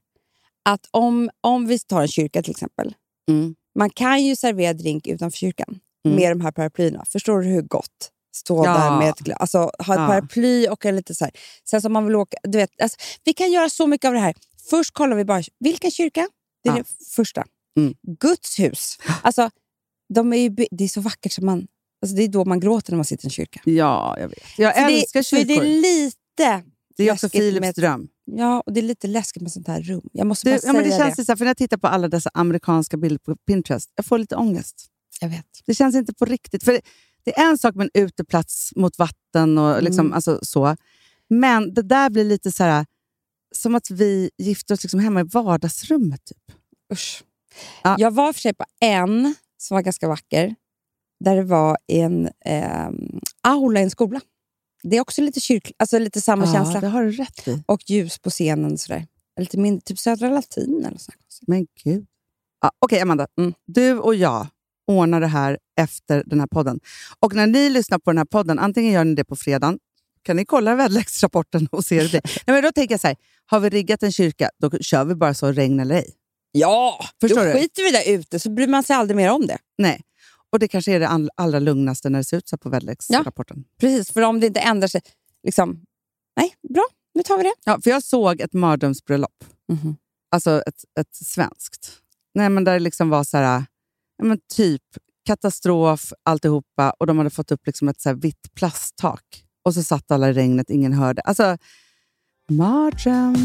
Att 0.65 0.87
om, 0.91 1.29
om 1.41 1.67
vi 1.67 1.79
tar 1.79 2.01
en 2.01 2.07
kyrka 2.07 2.43
till 2.43 2.51
exempel. 2.51 2.95
Mm. 3.29 3.55
Man 3.79 3.89
kan 3.89 4.23
ju 4.23 4.35
servera 4.35 4.73
drink 4.73 5.07
utanför 5.07 5.37
kyrkan 5.37 5.79
Mm. 6.05 6.17
med 6.17 6.31
de 6.31 6.41
här 6.41 6.51
paraplyerna. 6.51 7.05
Förstår 7.05 7.39
du 7.41 7.47
hur 7.47 7.61
gott? 7.61 8.11
Stå 8.35 8.65
Ja. 8.65 8.73
där 8.77 8.97
med 8.99 9.09
ett 9.09 9.19
glas. 9.19 9.37
Alltså, 9.39 9.57
ha 9.57 9.69
ett 9.69 9.99
Ja. 9.99 10.07
paraply 10.07 10.67
och 10.67 10.85
en 10.85 10.95
lite 10.95 11.15
så 11.15 11.23
här. 11.25 11.33
Sen 11.69 11.81
som 11.81 11.93
man 11.93 12.05
vill 12.05 12.15
åka... 12.15 12.37
Du 12.43 12.57
vet, 12.57 12.81
alltså, 12.81 12.97
vi 13.23 13.33
kan 13.33 13.51
göra 13.51 13.69
så 13.69 13.87
mycket 13.87 14.07
av 14.07 14.13
det 14.13 14.19
här. 14.19 14.33
Först 14.69 14.93
kollar 14.93 15.15
vi 15.15 15.25
bara, 15.25 15.43
vilken 15.59 15.91
kyrka? 15.91 16.27
Det 16.63 16.69
är 16.69 16.73
Ja. 16.77 16.83
det 16.83 17.05
första. 17.15 17.43
Mm. 17.77 17.93
Guds 18.19 18.59
hus. 18.59 18.97
Alltså, 19.23 19.49
de 20.13 20.33
är 20.33 20.37
ju, 20.37 20.49
det 20.71 20.83
är 20.83 20.87
så 20.87 21.01
vackert 21.01 21.31
som 21.31 21.45
man... 21.45 21.67
Alltså, 22.01 22.15
det 22.15 22.23
är 22.23 22.27
då 22.27 22.45
man 22.45 22.59
gråter 22.59 22.91
när 22.91 22.97
man 22.97 23.05
sitter 23.05 23.25
i 23.25 23.27
en 23.27 23.31
kyrka. 23.31 23.61
Ja, 23.65 24.15
jag 24.19 24.27
vet. 24.27 24.39
Jag 24.57 24.75
För 24.75 24.81
älskar 24.89 25.19
det, 25.19 25.23
kyrkor. 25.23 25.45
det 25.45 25.53
är 25.55 25.81
lite... 25.81 26.63
Det 26.97 27.03
är 27.09 27.13
också 27.13 27.29
Philips 27.29 27.59
med- 27.61 27.75
dröm. 27.75 28.07
Ja, 28.37 28.63
och 28.65 28.73
det 28.73 28.79
är 28.79 28.81
lite 28.81 29.07
läskigt 29.07 29.41
med 29.41 29.51
sånt 29.51 29.67
här 29.67 29.81
rum. 29.81 30.09
Jag 30.13 30.27
måste 30.27 30.45
bara 30.45 30.55
ja, 30.55 30.59
säga 30.59 30.73
men 30.73 30.83
det 30.83 30.97
känns 30.97 31.15
det. 31.15 31.25
Så 31.25 31.31
här, 31.31 31.37
för 31.37 31.45
när 31.45 31.49
jag 31.49 31.57
tittar 31.57 31.77
på 31.77 31.87
alla 31.87 32.07
dessa 32.07 32.29
amerikanska 32.33 32.97
bilder 32.97 33.17
på 33.17 33.35
Pinterest, 33.35 33.91
jag 33.95 34.05
får 34.05 34.17
lite 34.17 34.35
ångest. 34.35 34.87
Jag 35.21 35.29
vet. 35.29 35.45
Det 35.65 35.75
känns 35.75 35.95
inte 35.95 36.13
på 36.13 36.25
riktigt. 36.25 36.63
För 36.63 36.71
det, 36.71 36.81
det 37.23 37.37
är 37.39 37.49
en 37.49 37.57
sak 37.57 37.75
med 37.75 37.89
en 37.93 38.03
uteplats 38.03 38.73
mot 38.75 38.97
vatten 38.99 39.57
och 39.57 39.83
liksom, 39.83 40.05
Mm. 40.05 40.13
alltså, 40.13 40.39
så. 40.41 40.75
Men 41.29 41.73
det 41.73 41.81
där 41.81 42.09
blir 42.09 42.23
lite 42.23 42.51
så 42.51 42.63
här, 42.63 42.85
som 43.55 43.75
att 43.75 43.89
vi 43.89 44.29
gifter 44.37 44.73
oss 44.73 44.83
liksom 44.83 44.99
hemma 44.99 45.21
i 45.21 45.23
vardagsrummet. 45.23 46.25
Typ. 46.25 46.57
Usch. 46.93 47.23
Ja. 47.83 47.95
Jag 47.99 48.11
var 48.11 48.33
för 48.33 48.39
sig 48.41 48.53
på 48.53 48.65
en 48.79 49.35
som 49.57 49.75
var 49.75 49.81
ganska 49.81 50.07
vacker. 50.07 50.55
Där 51.19 51.35
det 51.35 51.43
var 51.43 51.77
en 51.87 52.29
ehm, 52.45 53.19
aula 53.41 53.79
i 53.79 53.83
en 53.83 53.89
skola. 53.89 54.21
Det 54.83 54.97
är 54.97 55.01
också 55.01 55.21
lite 55.21 55.39
alltså 55.79 55.99
lite 55.99 56.21
samma 56.21 56.45
Ja, 56.45 56.53
känsla. 56.53 56.81
det 56.81 56.87
har 56.87 57.03
du 57.03 57.11
rätt 57.11 57.47
i. 57.47 57.63
Och 57.65 57.81
ljus 57.89 58.19
på 58.19 58.29
scenen. 58.29 58.77
Sådär. 58.77 59.07
Lite 59.39 59.57
mindre, 59.57 59.81
typ 59.81 59.99
Södra 59.99 60.29
Latin 60.29 60.85
eller 60.85 60.97
så. 60.97 61.11
Men 61.47 61.67
gud. 61.83 62.05
Ja, 62.61 62.71
Okej, 62.79 62.99
Amanda. 63.01 63.27
Mm. 63.39 63.53
Du 63.67 63.97
och 63.99 64.15
jag 64.15 64.47
ordnar 64.87 65.21
det 65.21 65.27
här 65.27 65.57
efter 65.79 66.23
den 66.25 66.39
här 66.39 66.47
podden. 66.47 66.79
Och 67.19 67.35
när 67.35 67.47
ni 67.47 67.69
lyssnar 67.69 67.99
på 67.99 68.09
den 68.11 68.17
här 68.17 68.25
podden, 68.25 68.59
antingen 68.59 68.91
gör 68.93 69.03
ni 69.03 69.15
det 69.15 69.23
på 69.23 69.35
fredagen, 69.35 69.79
kan 70.23 70.35
ni 70.35 70.45
kolla 70.45 70.75
väderleksrapporten 70.75 71.67
och 71.71 71.85
se 71.85 72.03
det. 72.03 72.21
Nej, 72.23 72.55
men 72.55 72.63
då 72.63 72.71
tänker 72.71 72.93
jag 72.93 73.01
så 73.01 73.07
här, 73.07 73.15
har 73.45 73.59
vi 73.59 73.69
riggat 73.69 74.03
en 74.03 74.11
kyrka, 74.11 74.49
då 74.59 74.69
kör 74.81 75.05
vi 75.05 75.15
bara 75.15 75.33
så 75.33 75.51
regn 75.51 75.79
eller 75.79 75.95
ej. 75.95 76.13
Ja, 76.51 77.05
Förstår 77.21 77.37
då 77.37 77.43
du? 77.43 77.53
skiter 77.53 77.83
vi 77.83 77.91
där 77.91 78.19
ute 78.19 78.39
så 78.39 78.49
bryr 78.49 78.67
man 78.67 78.83
sig 78.83 78.95
aldrig 78.95 79.17
mer 79.17 79.29
om 79.31 79.47
det. 79.47 79.57
Nej. 79.77 80.01
Och 80.51 80.59
det 80.59 80.67
kanske 80.67 80.91
är 80.91 80.99
det 80.99 81.07
all- 81.07 81.29
allra 81.35 81.59
lugnaste 81.59 82.09
när 82.09 82.19
det 82.19 82.23
ser 82.23 82.37
ut 82.37 82.47
så 82.49 82.55
här 82.55 82.57
på 82.57 82.69
väderleksrapporten. 82.69 83.63
Precis, 83.79 84.11
för 84.13 84.21
om 84.21 84.39
det 84.39 84.47
inte 84.47 84.59
ändrar 84.59 84.87
sig. 84.87 85.01
Liksom, 85.43 85.85
nej, 86.37 86.55
bra, 86.73 86.83
nu 87.13 87.23
tar 87.23 87.37
vi 87.37 87.43
det. 87.43 87.53
Ja, 87.65 87.79
för 87.83 87.89
jag 87.89 88.03
såg 88.03 88.41
ett 88.41 88.53
mardrömsbröllop. 88.53 89.43
Mhm. 89.71 89.95
Alltså 90.31 90.61
ett, 90.67 90.83
ett 90.99 91.15
svenskt. 91.15 91.91
Nej, 92.33 92.49
men 92.49 92.63
där 92.63 92.73
det 92.73 92.79
liksom 92.79 93.09
var 93.09 93.23
så 93.23 93.37
här, 93.37 93.63
ja, 94.17 94.25
men 94.25 94.39
typ 94.53 94.81
katastrof 95.25 96.13
alltihopa 96.23 96.91
och 96.99 97.07
de 97.07 97.17
hade 97.17 97.29
fått 97.29 97.51
upp 97.51 97.65
liksom 97.67 97.89
ett 97.89 98.01
så 98.01 98.09
här 98.09 98.15
vitt 98.15 98.53
plasttak. 98.53 99.45
Och 99.65 99.73
så 99.73 99.83
satt 99.83 100.11
alla 100.11 100.29
i 100.29 100.33
regnet, 100.33 100.69
ingen 100.69 100.93
hörde. 100.93 101.21
Alltså, 101.21 101.57
mardröm. 102.51 103.35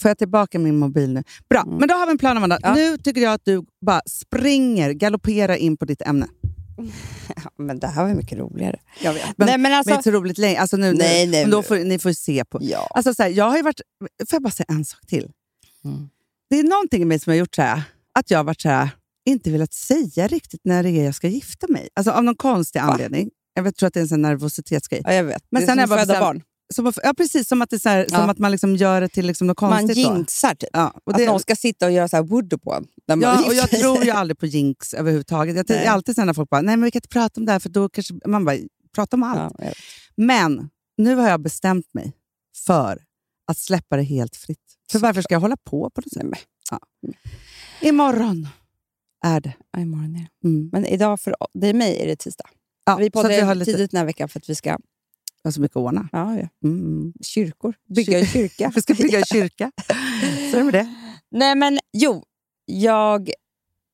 Får 0.00 0.08
jag 0.08 0.18
tillbaka 0.18 0.58
min 0.58 0.78
mobil 0.78 1.12
nu? 1.12 1.22
Bra, 1.50 1.60
Mm. 1.62 1.76
men 1.78 1.88
då 1.88 1.94
har 1.94 2.06
vi 2.06 2.12
en 2.12 2.18
plan 2.18 2.36
Amanda. 2.36 2.58
Ja. 2.62 2.74
Nu 2.74 2.98
tycker 2.98 3.20
jag 3.20 3.32
att 3.32 3.44
du 3.44 3.62
bara 3.86 4.00
springer, 4.06 4.92
galopperar 4.92 5.54
in 5.56 5.76
på 5.76 5.84
ditt 5.84 6.02
ämne. 6.02 6.26
Ja, 7.36 7.50
men 7.58 7.78
det 7.78 7.86
här 7.86 8.04
var 8.04 8.14
mycket 8.14 8.38
roligare. 8.38 8.78
Jag 9.02 9.12
vet. 9.12 9.22
Men, 9.36 9.46
Nej, 9.46 9.54
men 9.54 9.62
men 9.62 9.72
alltså... 9.72 9.90
inte 9.94 10.02
så 10.02 10.10
roligt 10.10 10.38
längre. 10.38 10.60
Alltså 10.60 10.76
nu, 10.76 10.92
Nej, 10.92 11.26
nej, 11.26 11.42
men 11.44 11.50
då 11.50 11.56
men- 11.56 11.64
får, 11.64 11.76
ni 11.76 11.98
får 11.98 12.12
se 12.12 12.44
på. 12.44 12.58
Ja. 12.62 12.86
Alltså 12.94 13.14
så 13.14 13.22
här, 13.22 13.30
jag 13.30 13.50
har 13.50 13.62
varit... 13.62 13.80
Får 14.00 14.36
jag 14.36 14.42
bara 14.42 14.50
säga 14.50 14.66
en 14.68 14.84
sak 14.84 15.00
till? 15.06 15.30
Mm. 15.84 16.08
Det 16.50 16.58
är 16.58 16.62
någonting 16.64 17.02
i 17.02 17.04
mig 17.04 17.18
som 17.18 17.30
har 17.30 17.36
gjort 17.36 17.54
så 17.54 17.62
här, 17.62 17.82
att 18.18 18.30
jag 18.30 18.38
har 18.38 18.44
varit 18.44 18.60
så 18.60 18.68
här, 18.68 18.88
inte 19.28 19.50
velat 19.50 19.72
säga 19.74 20.26
riktigt 20.28 20.60
när 20.64 20.82
det 20.82 20.90
är 20.90 21.04
jag 21.04 21.14
ska 21.14 21.28
gifta 21.28 21.66
mig. 21.68 21.88
Alltså 21.94 22.10
av 22.10 22.24
någon 22.24 22.34
konstig 22.36 22.80
Va? 22.82 22.86
anledning. 22.86 23.30
Jag 23.54 23.62
vet, 23.62 23.76
tror 23.76 23.86
att 23.86 23.94
det 23.94 24.00
är 24.00 24.02
en 24.02 24.08
sån 24.08 24.22
nervositetsgrej. 24.22 25.02
ja, 25.04 25.12
jag 25.12 25.24
vet. 25.24 25.42
Men 25.50 25.60
det 25.60 25.64
är 25.64 25.66
sen 25.66 25.74
som 25.74 25.80
jag 25.80 25.88
bara 25.88 26.00
föda 26.00 26.20
barn. 26.20 26.42
Som, 26.74 26.86
att- 26.86 26.98
ja, 27.02 27.14
precis. 27.16 27.48
Som 27.48 27.62
att, 27.62 27.70
det 27.70 27.78
så 27.78 27.88
här, 27.88 28.06
Ja. 28.10 28.18
som 28.18 28.30
att 28.30 28.38
man 28.38 28.50
liksom 28.50 28.76
gör 28.76 29.00
det 29.00 29.08
till 29.08 29.26
liksom 29.26 29.46
något 29.46 29.60
Man 29.60 29.70
konstigt. 29.70 30.06
då. 30.06 30.14
jinxar 30.14 30.54
typ. 30.54 30.68
Ja, 30.72 30.92
och 31.04 31.12
att 31.12 31.18
det, 31.18 31.26
någon 31.26 31.40
ska 31.40 31.56
sitta 31.56 31.86
och 31.86 31.92
göra 31.92 32.08
så 32.08 32.16
här 32.16 32.22
voodoo 32.22 32.58
på 32.58 32.84
när 33.08 33.16
man 33.16 33.20
ja, 33.22 33.46
och 33.46 33.54
jag 33.54 33.70
tror 33.70 34.04
ju 34.04 34.10
aldrig 34.10 34.38
på 34.38 34.46
jinx 34.46 34.94
överhuvudtaget. 34.94 35.56
Jag, 35.68 35.70
är 35.78 35.90
alltid 35.90 36.16
när 36.18 36.32
folk 36.34 36.50
bara, 36.50 36.60
nej 36.60 36.76
men 36.76 36.84
vi 36.84 36.90
kan 36.90 36.98
inte 36.98 37.08
prata 37.08 37.40
om 37.40 37.46
det 37.46 37.52
här 37.52 37.58
för 37.58 37.68
då 37.68 37.88
kanske... 37.88 38.14
Man 38.26 38.44
bara, 38.44 38.56
prata 38.94 39.16
om 39.16 39.22
allt. 39.22 39.54
Ja. 39.58 39.72
Men 40.16 40.70
nu 40.96 41.14
har 41.14 41.28
jag 41.28 41.40
bestämt 41.40 41.94
mig 41.94 42.12
för 42.66 43.02
att 43.46 43.58
släppa 43.58 43.96
det 43.96 44.02
helt 44.02 44.36
fritt. 44.36 44.58
För 44.92 44.98
varför 44.98 45.22
ska 45.22 45.34
jag 45.34 45.40
hålla 45.40 45.56
på 45.56 45.90
på 45.90 46.00
något 46.00 46.12
sätt? 46.12 46.22
Nej, 46.22 46.30
men, 46.30 46.38
Ja. 46.70 46.78
Imorgon 47.80 48.48
är 49.24 49.40
det. 49.40 49.52
ja, 49.72 49.80
imorgon 49.80 50.16
är 50.16 50.20
det. 50.42 50.48
Mm. 50.48 50.68
Men 50.72 50.86
idag 50.86 51.20
för 51.20 51.42
och 51.42 51.48
mig 51.54 52.02
är 52.02 52.06
det 52.06 52.16
tisdag. 52.16 52.48
Ja, 52.84 52.96
vi 52.96 53.06
att 53.06 53.12
poddar 53.12 53.28
vi 53.28 53.40
har 53.40 53.54
lite, 53.54 53.72
tidigt 53.72 53.90
den 53.90 53.98
här 53.98 54.04
veckan 54.04 54.28
för 54.28 54.40
att 54.40 54.48
vi 54.48 54.54
ska... 54.54 54.78
jag 55.46 55.50
har 55.50 55.52
så 55.52 55.60
mycket 55.60 55.76
att 55.76 55.80
ordna. 55.82 56.08
Ja, 56.12 56.36
ja. 56.38 56.48
Mm. 56.68 57.12
Kyrkor. 57.22 57.74
Bygga 57.94 58.18
en 58.18 58.26
kyrka. 58.26 58.72
Vi 58.74 58.82
ska 58.82 58.94
bygga 58.94 59.18
en 59.18 59.24
kyrka. 59.24 59.72
Så 60.50 60.56
är 60.56 60.58
det 60.58 60.64
med 60.64 60.74
det. 60.74 60.94
Nej, 61.30 61.54
men 61.54 61.78
jo. 61.92 62.22
Jag 62.64 63.30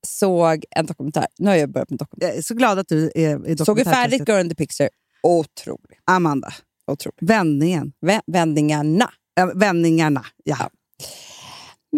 såg 0.06 0.64
en 0.70 0.86
dokumentär. 0.86 1.26
Nu 1.38 1.48
har 1.50 1.56
jag 1.56 1.70
börjat 1.72 1.90
med 1.90 1.98
dokumentär. 1.98 2.26
Jag 2.28 2.36
är 2.36 2.42
så 2.42 2.54
glad 2.54 2.78
att 2.78 2.88
du 2.88 3.12
är 3.14 3.48
i 3.48 3.56
Såg 3.56 3.84
färdigt 3.84 4.28
Girl 4.28 4.40
in 4.40 4.48
the 4.48 4.54
Picture. 4.54 4.88
Otrolig. 5.22 5.98
Amanda, 6.04 6.52
Otrolig. 6.86 7.16
vändningen. 7.20 7.92
Vä- 8.06 8.20
Vändningarna. 8.26 9.10
Äh, 9.40 9.46
vändningarna. 9.54 10.26
Ja. 10.44 10.56
Ja. 10.60 10.70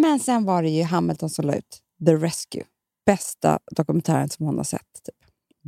Men 0.01 0.21
sen 0.21 0.45
var 0.45 0.63
det 0.63 0.69
ju 0.71 0.83
Hamilton 0.83 1.31
som 1.31 1.47
la 1.47 1.55
ut 1.55 1.81
The 2.07 2.15
Rescue. 2.15 2.65
Bästa 3.07 3.59
dokumentären 3.71 4.29
som 4.29 4.47
hon 4.47 4.57
har 4.57 4.65
sett. 4.65 4.81
Typ. 5.05 5.15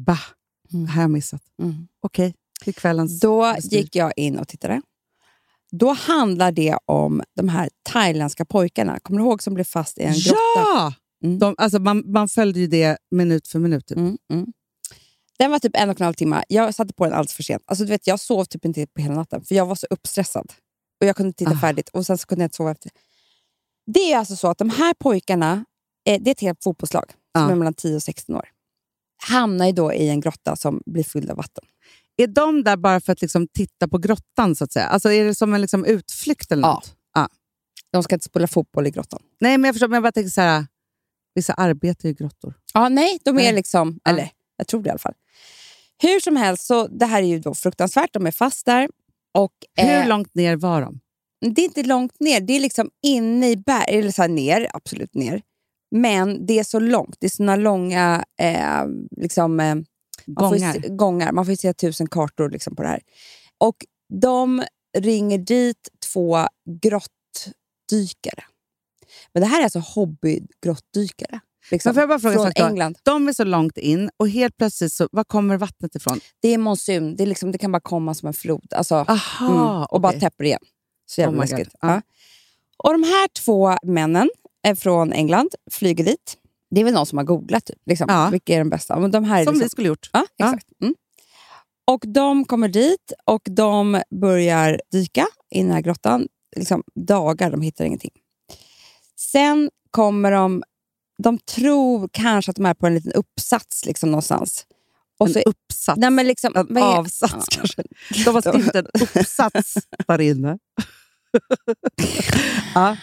Bah, 0.07 0.20
det 0.68 0.78
här 0.78 0.87
har 0.95 1.03
jag 1.03 1.11
missat. 1.11 1.43
Okej, 2.01 2.32
till 2.32 2.34
kvällens... 2.34 2.46
Då 3.21 3.53
bestyr. 3.55 3.77
gick 3.77 3.97
jag 3.97 4.13
in 4.17 4.39
och 4.39 4.49
tittade. 4.49 4.83
Då 5.73 5.93
handlar 5.93 6.53
det 6.53 6.79
om 6.87 7.23
de 7.37 7.49
här 7.49 7.71
thailändska 7.83 8.45
pojkarna. 8.45 8.99
Kommer 9.01 9.19
du 9.21 9.25
ihåg 9.27 9.43
som 9.43 9.55
blev 9.55 9.65
fast 9.65 9.99
i 9.99 10.03
en 10.03 10.13
grotta? 10.15 10.37
Ja! 10.57 10.95
Mm. 11.25 11.39
De, 11.39 11.55
alltså 11.59 11.79
man, 11.79 12.13
man 12.13 12.29
följde 12.29 12.61
ju 12.61 12.67
det 12.67 12.99
minut 13.11 13.49
för 13.49 13.59
minut. 13.59 13.87
Typ. 13.87 13.97
Mm, 13.99 14.19
mm. 14.33 14.47
Den 15.39 15.51
var 15.51 15.59
typ 15.59 15.77
en 15.77 15.91
och 15.91 16.01
en 16.01 16.05
halv 16.05 16.15
timme. 16.15 16.45
Jag 16.49 16.75
satte 16.75 16.95
på 16.95 17.05
den 17.05 17.13
alldeles 17.15 17.33
för 17.35 17.43
sent. 17.43 17.63
Alltså, 17.67 17.85
du 17.85 17.91
vet, 17.91 18.07
jag 18.07 18.21
sov 18.21 18.45
typ 18.45 18.65
inte 18.65 18.87
på 18.87 19.01
hela 19.03 19.15
natten, 19.15 19.45
för 19.45 19.55
jag 19.55 19.67
var 19.67 19.75
så 19.75 19.87
uppstressad. 19.91 20.53
Och 21.01 21.07
Jag 21.07 21.17
kunde 21.17 21.33
titta 21.33 21.51
Ah. 21.51 21.59
färdigt 21.61 21.89
och 21.89 22.07
sen 22.07 22.19
så 22.19 22.27
kunde 22.27 22.43
jag 22.43 22.47
inte 22.47 22.57
sova 22.57 22.71
efter. 22.71 22.91
Det 23.87 24.13
är 24.13 24.19
alltså 24.19 24.37
så 24.37 24.49
att 24.49 24.59
de 24.59 24.71
här 24.71 24.95
pojkarna, 24.95 25.65
eh, 26.09 26.23
det 26.23 26.31
är 26.31 26.33
ett 26.33 26.41
helt 26.41 26.63
fotbollslag 26.65 27.05
som 27.11 27.43
Ja. 27.45 27.51
är 27.51 27.55
mellan 27.55 27.75
10 27.75 27.97
och 27.97 28.03
16 28.03 28.35
år, 28.37 28.49
hamnar 29.29 29.67
ju 29.67 29.73
då 29.73 29.93
i 29.93 30.09
en 30.09 30.21
grotta 30.21 30.57
som 30.57 30.83
blir 30.87 31.05
fylld 31.05 31.31
av 31.31 31.37
vatten. 31.37 31.65
Är 32.17 32.27
de 32.27 32.64
där 32.64 32.77
bara 32.77 33.01
för 33.01 33.12
att 33.12 33.23
liksom 33.23 33.49
titta 33.49 33.89
på 33.89 33.99
grottan? 33.99 34.57
så 34.57 34.64
att 34.64 34.73
säga? 34.73 34.87
Alltså 34.87 35.12
Är 35.12 35.25
det 35.25 35.35
som 35.35 35.55
en 35.55 35.61
liksom 35.61 35.85
utflykt 35.85 36.53
eller 36.53 36.62
Ja. 36.62 36.75
något? 36.75 36.93
De 37.93 38.03
ska 38.03 38.14
inte 38.14 38.25
spela 38.27 38.47
fotboll 38.47 38.87
i 38.87 38.91
grottan. 38.91 39.21
Nej, 39.41 39.59
men 39.59 39.69
jag 39.69 39.75
förstår. 39.75 39.89
Men 39.89 39.95
jag 39.97 40.03
bara 40.03 40.12
tänker 40.12 40.31
så 40.31 40.41
här, 40.41 40.67
vissa 41.35 41.53
arbetar 41.53 42.09
ju 42.09 42.11
i 42.11 42.14
grottor. 42.14 42.55
Ja, 42.75 42.89
nej, 42.89 43.19
de 43.25 43.31
är 43.31 43.43
Nej. 43.43 43.53
liksom... 43.53 44.01
Ja. 44.05 44.11
Eller, 44.11 44.31
jag 44.57 44.67
tror 44.67 44.83
det 44.83 44.87
i 44.87 44.91
alla 44.91 44.99
fall. 44.99 45.14
Hur 46.03 46.21
som 46.21 46.37
helst, 46.37 46.67
så 46.67 46.87
det 46.87 47.07
här 47.07 47.23
är 47.23 47.27
ju 47.27 47.39
då 47.39 47.55
fruktansvärt. 47.55 48.12
De 48.12 48.27
är 48.27 48.31
fast 48.31 48.67
där. 48.67 48.89
Och, 49.39 49.53
Hur 49.77 49.91
eh, 49.91 50.09
långt 50.09 50.35
ner 50.35 50.57
var 50.57 50.81
de? 50.83 51.01
Det 51.55 51.61
är 51.61 51.64
inte 51.64 51.83
långt 51.83 52.21
ner. 52.21 52.41
Det 52.41 52.53
är 52.53 52.61
liksom 52.61 52.91
inne 53.03 53.51
i 53.51 53.57
berg. 53.57 53.99
Eller 53.99 54.11
så 54.11 54.23
här 54.23 54.29
ner, 54.29 54.69
absolut 54.73 55.14
ner. 55.14 55.43
Men 55.91 56.47
det 56.47 56.59
är 56.59 56.64
så 56.64 56.79
långt. 56.79 57.17
Det 57.21 57.27
är 57.27 57.31
såna 57.31 57.57
långa 57.57 58.25
eh, 58.41 58.85
liksom, 59.17 59.61
eh, 59.61 59.75
Gångar? 60.27 60.72
se, 60.72 60.89
gångar. 60.89 61.33
Man 61.33 61.47
får 61.47 61.55
se 61.55 61.72
tusen 61.72 62.07
kartor 62.07 62.51
liksom 62.51 62.77
på 62.77 62.83
det 62.83 62.89
här. 62.89 63.01
Och 63.59 63.77
de 64.20 64.64
ringer 64.99 65.39
dit 65.39 65.89
två 66.12 66.47
grottdykare. 66.83 68.45
Men 69.33 69.41
det 69.43 69.47
här 69.47 69.61
är 69.61 69.64
alltså 69.64 69.79
hobbygrottdykare. 69.79 71.41
Liksom, 71.70 71.95
får 71.95 72.01
jag 72.01 72.09
bara 72.09 72.18
fråga 72.18 72.35
från 72.35 72.45
sak? 72.47 72.59
England. 72.59 72.99
De 73.03 73.29
är 73.29 73.33
så 73.33 73.45
långt 73.45 73.79
in 73.79 74.11
och 74.16 74.29
helt 74.29 74.57
plötsligt, 74.57 74.93
så, 74.93 75.09
var 75.12 75.24
kommer 75.24 75.57
vattnet 75.57 75.95
ifrån? 75.95 76.20
Det 76.41 76.49
är 76.49 76.59
monsun. 76.59 77.16
Det, 77.16 77.22
är 77.22 77.27
liksom, 77.27 77.53
det 77.53 77.59
kan 77.59 77.72
bara 77.72 77.81
komma 77.81 78.14
som 78.14 78.27
en 78.27 78.35
flod. 78.35 78.72
Alltså, 78.74 78.95
Aha, 78.95 79.47
mm, 79.47 79.87
och 79.91 80.01
bara 80.01 80.09
okej. 80.09 80.20
täpper 80.20 80.45
igen. 80.45 80.61
Så 81.07 81.20
jävla 81.20 81.37
Oh 81.37 81.41
läskigt. 81.41 81.74
Ja. 81.81 82.03
Och 82.77 82.93
de 82.93 83.03
här 83.03 83.29
två 83.29 83.77
männen 83.83 84.31
är 84.62 84.74
från 84.74 85.12
England, 85.12 85.55
flyger 85.70 86.05
dit. 86.05 86.37
Det 86.71 86.81
är 86.81 86.85
väl 86.85 86.95
någon 86.95 87.07
som 87.07 87.19
har 87.19 87.25
googlat 87.25 87.64
typ, 87.64 87.79
liksom, 87.87 88.07
Ja. 88.11 88.29
vilka 88.31 88.55
är 88.55 88.59
de 88.59 88.71
bästa. 88.71 88.99
Men 88.99 89.11
de 89.11 89.25
här 89.25 89.41
är 89.41 89.45
Som 89.45 89.55
liksom, 89.55 89.64
vi 89.64 89.69
skulle 89.71 89.89
gjort. 89.89 90.11
Ja, 90.12 90.27
Ja. 90.37 90.47
exakt. 90.47 90.67
Mm. 90.83 90.95
Och 91.87 92.05
de 92.07 92.45
kommer 92.45 92.69
dit 92.69 93.12
och 93.25 93.43
de 93.51 94.03
börjar 94.21 94.81
dyka 94.93 95.27
i 95.51 95.62
den 95.62 95.71
här 95.71 95.81
grottan. 95.81 96.29
Liksom 96.57 96.83
dagar, 96.95 97.51
de 97.51 97.61
hittar 97.62 97.85
ingenting. 97.85 98.11
Sen 99.33 99.71
kommer 99.91 100.33
de... 100.33 100.62
De 101.19 101.39
tror 101.39 102.09
kanske 102.12 102.51
att 102.51 102.57
de 102.57 102.67
är 102.67 102.75
på 102.75 102.87
en 102.87 102.95
liten 102.95 103.12
uppsats 103.12 103.87
liksom 103.87 104.11
någonstans. 104.11 104.67
Och 105.19 105.27
en 105.27 105.33
så, 105.33 105.41
uppsats. 105.41 105.99
nej, 106.01 106.11
men 106.11 106.27
liksom, 106.27 106.57
en 106.57 106.77
avsats 106.79 107.33
Ja. 107.51 107.57
kanske. 107.57 107.83
De 108.25 108.35
har 108.35 108.41
skrivit 108.43 108.75
en 108.75 108.87
uppsats 109.21 109.75
där 110.09 110.21
inne. 110.21 110.59
ja, 112.75 112.97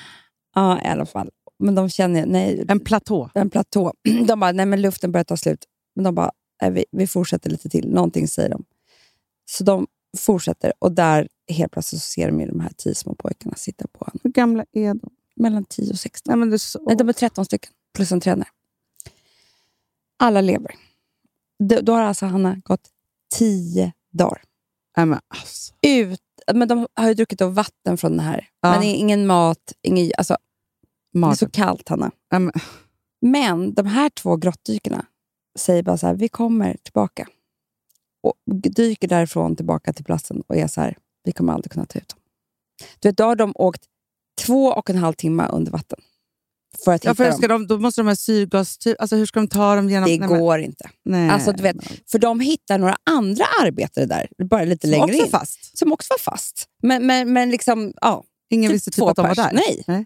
Ja, 0.55 0.81
i 0.81 0.87
alla 0.87 1.05
fall. 1.05 1.29
Men 1.63 1.75
de 1.75 1.89
känner, 1.89 2.25
nej, 2.25 2.65
en 2.67 2.79
platå. 2.79 3.29
en 3.33 3.49
platå. 3.49 3.93
De 4.27 4.39
bara, 4.39 4.51
nej 4.51 4.65
men 4.65 4.81
luften 4.81 5.11
börjar 5.11 5.23
ta 5.23 5.37
slut. 5.37 5.65
Men 5.95 6.03
de 6.03 6.15
bara, 6.15 6.31
nej, 6.61 6.71
vi, 6.71 6.85
vi 6.91 7.07
fortsätter 7.07 7.49
lite 7.49 7.69
till. 7.69 7.89
Någonting 7.89 8.27
säger 8.27 8.49
de. 8.49 8.63
Så 9.45 9.63
de 9.63 9.87
fortsätter 10.17 10.73
och 10.79 10.91
där 10.91 11.27
helt 11.47 11.71
plötsligt 11.71 12.01
så 12.01 12.05
ser 12.05 12.27
de 12.27 12.41
ju 12.41 12.47
de 12.47 12.59
här 12.59 12.71
tio 12.77 12.95
små 12.95 13.15
pojkarna 13.15 13.55
sitta 13.55 13.87
på 13.87 14.09
en. 14.13 14.19
Hur 14.23 14.31
gamla 14.31 14.65
är 14.71 14.93
de? 14.93 15.09
Mellan 15.35 15.65
10 15.65 15.91
och 15.91 15.99
16. 15.99 16.31
Nej, 16.31 16.37
men 16.37 16.49
det 16.49 16.55
är 16.55 16.57
så... 16.57 16.79
Nej, 16.81 16.95
de 16.95 17.09
är 17.09 17.13
13 17.13 17.45
stycken, 17.45 17.71
plus 17.93 18.11
en 18.11 18.21
tränare. 18.21 18.47
Alla 20.17 20.41
lever. 20.41 20.75
Då, 21.59 21.81
då 21.81 21.93
har 21.93 22.01
alltså 22.01 22.25
Hanna 22.25 22.61
gått 22.63 22.89
10 23.35 23.93
dagar. 24.11 24.41
Nej, 24.97 25.05
men, 25.05 25.19
alltså. 25.27 25.73
Ut, 25.81 26.21
men 26.53 26.67
de 26.67 26.87
har 26.93 27.07
ju 27.07 27.13
druckit 27.13 27.41
av 27.41 27.53
vatten 27.53 27.97
från 27.97 28.11
den 28.11 28.19
här. 28.19 28.49
Ja. 28.61 28.71
Men 28.71 28.83
ingen 28.83 29.27
mat, 29.27 29.73
ingen, 29.81 30.11
alltså, 30.17 30.37
det 31.13 31.27
är 31.27 31.33
så 31.35 31.49
kallt 31.49 31.89
Hanna. 31.89 32.11
Nej, 32.31 32.39
men, 32.39 32.51
Men 33.21 33.73
de 33.73 33.85
här 33.85 34.09
två 34.09 34.35
grottdykarna 34.35 35.05
säger 35.59 35.83
bara 35.83 35.97
så 35.97 36.07
här, 36.07 36.13
vi 36.13 36.29
kommer 36.29 36.77
tillbaka. 36.83 37.27
Och 38.23 38.33
dyker 38.75 39.07
därifrån 39.07 39.55
tillbaka 39.55 39.93
till 39.93 40.05
platsen 40.05 40.43
och 40.47 40.55
är 40.57 40.67
så 40.67 40.81
här, 40.81 40.97
vi 41.23 41.31
kommer 41.31 41.53
aldrig 41.53 41.71
kunna 41.71 41.85
ta 41.85 41.99
ut 41.99 42.09
dem. 42.09 42.19
Du 42.99 43.09
vet, 43.09 43.17
då 43.17 43.23
har 43.23 43.35
de 43.35 43.51
åkt 43.55 43.83
två 44.41 44.65
och 44.67 44.89
en 44.89 44.95
halv 44.97 45.13
timme 45.13 45.47
under 45.47 45.71
vatten. 45.71 45.99
För 46.85 46.93
att 46.93 47.03
ja, 47.05 47.11
hitta 47.11 47.23
för 47.23 47.29
dem. 47.29 47.37
ska 47.37 47.47
de, 47.47 47.67
då 47.67 47.79
måste 47.79 48.01
de 48.01 48.07
ha 48.07 48.15
syrgas... 48.15 48.77
Alltså, 48.99 49.15
hur 49.15 49.25
ska 49.25 49.39
de 49.39 49.47
ta 49.47 49.75
dem 49.75 49.89
genom... 49.89 50.09
Det 50.09 50.19
Nej, 50.19 50.29
men- 50.29 50.39
går 50.39 50.59
inte. 50.59 50.89
Nej, 51.05 51.29
Alltså, 51.29 51.51
du 51.51 51.63
vet, 51.63 51.75
men- 51.75 51.85
För 52.11 52.19
de 52.19 52.39
hittar 52.39 52.77
några 52.77 52.97
andra 53.09 53.45
arbetare 53.61 54.05
där, 54.05 54.27
bara 54.45 54.63
lite 54.63 54.87
Som 54.87 54.91
längre 54.91 55.03
också 55.03 55.25
in. 55.25 55.31
fast. 55.31 55.77
Som 55.77 55.91
också 55.93 56.13
var 56.13 56.17
fast. 56.17 56.67
Men, 56.81 57.05
men, 57.05 57.33
men 57.33 57.49
liksom, 57.49 57.93
ja. 58.01 58.23
Ingen 58.49 58.69
typ 58.69 58.75
visste 58.75 58.91
typ 58.91 59.03
att 59.03 59.15
de 59.15 59.27
var 59.27 59.35
där. 59.35 59.51
Nej. 59.53 59.83
Nej. 59.87 60.05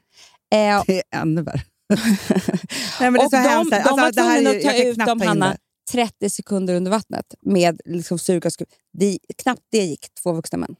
Eh, 0.55 0.83
Det 0.87 0.97
är 0.97 1.21
ännu 1.21 1.41
värre. 1.41 1.61
Nej, 2.99 3.11
men 3.11 3.13
det 3.13 3.19
är 3.19 3.29
så 3.29 3.35
de, 3.35 3.37
hemskt. 3.37 3.71
de 3.71 3.77
Alltså, 3.77 4.21
var 4.21 4.29
här 4.29 4.39
är 4.39 4.43
tvungna 4.43 4.69
att 4.69 4.75
ta 4.75 4.83
ut 4.83 4.97
dem, 4.97 5.21
Hanna, 5.21 5.49
det. 5.51 5.57
30 5.91 6.29
sekunder 6.29 6.75
under 6.75 6.91
vattnet 6.91 7.25
med 7.41 7.81
liksom 7.85 8.19
syrgasskruv. 8.19 8.67
Det, 8.93 9.17
knappt 9.37 9.61
det 9.71 9.77
gick, 9.85 10.07
två 10.23 10.33
vuxna 10.33 10.57
män. 10.57 10.75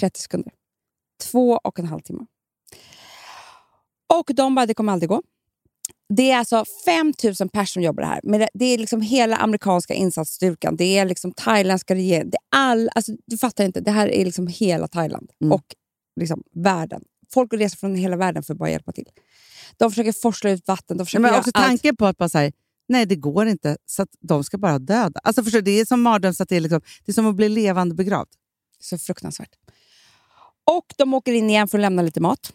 30 0.00 0.20
sekunder. 0.20 0.52
Två 1.22 1.60
och 1.64 1.78
en 1.78 1.86
halv 1.86 2.00
timme. 2.00 2.26
Och 4.14 4.30
de 4.34 4.54
bara, 4.54 4.66
det 4.66 4.74
kommer 4.74 4.92
aldrig 4.92 5.08
gå. 5.08 5.22
Det 6.14 6.30
är 6.30 6.38
alltså 6.38 6.64
5 6.84 7.06
000 7.24 7.34
personer 7.34 7.64
som 7.64 7.82
jobbar 7.82 8.02
här. 8.02 8.20
Men 8.22 8.40
det, 8.40 8.48
det 8.54 8.64
är 8.64 8.78
liksom 8.78 9.00
hela 9.00 9.36
amerikanska 9.36 9.94
insatsstyrkan. 9.94 10.76
Det 10.76 10.98
är 10.98 11.04
liksom 11.04 11.32
thailändska 11.32 11.94
regeringen. 11.94 12.30
Det 12.30 12.36
är 12.36 12.58
all, 12.60 12.90
alltså, 12.94 13.12
du 13.26 13.38
fattar 13.38 13.64
inte, 13.64 13.80
det 13.80 13.90
här 13.90 14.08
är 14.08 14.24
liksom 14.24 14.46
hela 14.46 14.88
Thailand 14.88 15.30
Mm. 15.40 15.52
och 15.52 15.64
liksom 16.20 16.42
världen. 16.54 17.02
Folk 17.32 17.52
reser 17.52 17.76
från 17.76 17.94
hela 17.94 18.16
världen 18.16 18.42
för 18.42 18.54
att 18.54 18.58
bara 18.58 18.70
hjälpa 18.70 18.92
till. 18.92 19.08
De 19.76 19.90
försöker 19.90 20.12
forsla 20.12 20.50
ut 20.50 20.68
vatten. 20.68 20.96
De 20.96 21.06
försöker 21.06 21.22
Men 21.22 21.34
också 21.34 21.50
allt. 21.54 21.66
tanken 21.66 21.96
på 21.96 22.06
att 22.06 22.16
bara 22.16 22.28
säga 22.28 22.52
nej 22.88 23.06
det 23.06 23.16
går 23.16 23.46
inte, 23.46 23.76
så 23.86 24.02
att 24.02 24.08
de 24.20 24.44
ska 24.44 24.58
bara 24.58 24.78
döda. 24.78 25.20
Alltså 25.24 25.42
förstår, 25.42 25.60
det 25.60 25.70
är 25.80 25.84
som 25.84 26.02
mardröm, 26.02 26.34
så 26.34 26.42
att 26.42 26.48
det, 26.48 26.56
är 26.56 26.60
liksom, 26.60 26.80
det 27.04 27.12
är 27.12 27.14
som 27.14 27.26
att 27.26 27.34
bli 27.34 27.48
levande 27.48 27.94
begravd. 27.94 28.28
Så 28.80 28.98
fruktansvärt. 28.98 29.54
Och 30.64 30.94
de 30.98 31.14
åker 31.14 31.32
in 31.32 31.50
igen 31.50 31.68
för 31.68 31.78
att 31.78 31.82
lämna 31.82 32.02
lite 32.02 32.20
mat. 32.20 32.52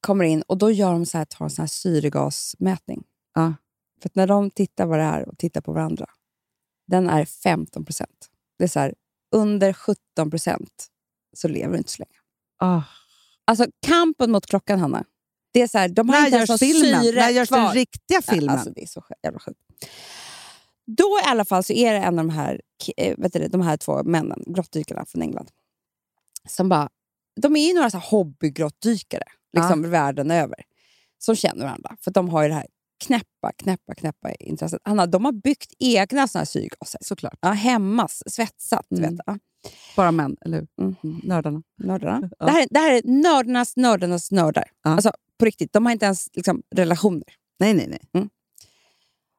kommer 0.00 0.24
in 0.24 0.42
och 0.42 0.58
då 0.58 0.70
gör 0.70 0.92
de 0.92 1.06
så 1.06 1.18
här, 1.18 1.24
tar 1.24 1.44
en 1.44 1.50
sån 1.50 1.62
här 1.62 1.68
syrgasmätning. 1.68 3.04
Ja. 3.34 3.54
För 4.02 4.10
när 4.14 4.26
de 4.26 4.50
tittar 4.50 4.86
vad 4.86 4.98
det 4.98 5.04
är 5.04 5.28
och 5.28 5.38
tittar 5.38 5.60
på 5.60 5.72
varandra, 5.72 6.06
den 6.86 7.08
är 7.08 7.24
15 7.24 7.84
procent. 7.84 8.30
Det 8.58 8.64
är 8.64 8.68
så 8.68 8.80
här, 8.80 8.94
under 9.32 9.72
17 9.72 10.30
procent 10.30 10.86
så 11.32 11.48
lever 11.48 11.72
du 11.72 11.78
inte 11.78 11.90
så 11.90 12.02
länge. 12.02 12.18
Ah. 12.58 12.82
Alltså 13.44 13.66
kampen 13.86 14.30
mot 14.30 14.46
klockan, 14.46 14.80
Hanna. 14.80 15.04
Det 15.52 15.62
är 15.62 15.66
så 15.68 15.78
här, 15.78 15.88
de 15.88 16.08
har 16.08 16.20
När 16.20 16.26
inte 16.26 16.36
ens 16.36 16.60
filmen? 16.60 17.02
syre 17.02 17.20
När 17.20 17.30
görs 17.30 17.48
kvar. 17.48 17.58
den 17.58 17.72
riktiga 17.72 18.22
filmen? 18.22 18.44
Ja, 18.44 18.52
alltså, 18.52 18.70
det 18.70 18.82
är 18.82 18.86
så 18.86 19.04
jävla 19.22 19.40
sjukt. 19.40 19.60
Då 20.86 21.18
i 21.24 21.28
alla 21.28 21.44
fall 21.44 21.64
så 21.64 21.72
är 21.72 21.92
det 21.92 21.98
en 21.98 22.18
av 22.18 22.26
de 22.26 22.30
här, 22.30 22.60
eh, 22.96 23.18
vet 23.18 23.32
du, 23.32 23.48
de 23.48 23.60
här 23.60 23.76
två 23.76 24.02
männen, 24.02 24.44
grottdykarna 24.46 25.04
från 25.06 25.22
England, 25.22 25.50
som 26.48 26.68
bara... 26.68 26.88
De 27.40 27.56
är 27.56 27.66
ju 27.68 27.74
några 27.74 27.88
hobbygrottdykare 27.98 29.24
liksom, 29.52 29.90
världen 29.90 30.30
över 30.30 30.64
som 31.18 31.36
känner 31.36 31.64
varandra. 31.64 31.96
För 32.00 32.10
de 32.10 32.28
har 32.28 32.42
ju 32.42 32.48
det 32.48 32.54
här 32.54 32.66
knäppa, 33.02 33.52
knäppa, 33.56 33.94
knäppa 33.94 34.30
intresset. 34.34 34.80
Hanna, 34.84 35.06
de 35.06 35.24
har 35.24 35.32
byggt 35.32 35.72
egna 35.78 36.28
såna 36.28 36.40
här 36.40 36.46
syrgaser. 36.46 37.00
Såklart. 37.00 37.38
Ja, 37.40 37.48
hemma, 37.48 38.08
svetsat. 38.08 38.90
Mm. 38.90 39.02
Vet, 39.02 39.20
du. 39.26 39.38
Bara 39.96 40.12
män, 40.12 40.36
eller 40.40 40.58
hur? 40.58 40.68
Mm. 40.80 40.94
Mm. 41.04 41.20
Nördarna. 41.24 41.62
nördarna. 41.82 42.30
Ja. 42.38 42.46
Det, 42.46 42.52
här, 42.52 42.66
det 42.70 42.78
här 42.78 42.92
är 42.92 43.02
nördarnas 43.04 43.76
nördarnas 43.76 44.30
nördar. 44.30 44.70
Ja. 44.84 44.90
Alltså, 44.90 45.12
på 45.38 45.44
riktigt, 45.44 45.72
de 45.72 45.86
har 45.86 45.92
inte 45.92 46.04
ens 46.04 46.28
liksom, 46.32 46.62
relationer. 46.74 47.24
Nej, 47.60 47.74
nej, 47.74 47.98
nej. 48.12 48.28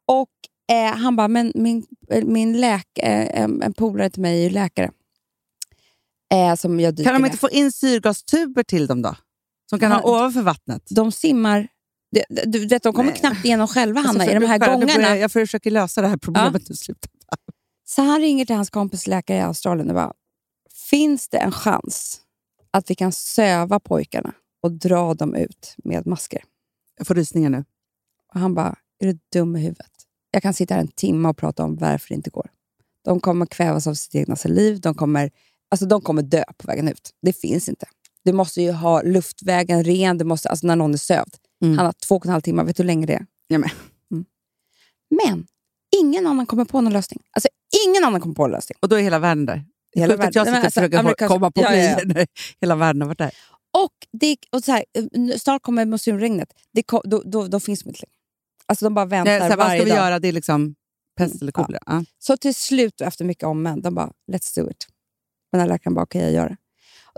Och 0.07 0.29
eh, 0.75 0.95
han 0.95 1.15
bara, 1.15 1.27
men 1.27 1.51
min, 1.55 1.85
eh, 2.09 2.25
min 2.25 2.61
läk, 2.61 2.97
eh, 2.99 3.41
en, 3.41 3.73
polare 3.73 4.09
till 4.09 4.21
mig 4.21 4.39
är 4.39 4.43
ju 4.43 4.49
läkare. 4.49 4.91
Eh, 6.33 6.55
som 6.55 6.79
jag 6.79 6.97
Kan 6.97 7.13
de 7.13 7.21
med. 7.21 7.27
inte 7.27 7.37
få 7.37 7.49
in 7.49 7.71
syrgastuber 7.71 8.63
till 8.63 8.87
dem 8.87 9.01
då? 9.01 9.15
Som 9.69 9.79
kan 9.79 9.91
ha 9.91 10.01
Ja, 10.03 10.09
ovanför 10.09 10.41
vattnet? 10.41 10.83
De 10.89 11.11
simmar... 11.11 11.67
de- 12.13 12.45
Du 12.45 12.67
vet, 12.67 12.83
de 12.83 12.93
kommer 12.93 13.11
Nej. 13.11 13.19
knappt 13.19 13.45
igenom 13.45 13.67
själva, 13.67 13.99
Hanna, 14.01 14.09
Alltså, 14.19 14.31
i 14.31 14.39
de 14.39 14.45
här 14.45 14.59
nu 14.59 14.65
gångarna. 14.65 14.93
börjar- 14.93 15.15
Jag 15.15 15.31
försöker 15.31 15.71
lösa 15.71 16.01
det 16.01 16.07
här 16.07 16.17
problemet 16.17 16.69
nu. 16.69 16.75
Sluta. 16.75 17.07
Så 17.85 18.01
han 18.01 18.19
ringer 18.21 18.45
till 18.45 18.55
hans 18.55 18.69
kompis 18.69 19.07
läkare 19.07 19.37
i 19.37 19.41
Australien 19.41 19.89
och 19.89 19.95
bara, 19.95 20.13
finns 20.89 21.29
det 21.29 21.37
en 21.37 21.51
chans 21.51 22.19
att 22.71 22.89
vi 22.89 22.95
kan 22.95 23.11
söva 23.11 23.79
pojkarna 23.79 24.33
och 24.63 24.71
dra 24.71 25.13
dem 25.13 25.35
ut 25.35 25.75
med 25.83 26.07
masker? 26.07 26.43
Jag 26.97 27.07
får 27.07 27.15
rysningar 27.15 27.49
nu. 27.49 27.65
Och 28.33 28.39
han 28.39 28.53
bara, 28.55 28.75
är 28.99 29.07
du 29.07 29.19
dum 29.33 29.55
i 29.55 29.59
huvudet? 29.59 29.91
Jag 30.31 30.41
kan 30.43 30.53
sitta 30.53 30.73
här 30.73 30.81
en 30.81 30.87
timme 30.87 31.29
och 31.29 31.37
prata 31.37 31.63
om 31.63 31.75
varför 31.75 32.09
det 32.09 32.15
inte 32.15 32.29
går. 32.29 32.49
De 33.05 33.19
kommer 33.19 33.45
kvävas 33.45 33.87
av 33.87 33.93
sitt 33.93 34.15
egna 34.15 34.35
saliv. 34.35 34.79
De 34.81 34.95
kommer, 34.95 35.31
alltså 35.71 35.85
de 35.85 36.01
kommer 36.01 36.21
dö 36.21 36.43
på 36.57 36.67
vägen 36.67 36.87
ut. 36.87 37.09
Det 37.21 37.33
finns 37.33 37.69
inte. 37.69 37.85
Du 38.23 38.33
måste 38.33 38.61
ju 38.61 38.71
ha 38.71 39.01
luftvägen 39.01 39.83
ren. 39.83 40.17
Du 40.17 40.25
måste, 40.25 40.49
alltså 40.49 40.67
när 40.67 40.75
någon 40.75 40.93
är 40.93 40.97
sövd. 40.97 41.35
Mm. 41.63 41.77
Han 41.77 41.85
har 41.85 41.93
två 42.07 42.15
och 42.15 42.25
en 42.25 42.31
halv 42.31 42.41
timme. 42.41 42.63
Vet 42.63 42.77
du 42.77 42.83
hur 42.83 42.87
länge 42.87 43.05
det 43.05 43.13
är? 43.13 43.25
Ja, 43.47 43.57
men. 43.57 43.69
Men 45.21 45.47
ingen 46.01 46.27
annan 46.27 46.45
kommer 46.45 46.65
på 46.65 46.81
någon 46.81 46.93
lösning. 46.93 47.19
Alltså 47.31 47.49
ingen 47.87 48.03
annan 48.03 48.21
kommer 48.21 48.35
på 48.35 48.45
en 48.45 48.51
lösning. 48.51 48.77
Och 48.81 48.89
då 48.89 48.95
är 48.95 49.01
hela 49.01 49.19
världen 49.19 49.45
där. 49.45 49.65
Hela 49.95 50.13
att 50.13 50.35
jag 50.35 50.45
världen. 50.45 50.71
sitter 50.71 50.83
och 50.83 50.91
men 50.91 51.03
försöker 51.03 51.25
alltså, 51.25 51.27
komma 51.27 51.51
på 51.51 51.61
ja, 51.61 51.75
ja, 51.75 51.99
när 52.05 52.27
hela 52.61 52.75
världen 52.75 53.01
har 53.01 53.07
varit 53.07 53.17
där. 53.17 53.31
Och, 53.77 53.93
det, 54.11 54.37
och 54.51 54.63
så 54.63 54.71
här, 54.71 54.85
eh, 54.97 55.37
snart 55.37 55.61
kommer 55.61 55.85
monsunregnet. 55.85 56.49
Det, 56.73 56.83
ko- 56.83 57.01
då, 57.03 57.21
då, 57.25 57.47
då 57.47 57.59
finns 57.59 57.83
de 57.83 57.89
inte 57.89 58.01
längre. 58.01 58.17
Alltså 58.65 58.85
de 58.85 58.93
bara 58.93 59.05
väntar 59.05 59.31
Nej, 59.31 59.39
så 59.39 59.43
här, 59.43 59.49
vad 59.49 59.67
varje 59.67 59.79
ska 59.79 59.85
vi 59.85 59.89
dag. 59.89 59.97
göra? 59.97 60.19
Det 60.19 60.27
är 60.27 60.31
liksom 60.31 60.75
pest 61.17 61.41
eller 61.41 61.51
ja. 61.55 61.63
kolera. 61.65 61.83
Ja. 61.85 62.03
Så 62.19 62.37
till 62.37 62.55
slut, 62.55 63.01
efter 63.01 63.25
mycket 63.25 63.43
om 63.43 63.61
men, 63.61 63.81
de 63.81 63.95
bara 63.95 64.11
“let's 64.31 64.55
do 64.55 64.69
it”. 64.69 64.87
Men 65.51 65.67
läkaren 65.67 65.93
bara 65.93 66.03
“okej, 66.03 66.21
jag 66.21 66.31
gör 66.31 66.49
det”. 66.49 66.57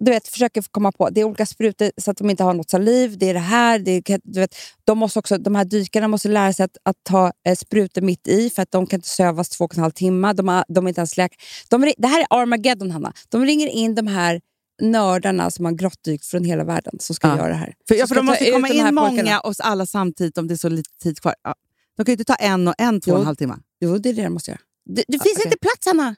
Du 0.01 0.11
vet, 0.11 0.27
försöker 0.27 0.61
komma 0.71 0.91
på, 0.91 1.09
det 1.09 1.21
är 1.21 1.25
olika 1.25 1.45
sprutor 1.45 1.91
så 1.97 2.11
att 2.11 2.17
de 2.17 2.29
inte 2.29 2.43
har 2.43 2.53
något 2.53 2.69
saliv. 2.69 3.17
Det 3.17 3.29
är 3.29 3.33
det 3.33 3.39
här. 3.39 3.79
Det 3.79 3.91
är, 3.91 4.19
du 4.23 4.39
vet, 4.39 4.55
de, 4.83 4.97
måste 4.97 5.19
också, 5.19 5.37
de 5.37 5.55
här 5.55 5.65
dykarna 5.65 6.07
måste 6.07 6.29
lära 6.29 6.53
sig 6.53 6.63
att, 6.63 6.77
att 6.83 6.95
ta 7.03 7.31
eh, 7.47 7.55
sprutor 7.55 8.01
mitt 8.01 8.27
i 8.27 8.49
för 8.49 8.61
att 8.61 8.71
de 8.71 8.87
kan 8.87 8.97
inte 8.97 9.09
sövas 9.09 9.49
två 9.49 9.65
och 9.65 9.75
en 9.77 9.81
halv 9.81 9.91
timme. 9.91 10.33
De, 10.33 10.47
har, 10.47 10.65
de 10.67 10.85
är 10.85 10.89
inte 10.89 10.99
ens 11.01 11.17
läkare. 11.17 11.37
De, 11.69 11.93
det 11.97 12.07
här 12.07 12.19
är 12.21 12.27
Armageddon, 12.29 12.91
Hanna. 12.91 13.13
De 13.29 13.45
ringer 13.45 13.67
in 13.67 13.95
de 13.95 14.07
här 14.07 14.41
nördarna 14.81 15.51
som 15.51 15.65
har 15.65 15.71
grottdykt 15.71 16.25
från 16.25 16.43
hela 16.43 16.63
världen 16.63 16.93
som 16.99 17.15
ska 17.15 17.27
Ja. 17.27 17.37
göra 17.37 17.47
det 17.47 17.53
här. 17.55 17.73
För, 17.87 17.95
ja, 17.95 18.07
för 18.07 18.15
de 18.15 18.25
måste 18.25 18.51
komma 18.51 18.67
in 18.69 18.73
pojkarna. 18.73 19.01
många 19.01 19.39
och 19.39 19.53
alla 19.59 19.85
samtidigt 19.85 20.37
om 20.37 20.47
det 20.47 20.53
är 20.53 20.57
så 20.57 20.69
lite 20.69 20.89
tid 21.03 21.19
kvar. 21.19 21.35
Ja. 21.43 21.55
De 21.97 22.05
kan 22.05 22.11
ju 22.11 22.13
inte 22.13 22.23
ta 22.23 22.35
en 22.35 22.67
och 22.67 22.75
en, 22.77 23.01
två 23.01 23.11
och 23.11 23.17
en 23.17 23.21
Jo. 23.21 23.25
halv 23.25 23.35
timme. 23.35 23.55
Jo, 23.79 23.97
det 23.97 24.09
är 24.09 24.13
det 24.13 24.23
de 24.23 24.29
måste 24.29 24.51
göra. 24.51 24.59
Det, 24.85 24.93
det 24.95 25.03
Ja, 25.07 25.23
finns 25.23 25.37
okej. 25.37 25.45
inte 25.45 25.57
plats, 25.57 25.85
Hanna. 25.87 26.15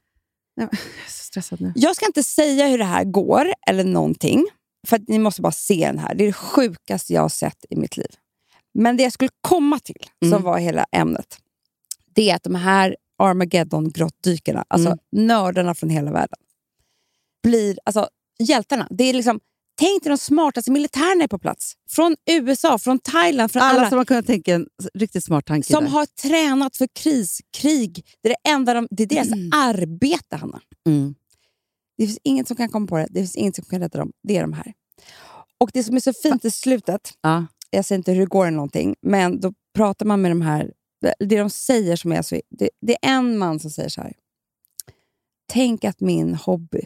Jag 0.61 0.73
är 0.73 0.77
så 1.07 1.23
stressad 1.23 1.61
nu. 1.61 1.73
Jag 1.75 1.95
ska 1.95 2.05
inte 2.05 2.23
säga 2.23 2.67
hur 2.67 2.77
det 2.77 2.83
här 2.83 3.03
går 3.03 3.53
eller 3.67 3.83
någonting. 3.83 4.45
För 4.87 4.95
att 4.95 5.07
ni 5.07 5.19
måste 5.19 5.41
bara 5.41 5.51
se 5.51 5.85
den 5.87 5.99
här. 5.99 6.15
Det 6.15 6.23
är 6.23 6.27
det 6.27 6.33
sjukaste 6.33 7.13
jag 7.13 7.21
har 7.21 7.29
sett 7.29 7.65
i 7.69 7.75
mitt 7.75 7.97
liv. 7.97 8.09
Men 8.73 8.97
det 8.97 9.03
jag 9.03 9.13
skulle 9.13 9.29
komma 9.41 9.79
till, 9.79 10.05
Mm. 10.25 10.31
som 10.33 10.43
var 10.43 10.57
hela 10.57 10.85
ämnet, 10.91 11.37
det 12.15 12.29
är 12.29 12.35
att 12.35 12.43
de 12.43 12.55
här 12.55 12.95
Armageddon-grottdykarna, 13.23 14.63
alltså 14.67 14.87
Mm. 14.87 14.99
nördarna 15.27 15.75
från 15.75 15.89
hela 15.89 16.11
världen, 16.11 16.37
blir 17.43 17.79
alltså 17.85 18.09
hjältarna. 18.39 18.87
Det 18.91 19.03
är 19.03 19.13
liksom, 19.13 19.39
tänk 19.77 20.03
dig 20.03 20.09
de 20.09 20.17
smartaste 20.17 20.71
militärerna 20.71 21.23
är 21.23 21.27
på 21.27 21.39
plats. 21.39 21.73
Från 21.89 22.15
USA, 22.25 22.77
från 22.77 22.99
Thailand, 22.99 23.51
från 23.51 23.61
Alla 23.61 23.79
alla, 23.79 23.89
som 23.89 23.97
har 23.97 24.05
kunnat 24.05 24.25
tänka 24.25 24.55
en 24.55 24.67
riktigt 24.93 25.23
smart 25.23 25.45
tanke 25.45 25.73
som 25.73 25.83
där. 25.83 25.91
har 25.91 26.05
tränat 26.05 26.77
för 26.77 26.87
kris, 26.95 27.39
krig. 27.57 28.05
Det 28.21 28.29
är, 28.29 28.35
det 28.43 28.49
enda 28.49 28.73
de, 28.73 28.87
det 28.91 29.03
är 29.03 29.07
deras 29.07 29.29
arbete, 29.51 30.35
Hanna. 30.35 30.61
Mm. 30.87 31.15
Det 31.97 32.05
finns 32.05 32.19
inget 32.23 32.47
som 32.47 32.57
kan 32.57 32.69
komma 32.69 32.87
på 32.87 32.97
det. 32.97 33.07
Det 33.09 33.19
finns 33.19 33.35
inget 33.35 33.55
som 33.55 33.65
kan 33.65 33.79
rädda 33.79 33.99
dem. 33.99 34.11
Det 34.23 34.37
är 34.37 34.41
de 34.41 34.53
här. 34.53 34.73
Och 35.57 35.69
det 35.73 35.83
som 35.83 35.95
är 35.95 35.99
så 35.99 36.13
fint 36.13 36.45
i 36.45 36.51
slutet, 36.51 37.13
Ja. 37.21 37.45
jag 37.69 37.85
säger 37.85 37.97
inte 37.97 38.11
hur 38.11 38.19
det 38.19 38.25
går 38.25 38.45
eller 38.45 38.55
någonting, 38.55 38.95
men 39.01 39.39
då 39.39 39.53
pratar 39.75 40.05
man 40.05 40.21
med 40.21 40.31
de 40.31 40.41
här, 40.41 40.73
det, 41.19 41.25
de 41.25 41.49
säger 41.49 41.95
som 41.95 42.11
är 42.11 42.21
så, 42.21 42.41
det, 42.49 42.69
det 42.81 42.93
är 42.93 43.09
en 43.17 43.37
man 43.37 43.59
som 43.59 43.71
säger 43.71 43.89
så 43.89 44.01
här. 44.01 44.13
Tänk 45.49 45.83
att 45.83 45.99
min 45.99 46.35
hobby, 46.35 46.81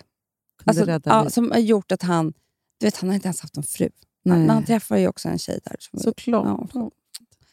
alltså, 0.65 0.99
ja, 1.05 1.29
som 1.29 1.51
har 1.51 1.59
gjort 1.59 1.91
att 1.91 2.01
han, 2.01 2.33
du 2.81 2.87
vet 2.87 2.97
han 2.97 3.09
har 3.09 3.15
inte 3.15 3.27
ens 3.27 3.41
haft 3.41 3.57
en 3.57 3.63
fru. 3.63 3.89
Nej. 4.23 4.37
Han, 4.39 4.49
han 4.49 4.65
träffar 4.65 4.97
ju 4.97 5.07
också 5.07 5.29
en 5.29 5.37
tjej 5.39 5.59
där. 5.63 5.75
Som, 5.79 5.99
Såklart. 5.99 6.69
Ja, 6.73 6.91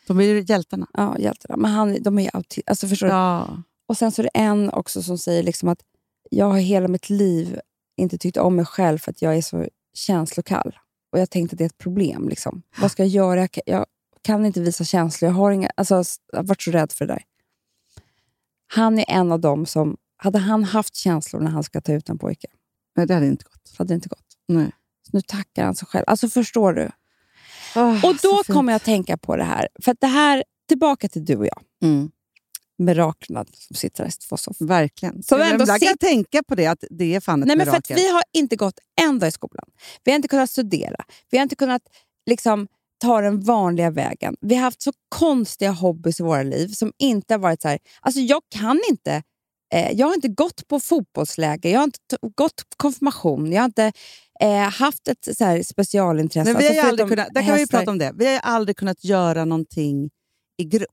De 0.07 0.21
är 0.21 0.25
ju 0.25 0.45
hjältarna. 0.49 0.87
ja, 0.93 1.19
hjältarna. 1.19 1.57
Men 1.57 1.71
han, 1.71 2.03
de 2.03 2.19
är 2.19 2.23
ju 2.23 2.29
auti- 2.29 2.63
alltså 2.67 2.89
förstår 2.89 3.07
du? 3.07 3.13
Ja. 3.13 3.63
Och 3.89 3.97
sen 3.97 4.13
så 4.13 4.23
är 4.23 4.25
det 4.25 4.31
en 4.35 4.71
också 4.71 5.03
som 5.03 5.19
säger 5.19 5.43
liksom 5.43 5.69
att 5.69 5.83
jag 6.31 6.47
har 6.47 6.59
hela 6.59 6.89
mitt 6.89 7.11
liv 7.11 7.61
inte 7.97 8.19
tyckt 8.19 8.37
om 8.37 8.57
mig 8.57 8.65
själv 8.65 8.99
för 8.99 9.11
att 9.11 9.23
jag 9.23 9.37
är 9.37 9.43
så 9.43 9.69
känslokall. 9.95 10.79
Och 11.13 11.19
jag 11.19 11.31
tänkte 11.31 11.55
att 11.55 11.59
det 11.59 11.65
är 11.65 11.67
ett 11.67 11.79
problem. 11.79 12.29
Liksom. 12.29 12.63
Vad 12.81 12.91
ska 12.91 13.03
jag 13.03 13.11
göra? 13.11 13.41
Jag 13.41 13.51
kan, 13.51 13.63
jag 13.67 13.87
kan 14.23 14.47
inte 14.47 14.61
visa 14.61 14.85
känslor. 14.85 15.29
Jag 15.31 15.37
har, 15.37 15.51
inga, 15.51 15.71
alltså, 15.75 15.95
jag 16.33 16.39
har 16.39 16.45
varit 16.45 16.63
så 16.63 16.71
rädd 16.71 16.93
för 16.93 17.07
det 17.07 17.13
där. 17.13 17.23
Han 18.67 18.99
är 18.99 19.05
en 19.09 19.33
av 19.33 19.41
dem 19.41 19.67
som, 19.67 19.97
hade 20.17 20.39
han 20.39 20.65
haft 20.65 20.97
känslor 20.97 21.41
när 21.41 21.51
han 21.51 21.65
ska 21.65 21.81
ta 21.81 21.93
ut 21.93 22.09
en 22.09 22.19
pojke, 22.19 22.49
Nej, 22.97 23.07
det 23.07 23.15
hade 23.15 23.27
inte 23.27 23.45
gått. 23.45 23.75
hade 23.79 23.89
det 23.89 23.95
inte 23.95 24.09
gått. 24.09 24.25
Nej. 24.49 24.71
Nu 25.13 25.21
tackar 25.21 25.65
han 25.65 25.75
sig 25.75 25.89
själv. 25.89 26.05
Alltså 26.07 26.29
förstår 26.29 26.73
du? 26.73 26.91
Oh, 27.81 28.05
Och 28.05 28.17
då 28.23 28.43
kommer 28.45 28.73
jag 28.73 28.77
att 28.77 28.85
tänka 28.85 29.17
på 29.17 29.37
det 29.37 29.45
här. 29.45 29.69
För 29.85 29.93
att 29.93 30.01
det 30.01 30.07
här, 30.07 30.45
tillbaka 30.69 31.09
till 31.09 31.25
du 31.25 31.37
och 31.37 31.47
jag. 31.47 31.63
Mm. 31.83 32.11
Miraklerna 32.79 33.45
som 33.55 33.77
sitter 33.77 34.03
här 34.05 34.09
i 34.09 34.13
två 34.13 34.37
soffor. 34.37 34.67
Verkligen. 34.67 35.23
Som 35.23 35.41
ändå 35.41 35.55
ibland 35.63 35.81
kan 35.81 35.87
jag 35.87 35.93
sitter- 35.93 36.07
tänka 36.07 36.43
på 36.43 36.55
det, 36.55 36.67
att 36.67 36.85
det 36.91 37.15
är 37.15 37.21
fan 37.21 37.43
ett 37.43 37.47
Nej, 37.47 37.57
men 37.57 37.67
för 37.67 37.95
vi 37.95 38.09
har 38.11 38.23
inte 38.33 38.57
gått 38.57 38.79
en 39.01 39.19
dag 39.19 39.29
i 39.29 39.31
skolan. 39.33 39.65
Vi 40.05 40.11
har 40.13 40.17
inte 40.17 40.29
kunnat 40.29 40.51
studera. 40.51 41.05
Vi 41.31 41.39
har 41.39 41.43
inte 41.43 41.57
kunnat 41.57 41.83
liksom, 42.27 42.69
ta 43.03 43.21
den 43.21 43.41
vanliga 43.41 43.91
vägen. 43.91 44.37
Vi 44.41 44.55
har 44.55 44.63
haft 44.63 44.83
så 44.83 44.93
konstiga 45.09 45.71
hobbys 45.71 46.21
i 46.21 46.23
våra 46.23 46.43
liv 46.43 46.69
som 46.69 46.93
inte 46.99 47.35
har 47.35 47.39
varit 47.39 47.63
så 47.63 47.69
här... 47.69 47.79
Alltså 48.01 48.21
jag 48.21 48.43
kan 48.51 48.81
inte... 48.91 49.23
Eh, 49.75 49.93
jag 49.93 50.07
har 50.07 50.15
inte 50.15 50.29
gått 50.29 50.69
på 50.69 50.81
fotbollsläger, 50.81 51.71
jag 51.73 51.79
har 51.81 51.85
inte 51.85 51.99
t- 52.11 52.17
gått 52.37 52.57
på 52.57 52.77
konfirmation, 52.77 53.53
jag 53.53 53.61
har 53.61 53.65
inte 53.67 53.93
eh, 54.41 54.71
haft 54.71 55.09
ett 55.09 55.37
så 55.37 55.45
här, 55.45 55.63
specialintresse. 55.63 56.53
Men 56.53 56.59
vi 56.63 56.67
har 56.67 56.75
ju 56.75 56.81
Alltså, 56.81 56.91
aldrig 56.91 57.09
kunnat, 57.09 57.29
där 57.35 57.43
kan 57.43 57.55
vi 57.57 57.67
prata 57.67 57.91
om 57.91 57.99
det. 57.99 58.13
Vi 58.17 58.27
har 58.27 58.41
aldrig 58.41 58.77
kunnat 58.77 59.05
göra 59.05 59.45
någonting 59.45 60.11
i 60.59 60.65
grupp. 60.65 60.89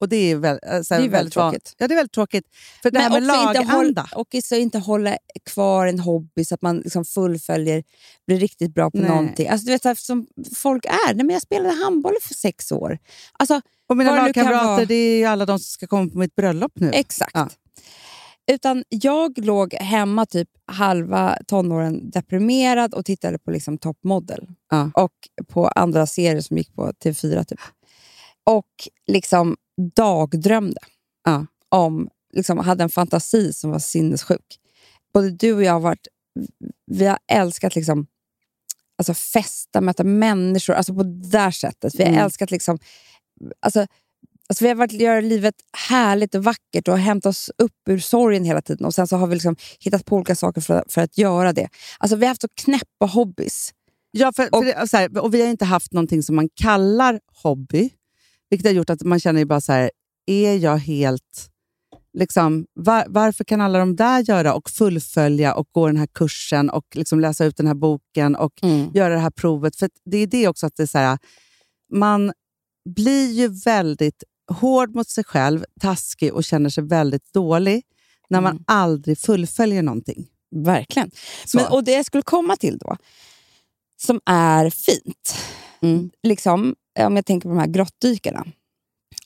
Och 0.00 0.08
det 0.08 0.16
är, 0.16 0.36
väl, 0.36 0.58
äh, 0.62 0.82
så 0.82 0.94
här 0.94 1.00
Det 1.00 1.06
är 1.06 1.10
väldigt 1.10 1.36
van- 1.36 1.52
tråkigt. 1.52 1.74
Ja, 1.78 1.88
det 1.88 1.94
är 1.94 1.96
väldigt 1.96 2.12
tråkigt. 2.12 2.44
För 2.82 2.90
det 2.90 2.98
här 2.98 3.10
med 3.10 3.22
inte 3.22 3.32
håll, 3.72 3.84
laganda. 3.86 4.08
och 4.14 4.26
så 4.44 4.54
inte 4.54 4.78
hålla 4.78 5.16
kvar 5.50 5.86
en 5.86 6.00
hobby 6.00 6.44
så 6.44 6.54
att 6.54 6.62
man 6.62 6.76
liksom 6.78 7.04
fullföljer, 7.04 7.82
blir 8.26 8.38
riktigt 8.38 8.74
bra 8.74 8.90
på 8.90 8.98
Nej. 8.98 9.08
någonting. 9.08 9.48
Alltså, 9.48 9.66
du 9.66 9.72
vet, 9.72 9.82
så 9.82 9.88
här, 9.88 9.94
som 9.94 10.26
folk 10.56 10.84
är. 10.84 11.14
Nej, 11.14 11.24
men 11.24 11.30
jag 11.30 11.42
spelade 11.42 11.74
handboll 11.84 12.14
för 12.22 12.34
sex 12.34 12.72
år. 12.72 12.98
Alltså, 13.38 13.60
Och 13.88 13.96
mina 13.96 14.16
lagkamrater, 14.16 14.64
vara. 14.66 14.84
det 14.84 14.94
är 14.94 15.28
alla 15.28 15.46
de 15.46 15.58
som 15.58 15.64
ska 15.70 15.86
komma 15.86 16.10
på 16.10 16.18
mitt 16.18 16.34
bröllop 16.34 16.72
nu. 16.74 16.90
Exakt. 16.94 17.30
Ja. 17.34 17.48
Utan 18.52 18.84
jag 18.88 19.38
låg 19.44 19.74
hemma 19.74 20.26
typ 20.26 20.48
halva 20.66 21.38
tonåren 21.46 22.10
deprimerad 22.10 22.94
och 22.94 23.04
tittade 23.04 23.38
på 23.38 23.50
liksom 23.50 23.78
Top 23.78 24.04
Model. 24.04 24.46
Ja. 24.70 24.90
Och 24.94 25.12
på 25.48 25.68
andra 25.68 26.06
serier 26.06 26.40
som 26.40 26.56
gick 26.56 26.74
på 26.74 26.92
TV4. 27.04 27.44
Typ. 27.44 27.60
Och 28.44 28.88
liksom 29.06 29.56
dagdrömde. 29.96 30.80
Ja. 31.24 31.46
Om, 31.68 32.08
liksom, 32.32 32.58
hade 32.58 32.82
en 32.82 32.90
fantasi 32.90 33.52
som 33.52 33.70
var 33.70 33.78
sinnessjuk. 33.78 34.58
Både 35.14 35.30
du 35.30 35.52
och 35.52 35.64
jag 35.64 35.72
har 35.72 35.80
varit... 35.80 36.08
Vi 36.86 37.06
har 37.06 37.18
älskat 37.32 37.74
liksom 37.76 38.06
alltså, 38.98 39.14
festa, 39.14 39.80
möta 39.80 40.04
människor, 40.04 40.74
alltså 40.74 40.94
på 40.94 41.02
det 41.02 41.28
där 41.28 41.50
sättet. 41.50 41.94
Vi 41.94 42.02
har 42.02 42.10
Mm. 42.10 42.24
älskat 42.24 42.50
liksom, 42.50 42.78
alltså, 43.60 43.86
alltså, 44.48 44.64
vi 44.64 44.68
har 44.68 44.74
varit 44.74 44.92
göra 44.92 45.20
livet 45.20 45.54
härligt 45.88 46.34
och 46.34 46.44
vackert 46.44 46.88
och 46.88 46.98
hämta 46.98 47.28
oss 47.28 47.50
upp 47.58 47.88
ur 47.88 47.98
sorgen 47.98 48.44
hela 48.44 48.62
tiden. 48.62 48.86
Och 48.86 48.94
Sen 48.94 49.08
så 49.08 49.16
har 49.16 49.26
vi 49.26 49.34
liksom 49.34 49.56
hittat 49.80 50.04
på 50.04 50.16
olika 50.16 50.34
saker 50.34 50.60
för, 50.60 50.84
för 50.88 51.00
att 51.00 51.18
göra 51.18 51.52
det. 51.52 51.68
Alltså, 51.98 52.16
vi 52.16 52.24
har 52.24 52.28
haft 52.28 52.42
så 52.42 52.48
knäppa 52.54 53.06
hobbys. 53.06 53.72
Ja, 54.10 54.32
för, 54.36 54.42
för 54.42 54.64
det, 54.64 54.88
så 54.88 54.96
här, 54.96 55.18
och 55.18 55.34
vi 55.34 55.40
har 55.40 55.48
inte 55.48 55.64
haft 55.64 55.92
någonting 55.92 56.22
som 56.22 56.36
man 56.36 56.48
kallar 56.54 57.20
hobby. 57.42 57.90
Vilket 58.50 58.66
har 58.66 58.74
gjort 58.74 58.90
att 58.90 59.02
man 59.02 59.20
känner 59.20 59.40
ju 59.40 59.44
bara 59.46 59.60
så 59.60 59.72
här, 59.72 59.90
är 60.26 60.56
jag 60.56 60.78
helt... 60.78 61.50
Liksom, 62.18 62.66
var, 62.74 63.04
varför 63.08 63.44
kan 63.44 63.60
alla 63.60 63.78
de 63.78 63.96
där 63.96 64.20
göra 64.20 64.54
och 64.54 64.70
fullfölja 64.70 65.54
och 65.54 65.68
gå 65.72 65.86
den 65.86 65.96
här 65.96 66.08
kursen 66.14 66.70
och 66.70 66.84
liksom 66.94 67.20
läsa 67.20 67.44
ut 67.44 67.56
den 67.56 67.66
här 67.66 67.74
boken 67.74 68.36
och 68.36 68.52
göra 68.94 69.14
det 69.14 69.20
här 69.20 69.30
provet? 69.30 69.76
För 69.76 69.90
det 70.04 70.18
är 70.18 70.26
det 70.26 70.48
också 70.48 70.66
att 70.66 70.76
det 70.76 70.82
är 70.82 70.86
så 70.86 70.98
här, 70.98 71.18
man 71.92 72.32
blir 72.94 73.32
ju 73.32 73.48
väldigt 73.48 74.24
hård 74.48 74.94
mot 74.94 75.08
sig 75.08 75.24
själv, 75.24 75.64
taskig 75.80 76.34
och 76.34 76.44
känner 76.44 76.70
sig 76.70 76.84
väldigt 76.84 77.32
dålig 77.32 77.82
när 78.30 78.40
man 78.40 78.64
aldrig 78.66 79.18
fullföljer 79.18 79.82
någonting. 79.82 80.26
Verkligen. 80.50 81.10
Så. 81.44 81.56
Men, 81.56 81.66
och 81.72 81.84
det 81.84 81.92
jag 81.92 82.06
skulle 82.06 82.22
komma 82.22 82.56
till 82.56 82.78
då, 82.78 82.96
som 83.96 84.20
är 84.26 84.70
fint, 84.70 85.34
Mm. 85.80 86.10
liksom, 86.22 86.74
om 87.00 87.16
jag 87.16 87.26
tänker 87.26 87.48
på 87.48 87.54
de 87.54 87.60
här 87.60 87.66
grottdykarna. 87.66 88.46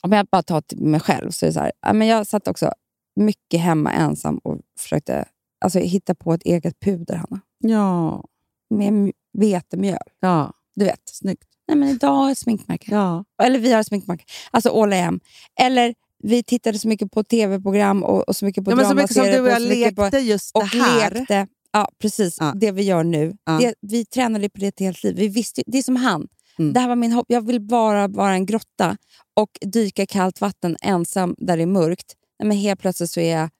Om 0.01 0.12
jag 0.12 0.27
bara 0.27 0.43
tar 0.43 0.61
till 0.61 0.79
mig 0.83 1.01
själv 1.01 1.31
så 1.31 1.47
är 1.47 1.51
det 1.51 1.55
så 1.55 1.61
här, 1.61 1.93
men 1.95 2.09
jag 2.09 2.27
satt 2.27 2.49
också 2.49 2.73
mycket 3.16 3.61
hemma 3.61 3.93
ensam 3.93 4.39
och 4.39 4.59
försökte 4.79 5.25
alltså, 5.64 5.79
hitta 5.79 6.14
på 6.14 6.35
ett 6.35 6.43
eget 6.43 6.81
puder, 6.81 7.14
Hanna. 7.16 7.41
Ja, 7.59 8.25
Med 8.70 9.12
vetemjöl. 9.39 9.99
ja. 10.20 10.53
Du 10.75 10.85
vet. 10.85 11.01
Snyggt. 11.05 11.49
Nej, 11.69 11.77
men 11.77 11.89
idag 11.89 12.15
har 12.15 12.29
jag 12.29 12.37
sminkmärke. 12.37 12.87
Ja. 12.91 13.25
Eller 13.43 13.59
vi 13.59 13.73
har 13.73 13.83
sminkmärke. 13.83 14.25
Alltså 14.51 14.83
All 14.83 14.93
I 14.93 15.01
am. 15.01 15.21
Eller 15.61 15.95
vi 16.23 16.43
tittade 16.43 16.79
så 16.79 16.89
mycket 16.89 17.11
på 17.13 17.25
tv-program 17.25 18.03
och, 18.05 18.29
och 18.29 18.37
så 18.37 18.45
mycket 18.45 18.65
på 18.65 18.71
Ja, 18.71 18.77
men 18.77 18.89
så 18.89 18.95
mycket 18.95 19.13
som 19.15 19.25
du 19.25 19.41
och 19.41 19.49
jag 19.49 19.63
mycket 19.63 19.97
på- 19.97 20.03
lekte 20.03 20.19
just 20.19 20.51
och 20.57 20.63
det 20.73 20.79
här. 20.83 21.11
lekte. 21.11 21.47
Ja, 21.73 21.89
precis. 22.03 22.37
Ja. 22.41 22.53
Det 22.57 22.71
vi 22.73 22.83
gör 22.83 23.05
nu. 23.05 23.37
Ja. 23.45 23.53
Det, 23.59 23.75
vi 23.81 24.05
tränade 24.05 24.49
på 24.49 24.61
det 24.61 24.67
ett 24.67 24.81
helt 24.81 25.05
liv. 25.05 25.17
Vi 25.17 25.29
visste, 25.29 25.63
det 25.67 25.79
är 25.79 25.83
som 25.83 25.97
han. 25.97 26.29
Mm. 26.59 26.73
Det 26.73 26.81
här 26.81 26.89
var 26.89 26.97
min 26.97 27.13
hopp. 27.13 27.27
Jag 27.29 27.47
vill 27.47 27.61
bara 27.61 28.09
vara 28.09 28.33
en 28.33 28.47
grotta 28.47 28.97
och 29.37 29.51
dyka 29.61 30.03
i 30.03 30.07
kallt 30.07 30.41
vatten 30.41 30.77
ensam 30.83 31.35
där 31.39 31.57
det 31.57 31.63
är 31.63 31.67
mörkt. 31.67 32.15
Nej, 32.39 32.49
men 32.49 32.57
helt 32.57 32.81
plötsligt 32.81 33.11
så 33.11 33.21
är 33.21 33.37
jag 33.39 33.51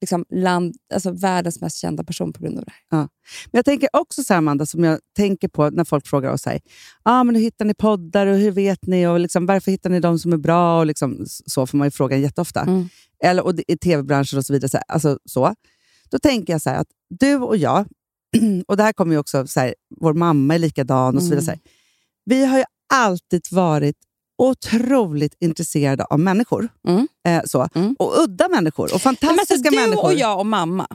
liksom 0.00 0.24
land, 0.34 0.76
alltså 0.94 1.10
världens 1.10 1.60
mest 1.60 1.76
kända 1.76 2.04
person 2.04 2.32
på 2.32 2.42
grund 2.42 2.58
av 2.58 2.64
det 2.64 2.72
här. 2.90 3.08
Men 3.46 3.58
jag 3.58 3.64
tänker 3.64 3.88
också 3.92 4.22
så 4.24 4.32
här, 4.32 4.38
Amanda, 4.38 4.66
som 4.66 4.84
jag 4.84 4.98
tänker 5.16 5.48
på 5.48 5.70
när 5.70 5.84
folk 5.84 6.06
frågar 6.06 6.32
oss. 6.32 6.46
Här, 6.46 6.60
ah, 7.02 7.24
men 7.24 7.34
hur 7.34 7.42
hittar 7.42 7.64
ni 7.64 7.74
poddar 7.74 8.26
och 8.26 8.36
hur 8.36 8.50
vet 8.50 8.86
ni? 8.86 9.06
Och 9.06 9.20
liksom, 9.20 9.46
varför 9.46 9.70
hittar 9.70 9.90
ni 9.90 10.00
de 10.00 10.18
som 10.18 10.32
är 10.32 10.36
bra? 10.36 10.78
Och 10.78 10.86
liksom, 10.86 11.24
så 11.26 11.66
får 11.66 11.78
man 11.78 11.86
ju 11.86 11.90
frågan 11.90 12.20
jätteofta. 12.20 12.60
Mm. 12.60 12.88
Eller, 13.24 13.44
och 13.44 13.54
det- 13.54 13.72
i 13.72 13.76
tv-branschen 13.78 14.38
och 14.38 14.46
så 14.46 14.52
vidare. 14.52 14.68
Så, 14.68 14.76
här, 14.76 14.84
alltså, 14.88 15.18
så. 15.24 15.54
Då 16.10 16.18
tänker 16.18 16.52
jag 16.52 16.62
så 16.62 16.70
här, 16.70 16.76
att 16.80 16.88
du 17.10 17.36
och 17.36 17.56
jag, 17.56 17.86
och 18.68 18.76
det 18.76 18.82
här 18.82 18.92
kommer 18.92 19.12
ju 19.14 19.18
också, 19.18 19.46
så 19.46 19.60
här, 19.60 19.74
vår 20.00 20.14
mamma 20.14 20.54
är 20.54 20.58
likadan 20.58 21.16
och 21.16 21.22
så 21.22 21.28
vidare. 21.28 21.44
Så 21.44 21.50
här. 21.50 21.60
Vi 22.24 22.44
har 22.44 22.58
ju 22.58 22.64
alltid 22.94 23.42
varit 23.50 23.96
otroligt 24.38 25.34
intresserade 25.40 26.04
av 26.04 26.20
människor. 26.20 26.68
Mm. 26.88 27.08
Eh, 27.28 27.42
så. 27.44 27.68
Mm. 27.74 27.96
Och 27.98 28.22
udda 28.22 28.48
människor 28.48 28.94
och 28.94 29.02
fantastiska 29.02 29.54
alltså, 29.54 29.70
du 29.70 29.76
människor. 29.76 30.04
och 30.04 30.14
jag 30.14 30.38
och 30.38 30.46
mamma, 30.46 30.86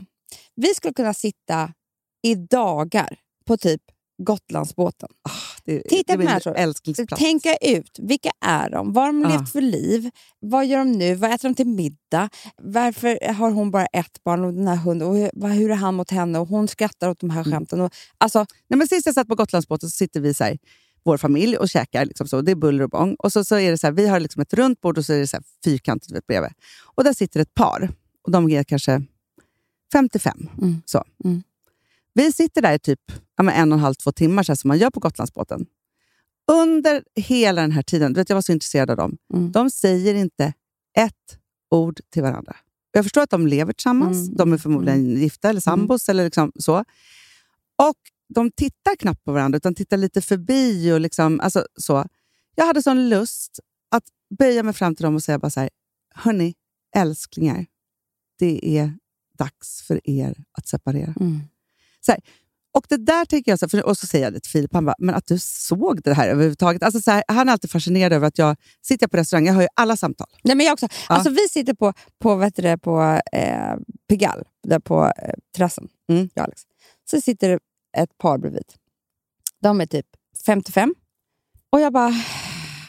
vi 0.56 0.74
skulle 0.74 0.94
kunna 0.94 1.14
sitta 1.14 1.72
i 2.22 2.34
dagar 2.34 3.16
på 3.46 3.56
typ 3.56 3.80
Gotlandsbåten. 4.22 5.08
det, 5.64 5.82
Titta 5.82 6.12
det 6.12 6.18
på 6.18 6.24
människor. 6.24 6.54
Tänka 7.16 7.56
ut, 7.56 7.98
vilka 8.02 8.30
är 8.40 8.70
de? 8.70 8.92
Vad 8.92 9.04
har 9.04 9.12
de 9.12 9.22
Ja. 9.22 9.28
levt 9.28 9.52
för 9.52 9.60
liv? 9.60 10.10
Vad 10.40 10.66
gör 10.66 10.78
de 10.78 10.92
nu? 10.92 11.14
Vad 11.14 11.32
äter 11.34 11.48
de 11.48 11.54
till 11.54 11.66
middag? 11.66 12.28
Varför 12.62 13.32
har 13.34 13.50
hon 13.50 13.70
bara 13.70 13.86
ett 13.86 14.24
barn 14.24 14.44
och 14.44 14.54
den 14.54 14.68
här 14.68 14.76
hunden? 14.76 15.08
Och 15.08 15.16
hur, 15.16 15.48
hur 15.48 15.70
är 15.70 15.74
han 15.74 15.94
mot 15.94 16.10
henne? 16.10 16.38
Och 16.38 16.48
hon 16.48 16.68
skrattar 16.68 17.08
åt 17.08 17.20
de 17.20 17.30
här 17.30 17.44
skämten. 17.44 17.80
Och, 17.80 17.92
alltså, 18.18 18.38
Nej, 18.68 18.78
men 18.78 18.88
sist 18.88 19.06
jag 19.06 19.14
satt 19.14 19.28
på 19.28 19.34
Gotlandsbåten 19.34 19.90
så 19.90 19.96
sitter 19.96 20.20
vi 20.20 20.34
så 20.34 20.44
här, 20.44 20.58
vår 21.04 21.16
familj 21.16 21.56
och 21.56 21.68
käkar. 21.68 22.04
Liksom 22.04 22.28
så. 22.28 22.40
Det 22.40 22.50
är 22.50 22.56
buller 22.56 22.84
och 22.84 22.90
bång. 22.90 23.14
Och 23.18 23.32
så, 23.32 23.44
så 23.44 23.58
är 23.58 23.70
det 23.70 23.78
så 23.78 23.86
här, 23.86 23.92
vi 23.92 24.08
har 24.08 24.20
liksom 24.20 24.42
ett 24.42 24.54
runt 24.54 24.80
bord 24.80 24.98
och 24.98 25.06
så 25.06 25.12
är 25.12 25.18
det 25.18 25.26
så 25.26 25.36
här 25.36 25.44
fyrkantigt 25.64 26.12
vet, 26.16 26.26
bredvid. 26.26 26.50
Och 26.84 27.04
där 27.04 27.12
sitter 27.12 27.40
ett 27.40 27.54
par. 27.54 27.90
Och 28.22 28.30
de 28.30 28.50
är 28.50 28.64
kanske 28.64 29.02
55. 29.92 30.48
Mm. 30.62 30.82
Så. 30.84 31.04
Mm. 31.24 31.42
Vi 32.14 32.32
sitter 32.32 32.62
där 32.62 32.74
i 32.74 32.78
typ 32.78 33.00
ja, 33.36 33.50
en 33.50 33.72
och 33.72 33.78
en 33.78 33.82
halv, 33.84 33.94
två 33.94 34.12
timmar 34.12 34.42
så 34.42 34.52
här, 34.52 34.56
som 34.56 34.68
man 34.68 34.78
gör 34.78 34.90
på 34.90 35.00
Gotlandsbåten. 35.00 35.66
Under 36.52 37.04
hela 37.16 37.60
den 37.60 37.72
här 37.72 37.82
tiden, 37.82 38.12
du 38.12 38.20
vet, 38.20 38.28
jag 38.28 38.36
var 38.36 38.42
så 38.42 38.52
intresserad 38.52 38.90
av 38.90 38.96
dem, 38.96 39.16
Mm. 39.34 39.52
de 39.52 39.70
säger 39.70 40.14
inte 40.14 40.52
ett 40.98 41.38
ord 41.70 42.00
till 42.10 42.22
varandra. 42.22 42.56
Jag 42.92 43.04
förstår 43.04 43.22
att 43.22 43.30
de 43.30 43.46
lever 43.46 43.72
tillsammans, 43.72 44.26
Mm. 44.26 44.36
de 44.36 44.52
är 44.52 44.58
förmodligen 44.58 45.16
gifta 45.16 45.48
eller 45.48 45.60
sambos 45.60 46.08
eller 46.08 46.24
liksom 46.24 46.52
så. 46.58 46.78
Och 47.82 47.96
de 48.34 48.50
tittar 48.50 48.96
knappt 48.96 49.24
på 49.24 49.32
varandra, 49.32 49.56
utan 49.56 49.74
tittar 49.74 49.96
lite 49.96 50.20
förbi. 50.22 50.92
och 50.92 51.00
liksom, 51.00 51.40
alltså, 51.40 51.66
så. 51.80 52.06
Jag 52.54 52.66
hade 52.66 52.82
sån 52.82 53.08
lust 53.08 53.60
att 53.90 54.04
böja 54.38 54.62
mig 54.62 54.74
fram 54.74 54.94
till 54.94 55.04
dem 55.04 55.14
och 55.14 55.22
säga 55.22 55.38
bara 55.38 55.50
så 55.50 55.60
här, 55.60 55.70
hörni, 56.14 56.54
älsklingar, 56.96 57.66
det 58.38 58.78
är 58.78 58.92
dags 59.38 59.82
för 59.82 60.10
er 60.10 60.44
att 60.52 60.68
separera. 60.68 61.14
mm. 61.20 61.40
Och 62.74 62.86
det 62.88 62.96
där 62.96 63.24
tänker 63.24 63.52
jag, 63.52 63.58
så 63.58 63.66
här, 63.66 63.68
för, 63.68 63.86
och 63.86 63.98
så 63.98 64.06
säger 64.06 64.24
jag 64.24 64.32
det 64.32 64.40
till 64.40 64.50
Filip, 64.50 64.74
han 64.74 64.84
bara, 64.84 64.94
men 64.98 65.14
att 65.14 65.26
du 65.26 65.38
såg 65.38 66.02
det 66.02 66.14
här 66.14 66.28
överhuvudtaget. 66.28 66.82
Alltså 66.82 67.00
så 67.00 67.10
här, 67.10 67.24
han 67.28 67.48
är 67.48 67.52
alltid 67.52 67.70
fascinerad 67.70 68.12
över 68.12 68.26
att 68.26 68.38
jag 68.38 68.56
sitter 68.82 69.06
på 69.06 69.16
restaurang, 69.16 69.46
jag 69.46 69.54
hör 69.54 69.62
ju 69.62 69.68
alla 69.74 69.96
samtal. 69.96 70.26
Nej, 70.44 70.56
men 70.56 70.66
jag 70.66 70.72
också. 70.72 70.86
Ja. 70.90 71.14
Alltså, 71.14 71.30
vi 71.30 71.48
sitter 71.48 71.74
på, 71.74 71.92
på, 72.18 72.42
heter 72.42 72.62
det, 72.62 72.78
på 72.78 73.20
eh, 73.32 73.76
Pigalle, 74.08 74.44
där 74.62 74.78
på 74.78 75.04
eh, 75.04 75.34
terrassen. 75.56 75.88
Mm. 76.08 76.28
Jag 76.34 76.42
och 76.42 76.44
Alex. 76.44 76.62
Så 77.10 77.20
sitter 77.20 77.58
ett 77.96 78.18
par 78.18 78.38
bredvid. 78.38 78.72
De 79.62 79.80
är 79.80 79.86
typ 79.86 80.06
55. 80.46 80.94
Och 81.70 81.80
jag 81.80 81.92
bara, 81.92 82.12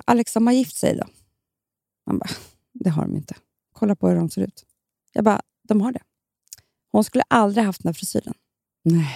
Alex, 0.06 0.34
de 0.34 0.47
har 0.47 0.53
gift 0.53 0.76
sig 0.78 0.95
då? 0.95 1.03
Han 2.06 2.18
bara, 2.20 2.30
det 2.74 2.89
har 2.89 3.01
de 3.01 3.16
inte. 3.16 3.36
Kolla 3.74 3.95
på 3.95 4.10
hur 4.10 4.16
de 4.16 4.30
ser 4.30 4.41
ut. 4.41 4.66
Jag 5.14 5.24
bara, 5.24 5.41
de 5.64 5.82
har 5.82 5.91
det. 5.91 6.01
Hon 6.91 7.03
skulle 7.03 7.24
aldrig 7.28 7.66
haft 7.66 7.84
den 7.84 7.89
här 7.89 7.93
frisyren. 7.93 8.34
Nej. 8.84 9.08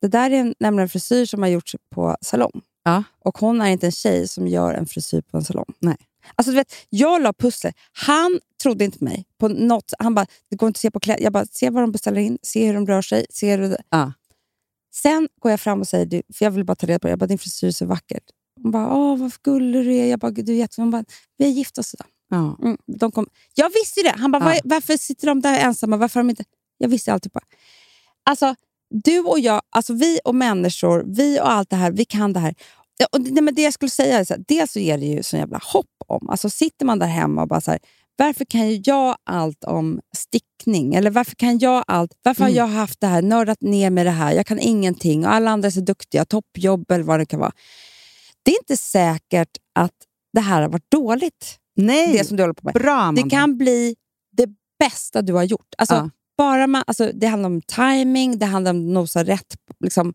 Det 0.00 0.08
där 0.08 0.30
är 0.30 0.34
en- 0.40 0.54
nämligen 0.60 0.82
en 0.82 0.88
frisyr 0.88 1.24
som 1.26 1.42
har 1.42 1.48
gjorts 1.48 1.76
på 1.90 2.16
salong. 2.20 2.60
Ja. 2.82 3.02
Och 3.18 3.38
hon 3.38 3.60
är 3.60 3.66
inte 3.66 3.86
en 3.86 3.92
tjej 3.92 4.28
som 4.28 4.48
gör 4.48 4.74
en 4.74 4.86
frisyr 4.86 5.20
på 5.20 5.36
en 5.36 5.44
salong. 5.44 5.74
Nej. 5.78 5.96
Alltså, 6.34 6.50
du 6.50 6.56
vet, 6.56 6.74
jag 6.88 7.22
la 7.22 7.32
pusslet. 7.32 7.74
Han 7.92 8.40
trodde 8.62 8.84
inte 8.84 8.98
på 8.98 9.04
mig. 9.04 9.24
På 9.38 9.48
något. 9.48 9.92
Han 9.98 10.14
bara, 10.14 10.26
det 10.48 10.56
går 10.56 10.66
inte 10.66 10.76
att 10.76 10.80
se 10.80 10.90
på 10.90 11.00
kläder. 11.00 11.22
Jag 11.22 11.32
bara, 11.32 11.46
se 11.46 11.70
vad 11.70 11.82
de 11.82 11.92
beställer 11.92 12.20
in, 12.20 12.38
se 12.42 12.66
hur 12.66 12.74
de 12.74 12.86
rör 12.86 13.02
sig. 13.02 13.26
Se 13.30 13.56
hur 13.56 13.68
det... 13.68 13.82
Ja. 13.90 14.12
Sen 14.94 15.28
går 15.40 15.50
jag 15.50 15.60
fram 15.60 15.80
och 15.80 15.88
säger, 15.88 16.06
du, 16.06 16.22
för 16.34 16.44
jag 16.44 16.50
vill 16.50 16.64
bara 16.64 16.74
ta 16.74 16.86
reda 16.86 16.98
på 16.98 17.06
det. 17.06 17.10
Jag 17.12 17.18
bara, 17.18 17.26
din 17.26 17.38
frisyr 17.38 17.66
är 17.66 17.70
så 17.70 17.86
vackert. 17.86 18.22
Hon 18.62 18.70
bara, 18.70 18.94
åh 18.94 19.16
vad 19.18 19.32
gullig 19.42 19.84
du 19.84 19.94
är. 19.96 20.06
Jag 20.06 20.18
bara, 20.18 20.30
"Gud, 20.30 20.46
du 20.46 20.52
är 20.52 20.56
jätte... 20.56 20.80
Hon 20.80 20.90
bara, 20.90 21.04
vi 21.38 21.44
har 21.44 21.52
gift 21.52 21.78
oss 21.78 21.94
idag. 21.94 22.06
Ja. 22.30 22.58
Mm, 22.62 22.78
de 22.86 23.12
kom. 23.12 23.26
Jag 23.54 23.70
visste 23.70 24.00
ju 24.00 24.04
det. 24.04 24.14
Han 24.18 24.30
bara, 24.32 24.42
Ja. 24.42 24.48
"Var- 24.48 24.60
varför 24.64 24.96
sitter 24.96 25.26
de 25.26 25.40
där 25.40 25.58
ensamma? 25.60 25.96
Varför 25.96 26.20
har 26.20 26.24
de 26.24 26.30
inte... 26.30 26.44
Jag 26.78 26.88
visste 26.88 27.12
alltid 27.12 27.32
bara. 27.32 27.44
Alltså, 28.30 28.54
du 28.90 29.20
och 29.20 29.40
jag, 29.40 29.62
alltså 29.70 29.94
vi 29.94 30.20
och 30.24 30.34
människor, 30.34 31.04
vi 31.06 31.40
och 31.40 31.50
allt 31.50 31.70
det 31.70 31.76
här, 31.76 31.90
vi 31.90 32.04
kan 32.04 32.32
det 32.32 32.40
här. 32.40 32.54
Ja, 32.98 33.06
Och, 33.12 33.20
nej, 33.20 33.42
men 33.42 33.54
det 33.54 33.62
jag 33.62 33.74
skulle 33.74 33.90
säga 33.90 34.18
är 34.18 34.24
så 34.24 34.34
här, 34.34 34.44
dels 34.48 34.72
så 34.72 34.78
ger 34.78 34.98
det 34.98 35.06
ju 35.06 35.22
sån 35.22 35.40
jävla 35.40 35.60
hopp 35.62 35.86
om. 36.06 36.28
Alltså 36.30 36.50
sitter 36.50 36.86
man 36.86 36.98
där 36.98 37.06
hemma 37.06 37.42
och 37.42 37.48
bara 37.48 37.60
så 37.60 37.70
här, 37.70 37.80
varför 38.16 38.44
kan 38.44 38.82
jag 38.82 39.16
allt 39.24 39.64
om 39.64 40.00
stickning? 40.16 40.94
Eller 40.94 41.10
varför 41.10 41.34
kan 41.34 41.58
jag 41.58 41.84
allt? 41.86 42.12
Varför 42.22 42.42
Mm. 42.44 42.52
har 42.52 42.58
jag 42.58 42.66
haft 42.76 43.00
det 43.00 43.06
här, 43.06 43.22
nördat 43.22 43.60
ner 43.60 43.90
med 43.90 44.06
det 44.06 44.10
här? 44.10 44.32
Jag 44.32 44.46
kan 44.46 44.58
ingenting 44.58 45.26
och 45.26 45.32
alla 45.34 45.50
andra 45.50 45.66
är 45.66 45.70
så 45.70 45.80
duktiga, 45.80 46.24
toppjobb 46.24 46.90
eller 46.90 47.04
vad 47.04 47.18
det 47.20 47.26
kan 47.26 47.40
vara. 47.40 47.52
Det 48.42 48.50
är 48.50 48.58
inte 48.58 48.76
säkert 48.76 49.48
att 49.74 49.94
det 50.32 50.40
här 50.40 50.62
har 50.62 50.68
varit 50.68 50.90
dåligt, 50.90 51.58
Nej, 51.76 52.12
det 52.12 52.24
som 52.24 52.36
du 52.36 52.42
håller 52.42 52.54
på 52.54 52.60
med. 52.64 52.74
bra 52.74 52.94
Amanda. 53.00 53.22
Det 53.22 53.30
kan 53.30 53.58
bli 53.58 53.96
det 54.36 54.46
bästa 54.78 55.22
du 55.22 55.32
har 55.32 55.42
gjort. 55.44 55.74
Alltså, 55.78 55.94
Ja. 55.94 56.10
bara 56.36 56.66
man, 56.66 56.84
alltså, 56.86 57.10
det 57.14 57.26
handlar 57.26 57.46
om 57.46 57.60
timing, 57.62 58.38
det 58.38 58.46
handlar 58.46 58.70
om 58.70 58.76
att 58.88 58.92
nosa 58.92 59.24
rätt 59.24 59.54
liksom, 59.80 60.14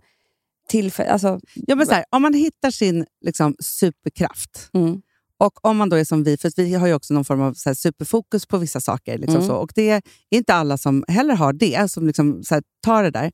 tillfälle. 0.69 1.09
Alltså, 1.11 1.39
Ja, 1.55 1.75
men 1.75 1.85
så 1.87 1.93
här, 1.93 2.05
om 2.09 2.21
man 2.21 2.33
hittar 2.33 2.71
sin 2.71 3.05
liksom, 3.25 3.55
superkraft 3.59 4.69
mm, 4.73 5.01
och 5.37 5.65
om 5.65 5.77
man 5.77 5.89
då 5.89 5.95
är 5.95 6.03
som 6.05 6.23
vi, 6.23 6.37
för 6.37 6.51
vi 6.63 6.73
har 6.73 6.87
ju 6.87 6.93
också 6.93 7.13
någon 7.13 7.25
form 7.25 7.41
av 7.41 7.53
så 7.53 7.75
superfokus 7.75 8.45
på 8.45 8.57
vissa 8.57 8.81
saker. 8.81 9.17
Liksom 9.17 9.35
Mm. 9.35 9.47
så, 9.47 9.55
och 9.55 9.71
Det 9.75 9.89
är 9.89 10.01
inte 10.29 10.53
alla 10.53 10.77
som 10.77 11.05
heller 11.07 11.35
har 11.35 11.53
det, 11.53 11.91
som 11.91 12.07
liksom, 12.07 12.43
så 12.43 12.61
tar 12.83 13.03
det 13.03 13.11
där. 13.11 13.31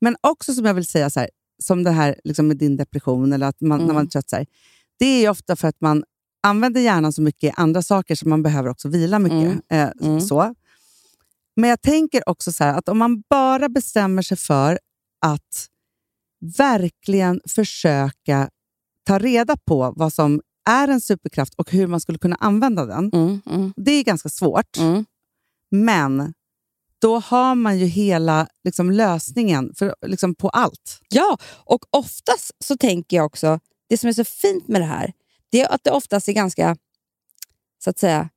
Men 0.00 0.16
också 0.20 0.54
som 0.54 0.64
jag 0.64 0.74
vill 0.74 0.86
säga, 0.86 1.10
så 1.10 1.20
här, 1.20 1.30
som 1.62 1.82
det 1.84 1.90
här 1.90 2.20
liksom, 2.24 2.48
med 2.48 2.56
din 2.56 2.76
depression, 2.76 3.32
eller 3.32 3.46
att 3.46 3.60
man, 3.60 3.78
när 3.78 3.86
man 3.86 3.96
Mm. 3.96 4.06
är 4.06 4.10
trött. 4.10 4.30
Så 4.30 4.36
här, 4.36 4.46
det 4.98 5.06
är 5.06 5.20
ju 5.20 5.28
ofta 5.28 5.56
för 5.56 5.68
att 5.68 5.80
man 5.80 6.04
använder 6.42 6.80
hjärnan 6.80 7.12
så 7.12 7.22
mycket 7.22 7.48
i 7.48 7.54
andra 7.56 7.82
saker 7.82 8.14
som 8.14 8.30
man 8.30 8.42
behöver 8.42 8.68
också 8.70 8.88
vila 8.88 9.18
mycket. 9.18 9.38
Mm. 9.70 9.88
Eh, 10.00 10.06
Mm. 10.08 10.20
så. 10.20 10.54
Men 11.56 11.70
jag 11.70 11.80
tänker 11.82 12.28
också 12.28 12.52
så 12.52 12.64
här, 12.64 12.74
att 12.78 12.88
om 12.88 12.98
man 12.98 13.22
bara 13.30 13.68
bestämmer 13.68 14.22
sig 14.22 14.36
för 14.36 14.78
att 15.26 15.66
verkligen 16.58 17.40
försöka 17.48 18.50
ta 19.06 19.18
reda 19.18 19.56
på 19.66 19.92
vad 19.96 20.12
som 20.12 20.40
är 20.68 20.88
en 20.88 21.00
superkraft 21.00 21.54
och 21.54 21.70
hur 21.70 21.86
man 21.86 22.00
skulle 22.00 22.18
kunna 22.18 22.36
använda 22.36 22.86
den. 22.86 23.10
Mm, 23.12 23.40
mm, 23.46 23.72
Det 23.76 23.90
är 23.90 24.04
ganska 24.04 24.28
svårt, 24.28 24.76
mm. 24.76 25.04
men 25.70 26.34
då 27.00 27.18
har 27.18 27.54
man 27.54 27.78
ju 27.78 27.86
hela 27.86 28.48
liksom, 28.64 28.90
lösningen 28.90 29.74
för, 29.74 29.94
liksom, 30.06 30.34
på 30.34 30.48
allt. 30.48 31.00
Ja, 31.08 31.38
och 31.64 31.84
oftast 31.90 32.52
så 32.64 32.76
tänker 32.76 33.16
jag 33.16 33.26
också, 33.26 33.60
det 33.88 33.98
som 33.98 34.08
är 34.08 34.12
så 34.12 34.24
fint 34.24 34.68
med 34.68 34.80
det 34.80 34.86
här, 34.86 35.12
det 35.50 35.60
är 35.60 35.74
att 35.74 35.84
det 35.84 35.90
oftast 35.90 36.28
är 36.28 36.32
ganska, 36.32 36.76
så 37.84 37.90
att 37.90 37.98
säga, 37.98 38.28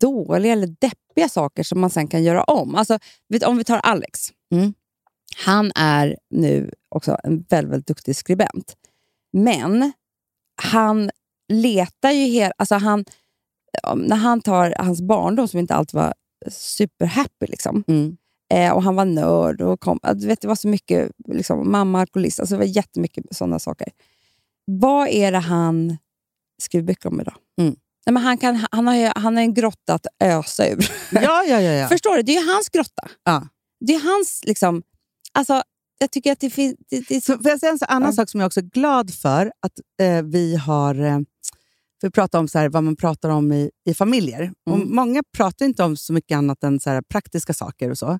dåliga 0.00 0.52
eller 0.52 0.66
deppiga 0.66 1.28
saker 1.28 1.62
som 1.62 1.80
man 1.80 1.90
sen 1.90 2.08
kan 2.08 2.24
göra 2.24 2.44
om. 2.44 2.74
Alltså, 2.74 2.98
vet, 3.28 3.42
om 3.42 3.56
vi 3.56 3.64
tar 3.64 3.78
Alex. 3.78 4.32
Mm. 4.52 4.74
Han 5.36 5.72
är 5.74 6.18
nu 6.30 6.70
också 6.88 7.18
en 7.24 7.44
väldigt, 7.48 7.72
väldigt 7.72 7.86
duktig 7.86 8.16
skribent. 8.16 8.76
Men 9.32 9.92
han 10.62 11.10
letar 11.50 12.10
ju 12.10 12.24
hela... 12.24 12.52
Alltså 12.58 12.74
han, 12.74 13.04
när 13.96 14.16
han 14.16 14.40
tar 14.40 14.74
hans 14.78 15.02
barndom, 15.02 15.48
som 15.48 15.60
inte 15.60 15.74
alltid 15.74 15.94
var 15.94 16.14
superhappy, 16.50 17.46
liksom, 17.46 17.84
Mm. 17.88 18.16
Eh, 18.52 18.72
och 18.72 18.82
han 18.82 18.96
var 18.96 19.04
nörd. 19.04 19.60
Och 19.60 19.80
kom, 19.80 19.98
du 20.14 20.26
vet, 20.26 20.40
det 20.40 20.48
var 20.48 20.54
så 20.54 20.68
mycket, 20.68 21.10
liksom, 21.28 21.70
mamma 21.70 22.00
alkoholist. 22.00 22.40
Alltså, 22.40 22.54
det 22.54 22.58
var 22.58 22.76
jättemycket 22.76 23.24
sådana 23.30 23.58
saker. 23.58 23.88
Vad 24.64 25.08
är 25.08 25.32
det 25.32 25.38
han 25.38 25.98
skriver 26.62 26.86
böcker 26.86 27.08
om 27.08 27.20
idag? 27.20 27.34
Mm. 27.60 27.76
Nej, 28.06 28.12
men 28.12 28.22
han, 28.22 28.38
kan, 28.38 28.66
han, 28.70 28.86
har, 28.86 29.20
han 29.20 29.36
har 29.36 29.42
en 29.42 29.54
grotta 29.54 29.94
att 29.94 30.06
ösa 30.20 30.68
ur. 30.68 30.90
Ja, 31.12 31.44
ja, 31.48 31.60
ja. 31.60 31.72
ja. 31.72 31.88
Förstår 31.88 32.16
du? 32.16 32.22
Det 32.22 32.36
är 32.36 32.54
hans 32.54 32.68
grotta. 32.68 33.08
Ja. 33.24 33.48
Det 33.80 33.94
är 33.94 34.00
hans... 34.00 34.42
Liksom, 34.46 34.82
alltså, 35.32 35.62
jag 36.00 36.10
tycker 36.10 36.32
att 36.32 36.40
det 36.40 36.50
finns... 36.50 36.76
Det, 36.90 37.08
det 37.08 37.24
så, 37.24 37.32
får 37.38 37.50
jag 37.50 37.60
säga 37.60 37.72
en 37.72 37.78
så 37.78 37.84
annan 37.84 38.08
Ja. 38.08 38.12
sak 38.12 38.28
som 38.30 38.40
jag 38.40 38.46
också 38.46 38.60
är 38.60 38.64
glad 38.64 39.14
för? 39.14 39.52
Att 39.60 39.72
eh, 40.02 40.22
vi 40.22 40.56
har... 40.56 40.94
Eh, 40.94 41.18
för 42.00 42.06
vi 42.08 42.10
pratar 42.10 42.38
om 42.38 42.48
så 42.48 42.58
här, 42.58 42.68
vad 42.68 42.84
man 42.84 42.96
pratar 42.96 43.28
om 43.28 43.52
i, 43.52 43.70
i 43.86 43.94
familjer. 43.94 44.52
Och 44.66 44.76
Mm. 44.76 44.94
många 44.94 45.22
pratar 45.36 45.66
inte 45.66 45.82
om 45.84 45.96
så 45.96 46.12
mycket 46.12 46.36
annat 46.36 46.64
än 46.64 46.80
så 46.80 46.90
här, 46.90 47.02
praktiska 47.02 47.54
saker 47.54 47.90
och 47.90 47.98
så. 47.98 48.18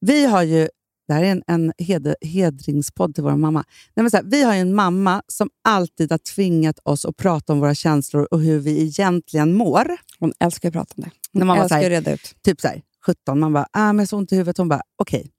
Vi 0.00 0.24
har 0.26 0.42
ju... 0.42 0.68
Det 1.08 1.14
här 1.14 1.22
är 1.24 1.30
en, 1.30 1.42
en 1.46 1.72
hed, 1.78 2.14
hedringspodd 2.20 3.14
till 3.14 3.24
vår 3.24 3.36
mamma. 3.36 3.64
Nej, 3.94 4.02
men 4.02 4.10
så 4.10 4.16
här, 4.16 4.24
vi 4.24 4.42
har 4.42 4.54
ju 4.54 4.60
en 4.60 4.74
mamma 4.74 5.22
som 5.28 5.50
alltid 5.64 6.10
har 6.10 6.18
tvingat 6.18 6.78
oss 6.84 7.04
att 7.04 7.16
prata 7.16 7.52
om 7.52 7.60
våra 7.60 7.74
känslor 7.74 8.28
och 8.30 8.40
hur 8.40 8.58
vi 8.58 8.82
egentligen 8.82 9.54
mår. 9.54 9.96
hon 10.18 10.32
älskar 10.40 10.68
att 10.68 10.72
prata 10.72 10.94
om 10.96 11.02
det. 11.02 11.10
När 11.32 11.40
Hon 11.40 11.46
man 11.46 11.56
var 11.56 11.64
älskar 11.64 11.78
att 11.78 11.84
reda 11.84 12.12
ut. 12.14 12.34
Typ 12.42 12.60
så 12.60 12.68
här, 12.68 12.82
17, 13.06 13.40
man 13.40 13.52
bara, 13.52 13.66
ah, 13.72 13.86
men 13.92 13.96
jag 13.96 14.00
har 14.02 14.06
så 14.06 14.16
ont 14.16 14.32
i 14.32 14.36
huvudet. 14.36 14.58
Hon 14.58 14.68
bara, 14.68 14.82
okej. 14.98 15.30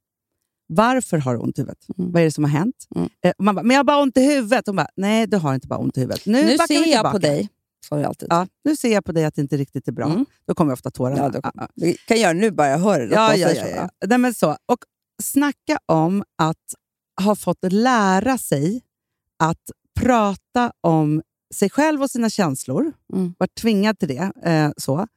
Varför 0.67 1.17
har 1.17 1.33
du 1.33 1.39
ont 1.39 1.57
i 1.57 1.61
huvudet? 1.61 1.85
Mm. 1.97 2.11
Vad 2.11 2.21
är 2.21 2.25
det 2.25 2.31
som 2.31 2.43
har 2.43 2.51
hänt? 2.51 2.87
Mm. 2.95 3.09
Eh, 3.23 3.33
man 3.39 3.55
bara, 3.55 3.63
men 3.63 3.71
jag 3.71 3.79
har 3.79 3.83
bara 3.83 4.01
ont 4.01 4.17
i 4.17 4.21
huvudet. 4.21 4.67
Hon 4.67 4.75
bara, 4.75 4.87
nej 4.95 5.27
du 5.27 5.37
har 5.37 5.53
inte 5.55 5.67
bara 5.67 5.79
ont 5.79 5.97
i 5.97 5.99
huvudet. 6.01 6.25
Nu, 6.25 6.43
Nu 6.45 6.57
ser 6.57 6.85
jag 6.91 7.11
på 7.11 7.17
dig. 7.17 7.49
Ja, 8.29 8.47
nu 8.63 8.75
ser 8.75 8.93
jag 8.93 9.05
på 9.05 9.11
dig 9.11 9.25
att 9.25 9.35
det 9.35 9.41
inte 9.41 9.57
riktigt 9.57 9.87
är 9.87 9.91
bra. 9.91 10.05
Mm. 10.05 10.25
Då 10.47 10.53
kommer 10.55 10.73
ofta 10.73 10.91
tårarna. 10.91 11.17
Ja, 11.17 11.29
då 11.29 11.39
Ja, 11.43 11.51
kommer- 11.51 11.69
Det 11.75 11.93
kan 11.93 12.17
jag 12.17 12.23
göra 12.23 12.33
nu 12.33 12.51
bara 12.51 12.67
jag 12.67 12.77
hör 12.79 12.99
det. 12.99 13.15
ja, 13.15 13.35
ja, 13.35 13.51
ja, 13.51 13.67
ja. 13.67 13.89
Nej, 14.07 14.17
men 14.17 14.33
så. 14.33 14.49
Och 14.65 14.79
snacka 15.23 15.79
om 15.85 16.23
att 16.37 16.73
ha 17.21 17.35
fått 17.35 17.57
lära 17.73 18.37
sig 18.37 18.81
att 19.39 19.71
prata 19.99 20.71
om 20.81 21.21
sig 21.53 21.69
själv 21.69 22.01
och 22.03 22.09
sina 22.11 22.29
känslor. 22.29 22.93
Mm. 23.13 23.33
Varit 23.37 23.55
tvingad 23.55 23.99
till 23.99 24.07
det. 24.07 24.31
Eh, 24.43 24.71
så. 24.77 25.07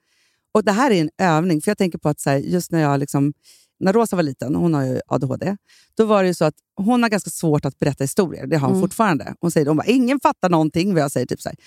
Och 0.52 0.64
Det 0.64 0.72
här 0.72 0.90
är 0.90 1.00
en 1.00 1.10
övning, 1.18 1.60
för 1.62 1.70
jag 1.70 1.78
tänker 1.78 1.98
på 1.98 2.08
att 2.08 2.24
här, 2.24 2.36
just 2.36 2.72
när 2.72 2.80
jag 2.80 3.00
liksom, 3.00 3.32
när 3.80 3.92
Rosa 3.92 4.16
var 4.16 4.22
liten, 4.22 4.54
hon 4.54 4.74
har 4.74 4.84
ju 4.84 5.00
ADHD, 5.06 5.56
då 5.96 6.04
var 6.04 6.24
det 6.24 6.34
så 6.34 6.44
att 6.44 6.54
hon 6.76 7.02
har 7.02 7.10
ganska 7.10 7.30
svårt 7.30 7.64
att 7.64 7.78
berätta 7.78 8.04
historier. 8.04 8.46
Det 8.46 8.56
har 8.56 8.68
hon 8.68 8.76
Mm. 8.76 8.88
fortfarande. 8.88 9.34
Hon 9.40 9.50
säger 9.50 9.66
hon 9.66 9.76
bara, 9.76 9.86
ingen 9.86 10.20
fattar 10.20 10.48
någonting 10.50 10.94
vad 10.94 11.02
jag 11.02 11.10
säger. 11.12 11.26
Typ 11.26 11.40
så 11.40 11.48
här. 11.48 11.58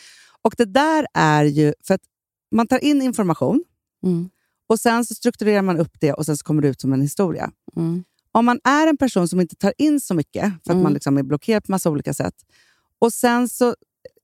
Och 0.42 0.54
det 0.58 0.66
där 0.66 1.06
är 1.14 1.44
ju 1.44 1.74
för 1.88 1.94
att 1.94 2.02
man 2.52 2.68
tar 2.68 2.84
in 2.84 3.02
information 3.02 3.64
Mm. 4.04 4.30
och 4.68 4.80
sen 4.80 5.06
så 5.06 5.16
strukturerar 5.16 5.62
man 5.62 5.78
upp 5.78 5.92
det 6.00 6.14
och 6.14 6.26
sen 6.26 6.38
så 6.38 6.44
kommer 6.44 6.62
det 6.62 6.68
ut 6.68 6.82
som 6.82 6.94
en 6.94 7.02
historia. 7.02 7.52
Mm. 7.76 8.04
Om 8.32 8.46
man 8.46 8.60
är 8.64 8.88
en 8.88 8.98
person 8.98 9.28
som 9.28 9.42
inte 9.42 9.56
tar 9.56 9.74
in 9.78 10.00
så 10.02 10.14
mycket, 10.14 10.44
för 10.44 10.50
att 10.60 10.70
Mm. 10.70 10.84
man 10.84 10.94
liksom 10.94 11.18
är 11.18 11.24
blockerad 11.24 11.64
på 11.64 11.72
massa 11.72 11.90
olika 11.90 12.14
sätt, 12.14 12.34
och 13.00 13.14
sen 13.14 13.50
så 13.50 13.76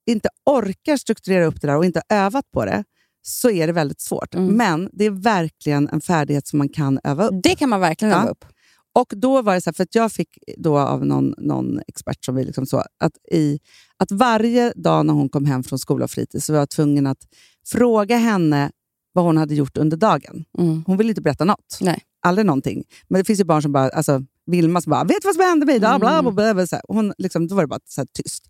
inte 0.05 0.29
orkar 0.45 0.97
strukturera 0.97 1.45
upp 1.45 1.61
det 1.61 1.67
där 1.67 1.77
och 1.77 1.85
inte 1.85 2.01
har 2.09 2.17
övat 2.17 2.51
på 2.51 2.65
det, 2.65 2.83
så 3.21 3.49
är 3.49 3.67
det 3.67 3.73
väldigt 3.73 4.01
svårt. 4.01 4.35
Mm. 4.35 4.55
Men 4.55 4.89
det 4.93 5.05
är 5.05 5.11
verkligen 5.11 5.89
en 5.89 6.01
färdighet 6.01 6.47
som 6.47 6.57
man 6.57 6.69
kan 6.69 6.99
öva 7.03 7.27
upp. 7.27 7.43
Det 7.43 7.55
kan 7.55 7.69
man 7.69 7.79
verkligen 7.79 8.11
Ja. 8.11 8.21
öva 8.21 8.29
upp. 8.29 8.45
Och 8.93 9.13
då 9.15 9.41
var 9.41 9.53
det 9.55 9.61
så 9.61 9.69
här, 9.69 9.73
för 9.73 9.83
att 9.83 9.95
jag 9.95 10.11
fick 10.11 10.29
då 10.57 10.77
av 10.79 11.05
någon, 11.05 11.33
någon 11.37 11.79
expert 11.87 12.25
som 12.25 12.35
vi 12.35 12.43
liksom 12.43 12.65
så, 12.65 12.77
att, 12.99 13.13
i, 13.31 13.59
att 13.97 14.11
varje 14.11 14.73
dag 14.75 15.05
när 15.05 15.13
hon 15.13 15.29
kom 15.29 15.45
hem 15.45 15.63
från 15.63 15.79
skola 15.79 16.03
och 16.03 16.11
fritids 16.11 16.45
så 16.45 16.53
var 16.53 16.59
jag 16.59 16.69
tvungen 16.69 17.07
att 17.07 17.27
fråga 17.65 18.17
henne 18.17 18.71
vad 19.13 19.25
hon 19.25 19.37
hade 19.37 19.55
gjort 19.55 19.77
under 19.77 19.97
dagen. 19.97 20.45
Mm. 20.57 20.83
Hon 20.87 20.97
ville 20.97 21.09
inte 21.09 21.21
berätta 21.21 21.45
något. 21.45 21.77
Nej. 21.81 22.01
Aldrig 22.21 22.45
någonting. 22.45 22.83
Men 23.07 23.21
det 23.21 23.25
finns 23.25 23.39
ju 23.39 23.43
barn 23.43 23.61
som 23.61 23.71
bara, 23.71 23.89
alltså 23.89 24.23
Vilma 24.45 24.81
som 24.81 24.89
bara, 24.89 25.03
vet 25.03 25.21
du 25.21 25.27
vad 25.27 25.35
som 25.35 25.43
hände 25.43 25.65
mig 25.65 25.75
idag? 25.75 25.99
Bla, 25.99 26.21
bla, 26.21 26.31
bla, 26.31 26.53
bla, 26.53 26.67
så 26.67 26.75
här. 26.75 26.83
Hon, 26.87 27.13
liksom, 27.17 27.47
då 27.47 27.55
var 27.55 27.63
det 27.63 27.67
bara 27.67 27.79
så 27.85 28.01
här 28.01 28.07
tyst. 28.13 28.43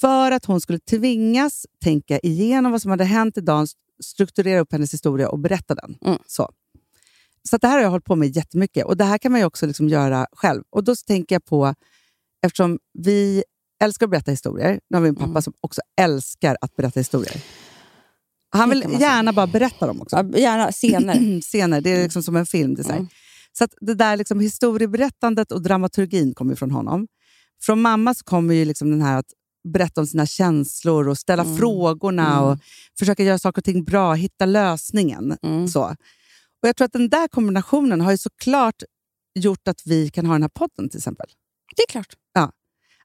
För 0.00 0.30
att 0.30 0.44
hon 0.44 0.60
skulle 0.60 0.78
tvingas 0.78 1.66
tänka 1.84 2.18
igenom 2.18 2.72
vad 2.72 2.82
som 2.82 2.90
hade 2.90 3.04
hänt 3.04 3.38
idag, 3.38 3.68
strukturera 4.04 4.60
upp 4.60 4.72
hennes 4.72 4.94
historia 4.94 5.28
och 5.28 5.38
berätta 5.38 5.74
den. 5.74 5.96
Mm. 6.04 6.18
Så. 6.26 6.50
Så 7.48 7.56
det 7.56 7.68
här 7.68 7.74
har 7.74 7.82
jag 7.82 7.90
hållit 7.90 8.04
på 8.04 8.16
med 8.16 8.36
jättemycket 8.36 8.84
och 8.84 8.96
det 8.96 9.04
här 9.04 9.18
kan 9.18 9.32
man 9.32 9.40
ju 9.40 9.46
också 9.46 9.66
liksom 9.66 9.88
göra 9.88 10.26
själv. 10.32 10.62
Och 10.70 10.84
då 10.84 10.94
tänker 10.96 11.34
jag 11.34 11.44
på, 11.44 11.74
eftersom 12.46 12.78
vi 12.98 13.44
älskar 13.82 14.06
att 14.06 14.10
berätta 14.10 14.30
historier, 14.30 14.80
nu 14.90 14.96
har 14.96 15.02
vi 15.02 15.08
en 15.08 15.14
pappa 15.14 15.30
Mm. 15.30 15.42
som 15.42 15.52
också 15.60 15.80
älskar 16.00 16.56
att 16.60 16.76
berätta 16.76 17.00
historier. 17.00 17.42
Han 18.52 18.70
vill 18.70 18.96
gärna 19.00 19.32
bara 19.32 19.46
berätta 19.46 19.86
dem 19.86 20.02
också. 20.02 20.16
Ja, 20.16 20.38
Gärna 20.38 20.72
scener. 20.72 21.40
Scener, 21.42 21.80
det 21.80 21.90
är 21.90 22.02
liksom 22.02 22.22
som 22.22 22.36
en 22.36 22.46
film. 22.46 22.74
Det. 22.74 22.90
Mm. 22.90 23.08
så 23.52 23.66
det 23.80 23.94
där 23.94 24.16
liksom 24.16 24.40
historieberättandet 24.40 25.52
och 25.52 25.62
dramaturgin 25.62 26.34
kommer 26.34 26.54
från 26.54 26.70
honom. 26.70 27.06
Från 27.62 27.80
mamma 27.82 28.14
så 28.14 28.24
kommer 28.24 28.54
ju 28.54 28.64
liksom 28.64 28.90
den 28.90 29.02
här 29.02 29.18
att 29.18 29.32
berätta 29.68 30.00
om 30.00 30.06
sina 30.06 30.26
känslor 30.26 31.08
och 31.08 31.18
ställa 31.18 31.42
Mm. 31.42 31.56
frågorna 31.56 32.32
Mm. 32.32 32.44
och 32.44 32.58
försöka 32.98 33.22
göra 33.22 33.38
saker 33.38 33.60
och 33.60 33.64
ting 33.64 33.84
bra, 33.84 34.14
hitta 34.14 34.46
lösningen. 34.46 35.36
Mm. 35.42 35.68
Så. 35.68 35.82
Och 36.62 36.68
Jag 36.68 36.76
tror 36.76 36.84
att 36.84 36.92
den 36.92 37.08
där 37.08 37.28
kombinationen 37.28 38.00
har 38.00 38.10
ju 38.10 38.18
såklart 38.18 38.82
gjort 39.34 39.68
att 39.68 39.82
vi 39.86 40.10
kan 40.10 40.26
ha 40.26 40.32
den 40.34 40.42
här 40.42 40.48
podden 40.48 40.88
till 40.88 40.98
exempel. 40.98 41.26
Det 41.76 41.82
är 41.82 41.86
klart. 41.86 42.14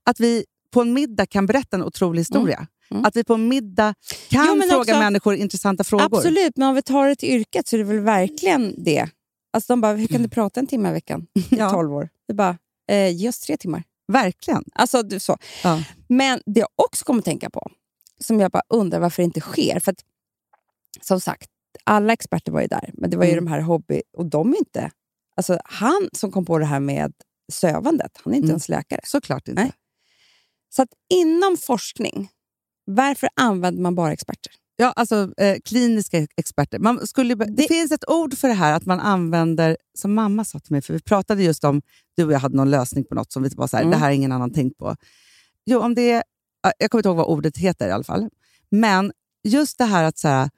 Att 0.07 0.19
vi 0.19 0.45
på 0.73 0.81
en 0.81 0.93
middag 0.93 1.25
kan 1.25 1.45
berätta 1.45 1.77
en 1.77 1.83
otrolig 1.83 2.19
historia. 2.21 2.67
Mm. 2.91 3.05
Att 3.05 3.15
vi 3.15 3.23
på 3.23 3.33
en 3.33 3.47
middag 3.47 3.93
kan 4.29 4.45
Jo, 4.47 4.61
fråga 4.69 4.77
också- 4.79 4.99
människor 4.99 5.35
intressanta 5.35 5.83
frågor. 5.83 6.05
Absolut, 6.17 6.57
men 6.57 6.67
om 6.69 6.75
vi 6.75 6.81
tar 6.81 7.07
det 7.07 7.15
till 7.15 7.29
yrket 7.29 7.67
så 7.67 7.75
är 7.75 7.77
det 7.77 7.83
väl 7.83 7.99
verkligen 7.99 8.83
det. 8.83 9.09
Alltså 9.53 9.73
de 9.73 9.81
bara, 9.81 9.93
hur 9.95 10.07
kan 10.07 10.23
du 10.23 10.29
prata 10.29 10.59
en 10.59 10.67
timme 10.67 10.89
i 10.89 10.91
veckan 10.91 11.27
i 11.33 11.43
Ja. 11.49 11.69
12 11.69 11.93
år? 11.93 12.09
Vi 12.27 12.33
bara, 12.33 12.57
eh, 12.89 13.09
ge 13.15 13.29
oss 13.29 13.39
tre 13.39 13.57
timmar. 13.57 13.83
Verkligen. 14.07 14.63
Alltså, 14.73 15.03
du, 15.03 15.19
så. 15.19 15.37
Ja. 15.63 15.83
Men 16.09 16.41
det 16.45 16.59
jag 16.59 16.69
också 16.75 17.05
kommer 17.05 17.19
att 17.19 17.25
tänka 17.25 17.49
på, 17.49 17.71
som 18.19 18.39
jag 18.39 18.51
bara 18.51 18.63
undrar 18.69 18.99
varför 18.99 19.21
det 19.23 19.25
inte 19.25 19.39
sker. 19.39 19.79
För 19.79 19.91
att, 19.91 19.99
som 21.01 21.19
sagt, 21.21 21.49
alla 21.83 22.13
experter 22.13 22.51
var 22.51 22.61
ju 22.61 22.67
där, 22.67 22.91
men 22.93 23.09
det 23.09 23.17
var 23.17 23.25
ju 23.25 23.31
Mm. 23.31 23.45
de 23.45 23.51
här 23.51 23.61
hobby... 23.61 24.01
Och 24.17 24.25
de 24.25 24.55
inte... 24.55 24.91
Alltså, 25.37 25.59
han 25.65 26.09
som 26.13 26.31
kom 26.31 26.45
på 26.45 26.57
det 26.57 26.65
här 26.65 26.79
med 26.79 27.13
sövandet, 27.51 28.11
han 28.23 28.33
är 28.33 28.37
inte 28.37 28.45
Mm. 28.45 28.51
ens 28.51 28.69
läkare. 28.69 29.01
Såklart 29.03 29.47
inte. 29.47 29.61
Nej. 29.61 29.73
Så 30.69 30.81
att 30.81 30.89
inom 31.09 31.57
forskning, 31.57 32.29
varför 32.85 33.29
använder 33.35 33.81
man 33.81 33.95
bara 33.95 34.13
experter? 34.13 34.53
Ja, 34.77 34.91
alltså 34.95 35.31
eh, 35.37 35.57
kliniska 35.65 36.27
experter. 36.37 36.79
Man 36.79 37.07
skulle, 37.07 37.35
det, 37.35 37.45
Det- 37.45 37.67
finns 37.67 37.91
ett 37.91 38.09
ord 38.09 38.37
för 38.37 38.47
det 38.47 38.53
här, 38.53 38.73
att 38.73 38.85
man 38.85 38.99
använder, 38.99 39.77
som 39.97 40.13
mamma 40.13 40.45
sa 40.45 40.59
till 40.59 40.71
mig, 40.71 40.81
för 40.81 40.93
vi 40.93 40.99
pratade 40.99 41.43
just 41.43 41.63
om, 41.63 41.81
du 42.17 42.25
och 42.25 42.31
jag 42.31 42.39
hade 42.39 42.55
någon 42.57 42.69
lösning 42.71 43.03
på 43.03 43.15
något 43.15 43.31
som 43.31 43.43
vi 43.43 43.49
var 43.49 43.67
så 43.67 43.77
här, 43.77 43.83
Mm. 43.83 43.91
det 43.91 43.97
här 43.97 44.05
har 44.05 44.11
ingen 44.13 44.31
annan 44.31 44.53
tänkt 44.53 44.77
på. 44.77 44.95
Jo, 45.65 45.79
om 45.79 45.95
det 45.95 46.11
är, 46.11 46.23
jag 46.79 46.91
kommer 46.91 46.99
inte 46.99 47.09
ihåg 47.09 47.17
vad 47.17 47.25
ordet 47.27 47.57
heter 47.57 47.87
i 47.87 47.91
alla 47.91 48.03
fall. 48.03 48.29
Men 48.71 49.11
just 49.43 49.77
det 49.77 49.85
här 49.85 50.03
att 50.03 50.17
så 50.17 50.27
här, 50.27 50.49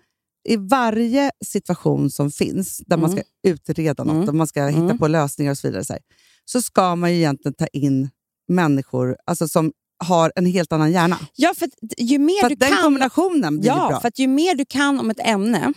i 0.49 0.57
varje 0.57 1.31
situation 1.45 2.09
som 2.11 2.31
finns, 2.31 2.77
där 2.85 2.97
man 2.97 3.09
Mm. 3.11 3.23
ska 3.23 3.49
utreda 3.49 4.03
något, 4.03 4.13
Mm. 4.13 4.25
där 4.25 4.33
man 4.33 4.47
ska 4.47 4.65
hitta 4.67 4.81
Mm. 4.81 4.97
på 4.97 5.07
lösningar 5.07 5.51
och 5.51 5.57
så 5.57 5.67
vidare, 5.67 5.85
så, 5.85 5.93
här, 5.93 6.01
så 6.45 6.61
ska 6.61 6.95
man 6.95 7.11
ju 7.11 7.17
egentligen 7.17 7.53
ta 7.53 7.67
in 7.67 8.09
människor 8.47 9.17
alltså, 9.25 9.47
som 9.47 9.71
har 10.05 10.31
en 10.35 10.45
helt 10.45 10.73
annan 10.73 10.91
hjärna. 10.91 11.19
Ja, 11.35 11.53
för 11.57 11.65
att 11.65 11.73
ju 11.97 12.19
mer 12.19 12.41
För 12.41 12.49
du 12.49 12.55
den 12.55 12.69
kan... 12.69 12.81
kombinationen 12.83 13.59
blir 13.59 13.69
Ja, 13.69 13.87
bra. 13.89 13.99
för 14.01 14.11
ju 14.15 14.27
mer 14.27 14.55
du 14.55 14.65
kan 14.65 14.99
om 14.99 15.09
ett 15.09 15.19
ämne, 15.19 15.73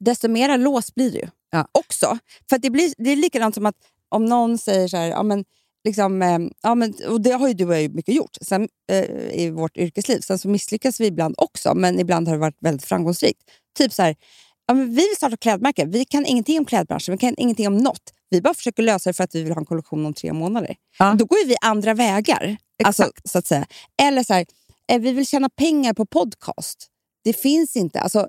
desto 0.00 0.28
mera 0.28 0.56
lås 0.56 0.94
blir 0.94 1.10
du. 1.12 1.28
Ja. 1.50 1.68
Också. 1.72 2.18
För 2.50 2.58
det, 2.58 2.70
blir, 2.70 2.94
det 2.98 3.10
är 3.10 3.16
likadant 3.16 3.54
som 3.54 3.66
att 3.66 3.76
om 4.08 4.24
någon 4.24 4.58
säger 4.58 4.88
så 4.88 4.96
här, 4.96 5.08
ja, 5.08 5.22
men, 5.22 5.44
liksom, 5.84 6.22
eh, 6.22 6.38
ja, 6.62 6.74
men, 6.74 6.94
och 7.08 7.20
det 7.20 7.30
har 7.30 7.48
ju 7.48 7.54
du 7.54 7.64
och 7.66 7.76
jag 7.76 7.94
mycket 7.94 8.14
gjort 8.14 8.36
sen, 8.40 8.68
eh, 8.92 9.04
i 9.32 9.50
vårt 9.50 9.76
yrkesliv. 9.76 10.20
Sen 10.20 10.38
så 10.38 10.48
misslyckas 10.48 11.00
vi 11.00 11.06
ibland 11.06 11.34
också, 11.38 11.74
men 11.74 12.00
ibland 12.00 12.28
har 12.28 12.34
det 12.34 12.40
varit 12.40 12.56
väldigt 12.60 12.84
framgångsrikt. 12.86 13.40
Typ 13.78 13.92
så 13.92 14.02
här, 14.02 14.16
ja, 14.68 14.74
men 14.74 14.88
vi 14.88 14.94
vill 14.94 15.16
starta 15.16 15.36
klädmärke, 15.36 15.84
vi 15.84 16.04
kan 16.04 16.26
ingenting 16.26 16.58
om 16.58 16.64
klädbranschen, 16.64 17.12
vi 17.12 17.18
kan 17.18 17.34
ingenting 17.38 17.66
om 17.66 17.76
något. 17.76 18.12
Vi 18.30 18.40
bara 18.40 18.54
försöker 18.54 18.82
lösa 18.82 19.10
det 19.10 19.14
för 19.14 19.24
att 19.24 19.34
vi 19.34 19.42
vill 19.42 19.52
ha 19.52 19.58
en 19.60 19.66
kollektion 19.66 20.06
om 20.06 20.14
tre 20.14 20.32
månader. 20.32 20.76
Ja. 20.98 21.14
Då 21.18 21.24
går 21.24 21.38
ju 21.38 21.44
vi 21.46 21.56
andra 21.60 21.94
vägar. 21.94 22.56
Alltså, 22.84 23.10
så 23.24 23.38
att 23.38 23.46
säga. 23.46 23.66
Eller 24.02 24.22
så 24.22 24.34
här, 24.34 24.46
eh, 24.92 25.00
vi 25.00 25.12
vill 25.12 25.26
tjäna 25.26 25.48
pengar 25.48 25.94
på 25.94 26.06
podcast. 26.06 26.86
Det 27.24 27.32
finns 27.32 27.76
inte. 27.76 28.00
Alltså, 28.00 28.28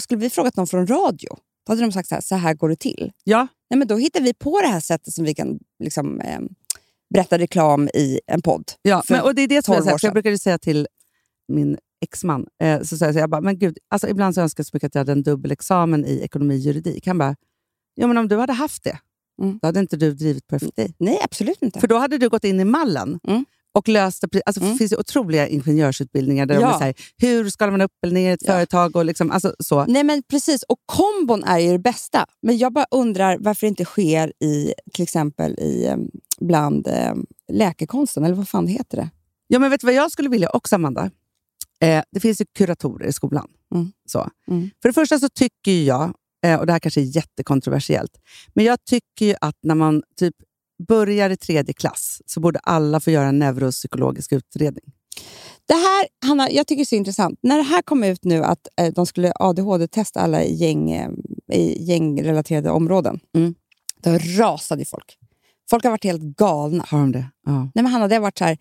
skulle 0.00 0.20
vi 0.20 0.30
frågat 0.30 0.56
någon 0.56 0.66
från 0.66 0.86
radio, 0.86 1.28
då 1.66 1.72
hade 1.72 1.82
de 1.82 1.92
sagt 1.92 2.08
så 2.08 2.14
här, 2.14 2.22
så 2.22 2.34
här 2.34 2.54
går 2.54 2.68
det 2.68 2.76
till. 2.76 3.12
Ja, 3.24 3.46
Nej, 3.70 3.78
men 3.78 3.88
då 3.88 3.96
hittar 3.96 4.20
vi 4.20 4.34
på 4.34 4.60
det 4.60 4.66
här 4.66 4.80
sättet 4.80 5.14
som 5.14 5.24
vi 5.24 5.34
kan 5.34 5.58
liksom, 5.78 6.20
eh, 6.20 6.40
berätta 7.14 7.38
reklam 7.38 7.88
i 7.88 8.20
en 8.26 8.42
podd. 8.42 8.72
ja. 8.82 9.02
Men, 9.08 9.20
och 9.20 9.34
det 9.34 9.42
är 9.42 9.48
det 9.48 9.64
som 9.64 9.74
12 9.74 9.86
jag, 9.86 10.00
för 10.00 10.06
jag 10.06 10.14
brukade 10.14 10.38
säga 10.38 10.58
till 10.58 10.88
min 11.48 11.78
exman, 12.00 12.46
eh, 12.62 12.82
så 12.82 12.96
sa 12.96 13.04
jag, 13.04 13.14
så 13.14 13.20
jag 13.20 13.30
bara, 13.30 13.40
men 13.40 13.58
gud, 13.58 13.78
alltså, 13.88 14.08
ibland 14.08 14.34
så 14.34 14.40
önskar 14.40 14.60
jag 14.60 14.66
så 14.66 14.70
mycket 14.74 14.86
att 14.86 14.94
jag 14.94 15.00
hade 15.00 15.12
en 15.12 15.22
dubbelexamen 15.22 16.04
i 16.04 16.20
ekonomi 16.20 16.54
och 16.54 16.58
juridik. 16.58 17.06
Han 17.06 17.18
bara, 17.18 17.36
ja 17.94 18.06
men 18.06 18.18
om 18.18 18.28
du 18.28 18.36
hade 18.36 18.52
haft 18.52 18.84
det, 18.84 18.98
Mm. 19.42 19.58
då 19.62 19.68
hade 19.68 19.80
inte 19.80 19.96
du 19.96 20.14
drivit 20.14 20.46
Perfect 20.46 20.76
Day. 20.76 20.94
Nej, 20.98 21.20
absolut 21.24 21.62
inte. 21.62 21.80
För 21.80 21.86
då 21.88 21.96
hade 21.98 22.18
du 22.18 22.28
gått 22.28 22.44
in 22.44 22.60
i 22.60 22.64
mallen 22.64 23.20
Mm. 23.28 23.44
och 23.74 23.88
löst 23.88 24.20
det. 24.20 24.26
pre- 24.26 24.40
Alltså, 24.46 24.60
Mm. 24.62 24.72
Det 24.72 24.78
finns 24.78 24.92
ju 24.92 24.96
otroliga 24.96 25.48
ingenjörsutbildningar 25.48 26.46
där 26.46 26.54
de 26.54 26.60
Ja. 26.60 26.74
är 26.74 26.78
så 26.78 26.84
här, 26.84 26.94
hur 27.18 27.50
skalar 27.50 27.70
man 27.70 27.80
upp 27.80 27.92
eller 28.02 28.14
ner 28.14 28.34
ett 28.34 28.40
Ja. 28.44 28.52
företag? 28.52 28.96
Och 28.96 29.04
liksom, 29.04 29.30
alltså, 29.30 29.54
så. 29.58 29.84
Nej, 29.86 30.04
men 30.04 30.22
precis. 30.22 30.62
Och 30.62 30.78
kombon 30.86 31.44
är 31.44 31.58
ju 31.58 31.72
det 31.72 31.78
bästa. 31.78 32.26
Men 32.42 32.58
jag 32.58 32.72
bara 32.72 32.86
undrar 32.90 33.38
varför 33.40 33.60
det 33.66 33.68
inte 33.68 33.84
sker 33.84 34.32
i 34.44 34.74
till 34.92 35.02
exempel 35.02 35.52
i, 35.58 35.86
eh, 35.86 35.96
bland 36.40 36.86
eh, 36.86 37.14
läkekonsten, 37.52 38.24
eller 38.24 38.34
vad 38.34 38.48
fan 38.48 38.66
heter 38.66 38.96
det? 38.96 39.10
Ja, 39.46 39.58
men 39.58 39.70
vet 39.70 39.80
du 39.80 39.86
vad 39.86 39.94
jag 39.94 40.10
skulle 40.10 40.28
vilja 40.28 40.50
också, 40.50 40.74
Amanda? 40.74 41.10
Eh, 41.82 42.02
det 42.10 42.20
finns 42.20 42.40
ju 42.40 42.44
kuratorer 42.58 43.06
i 43.06 43.12
skolan. 43.12 43.48
Mm. 43.74 43.92
Så. 44.06 44.30
Mm. 44.48 44.70
För 44.82 44.88
det 44.88 44.92
första 44.92 45.18
så 45.18 45.28
tycker 45.28 45.72
jag, 45.72 46.14
eh, 46.46 46.60
och 46.60 46.66
det 46.66 46.72
här 46.72 46.78
kanske 46.80 47.00
är 47.00 47.16
jättekontroversiellt, 47.16 48.12
men 48.54 48.64
jag 48.64 48.84
tycker 48.84 49.26
ju 49.26 49.34
att 49.40 49.56
när 49.62 49.74
man 49.74 50.02
typ 50.18 50.34
börjar 50.88 51.30
i 51.30 51.36
tredje 51.36 51.74
klass 51.74 52.22
så 52.26 52.40
borde 52.40 52.58
alla 52.58 53.00
få 53.00 53.10
göra 53.10 53.28
en 53.28 53.38
neuropsykologisk 53.38 54.32
utredning. 54.32 54.84
Det 55.68 55.74
här, 55.74 56.06
Hanna, 56.26 56.50
jag 56.50 56.66
tycker 56.66 56.76
det 56.78 56.82
är 56.82 56.84
så 56.84 56.94
intressant. 56.94 57.38
När 57.42 57.56
det 57.56 57.62
här 57.62 57.82
kom 57.82 58.04
ut 58.04 58.24
nu 58.24 58.44
att 58.44 58.68
eh, 58.80 58.92
de 58.92 59.06
skulle 59.06 59.32
ADHD-testa 59.34 60.20
alla 60.20 60.42
i, 60.42 60.54
gäng, 60.54 60.90
eh, 60.90 61.10
i 61.52 61.82
gängrelaterade 61.84 62.70
områden, 62.70 63.20
Mm. 63.34 63.54
då 64.02 64.10
rasade 64.42 64.84
folk. 64.84 65.18
Folk 65.70 65.84
har 65.84 65.90
varit 65.90 66.04
helt 66.04 66.22
galna. 66.22 66.84
Har 66.88 66.98
de 66.98 67.12
det? 67.12 67.26
Ja. 67.46 67.52
Nej, 67.60 67.70
men 67.74 67.86
Hanna, 67.86 68.08
det 68.08 68.14
har 68.14 68.22
varit 68.22 68.38
så 68.38 68.44
här, 68.44 68.58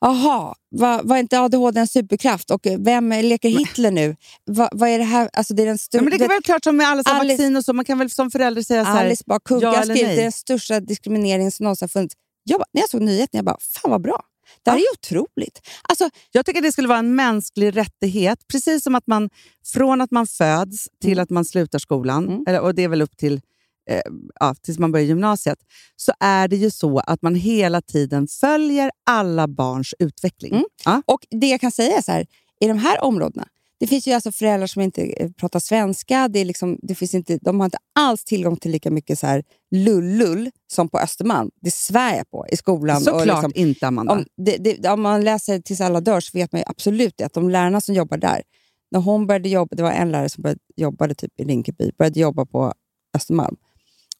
Jaha, 0.00 0.54
var, 0.70 1.02
var 1.02 1.16
inte 1.16 1.40
ADHD 1.40 1.80
en 1.80 1.86
superkraft? 1.88 2.50
Och 2.50 2.66
eh, 2.66 2.78
vem 2.78 3.08
leker 3.10 3.48
Hitler 3.48 3.90
nu? 3.90 4.16
Va, 4.46 4.68
vad 4.72 4.88
är 4.88 4.98
det 4.98 5.04
här? 5.04 5.30
Alltså, 5.32 5.54
det 5.54 5.62
är 5.62 5.66
den 5.66 5.78
Ja, 5.92 6.02
men 6.02 6.18
det 6.18 6.24
är 6.24 6.28
väl 6.28 6.42
klart 6.42 6.64
som 6.64 6.76
med 6.76 6.86
alla 6.88 7.02
Alice- 7.02 7.28
vaccin 7.28 7.56
och 7.56 7.64
så, 7.64 7.72
man 7.72 7.84
kan 7.84 7.98
väl 7.98 8.10
som 8.10 8.30
förälder 8.30 8.62
säga 8.62 8.84
så 8.84 8.90
här, 8.90 9.04
Alice 9.06 9.22
bara 9.26 9.40
kugga 9.40 9.66
ja 9.72 9.82
eller 9.82 9.94
nej? 9.94 10.04
det 10.04 10.12
är 10.18 10.22
den 10.22 10.32
största 10.32 10.80
diskrimineringen 10.80 11.50
som 11.52 11.64
någonsin 11.64 11.84
har 11.84 11.88
funnits. 11.88 12.14
Jag 12.44 12.58
bara, 12.60 12.66
när 12.72 12.82
jag 12.82 12.90
såg 12.90 13.00
nyheten, 13.02 13.38
jag 13.38 13.44
bara, 13.44 13.56
fan 13.60 13.90
vad 13.90 14.02
bra. 14.02 14.22
Det 14.62 14.70
här 14.70 14.78
är 14.78 14.80
ju 14.80 14.86
otroligt. 14.92 15.60
Alltså, 15.88 16.10
Jag 16.32 16.46
tycker 16.46 16.60
det 16.62 16.72
skulle 16.72 16.88
vara 16.88 16.98
en 16.98 17.14
mänsklig 17.14 17.76
rättighet, 17.76 18.38
precis 18.52 18.82
som 18.84 18.94
att 18.94 19.06
man 19.06 19.30
från 19.66 20.00
att 20.00 20.10
man 20.10 20.26
föds 20.26 20.88
till 21.02 21.12
Mm. 21.12 21.22
att 21.22 21.30
man 21.30 21.44
slutar 21.44 21.78
skolan, 21.78 22.24
Mm. 22.28 22.44
eller, 22.48 22.60
och 22.60 22.74
det 22.74 22.82
är 22.84 22.88
väl 22.88 23.02
upp 23.02 23.16
till 23.16 23.40
eh, 23.88 24.00
ja, 24.40 24.54
tills 24.62 24.78
man 24.78 24.92
börjar 24.92 25.06
gymnasiet, 25.06 25.58
så 25.96 26.12
är 26.20 26.48
det 26.48 26.56
ju 26.56 26.70
så 26.70 26.98
att 26.98 27.22
man 27.22 27.34
hela 27.34 27.80
tiden 27.80 28.26
följer 28.40 28.90
alla 29.06 29.48
barns 29.48 29.94
utveckling. 29.98 30.52
Mm. 30.52 30.64
Ja. 30.84 31.02
Och 31.06 31.26
det 31.30 31.46
jag 31.46 31.60
kan 31.60 31.70
säga 31.72 31.96
är 31.96 32.02
så 32.02 32.12
här, 32.12 32.26
i 32.60 32.68
de 32.68 32.78
här 32.78 33.04
områdena, 33.04 33.48
det 33.80 33.86
finns 33.86 34.08
ju 34.08 34.12
alltså 34.12 34.32
föräldrar 34.32 34.66
som 34.66 34.82
inte 34.82 35.02
eh, 35.02 35.30
pratar 35.30 35.60
svenska. 35.60 36.28
Det 36.28 36.38
är 36.38 36.44
liksom, 36.44 36.78
det 36.82 36.94
finns 36.94 37.14
inte, 37.14 37.38
de 37.42 37.60
har 37.60 37.64
inte 37.64 37.78
alls 37.94 38.24
tillgång 38.24 38.56
till 38.56 38.70
lika 38.70 38.90
mycket 38.90 39.18
så 39.18 39.26
här 39.26 39.42
lullull 39.70 40.50
som 40.72 40.88
på 40.88 40.98
Östermalm. 40.98 41.50
Det 41.60 41.74
svär 41.74 42.16
jag 42.16 42.30
på 42.30 42.46
i 42.52 42.56
skolan. 42.56 42.96
och 42.96 43.02
Såklart 43.02 43.26
liksom, 43.26 43.52
inte, 43.54 43.86
Amanda. 43.86 44.12
om, 44.12 44.24
det, 44.36 44.56
det, 44.56 44.88
om 44.88 45.02
man 45.02 45.24
läser 45.24 45.58
Tills 45.60 45.80
alla 45.80 46.00
dör 46.00 46.20
så 46.20 46.38
vet 46.38 46.52
man 46.52 46.60
ju 46.60 46.64
absolut 46.66 47.14
det, 47.16 47.24
att 47.24 47.32
de 47.32 47.50
lärarna 47.50 47.80
som 47.80 47.94
jobbar 47.94 48.16
där, 48.16 48.42
när 48.90 49.00
hon 49.00 49.26
började 49.26 49.48
jobba, 49.48 49.76
det 49.76 49.82
var 49.82 49.92
en 49.92 50.12
lärare 50.12 50.28
som 50.28 50.42
började, 50.42 50.60
jobbade 50.76 51.14
typ 51.14 51.40
i 51.40 51.44
Rinkeby, 51.44 51.90
började 51.98 52.20
jobba 52.20 52.46
på 52.46 52.72
Östermalm. 53.16 53.56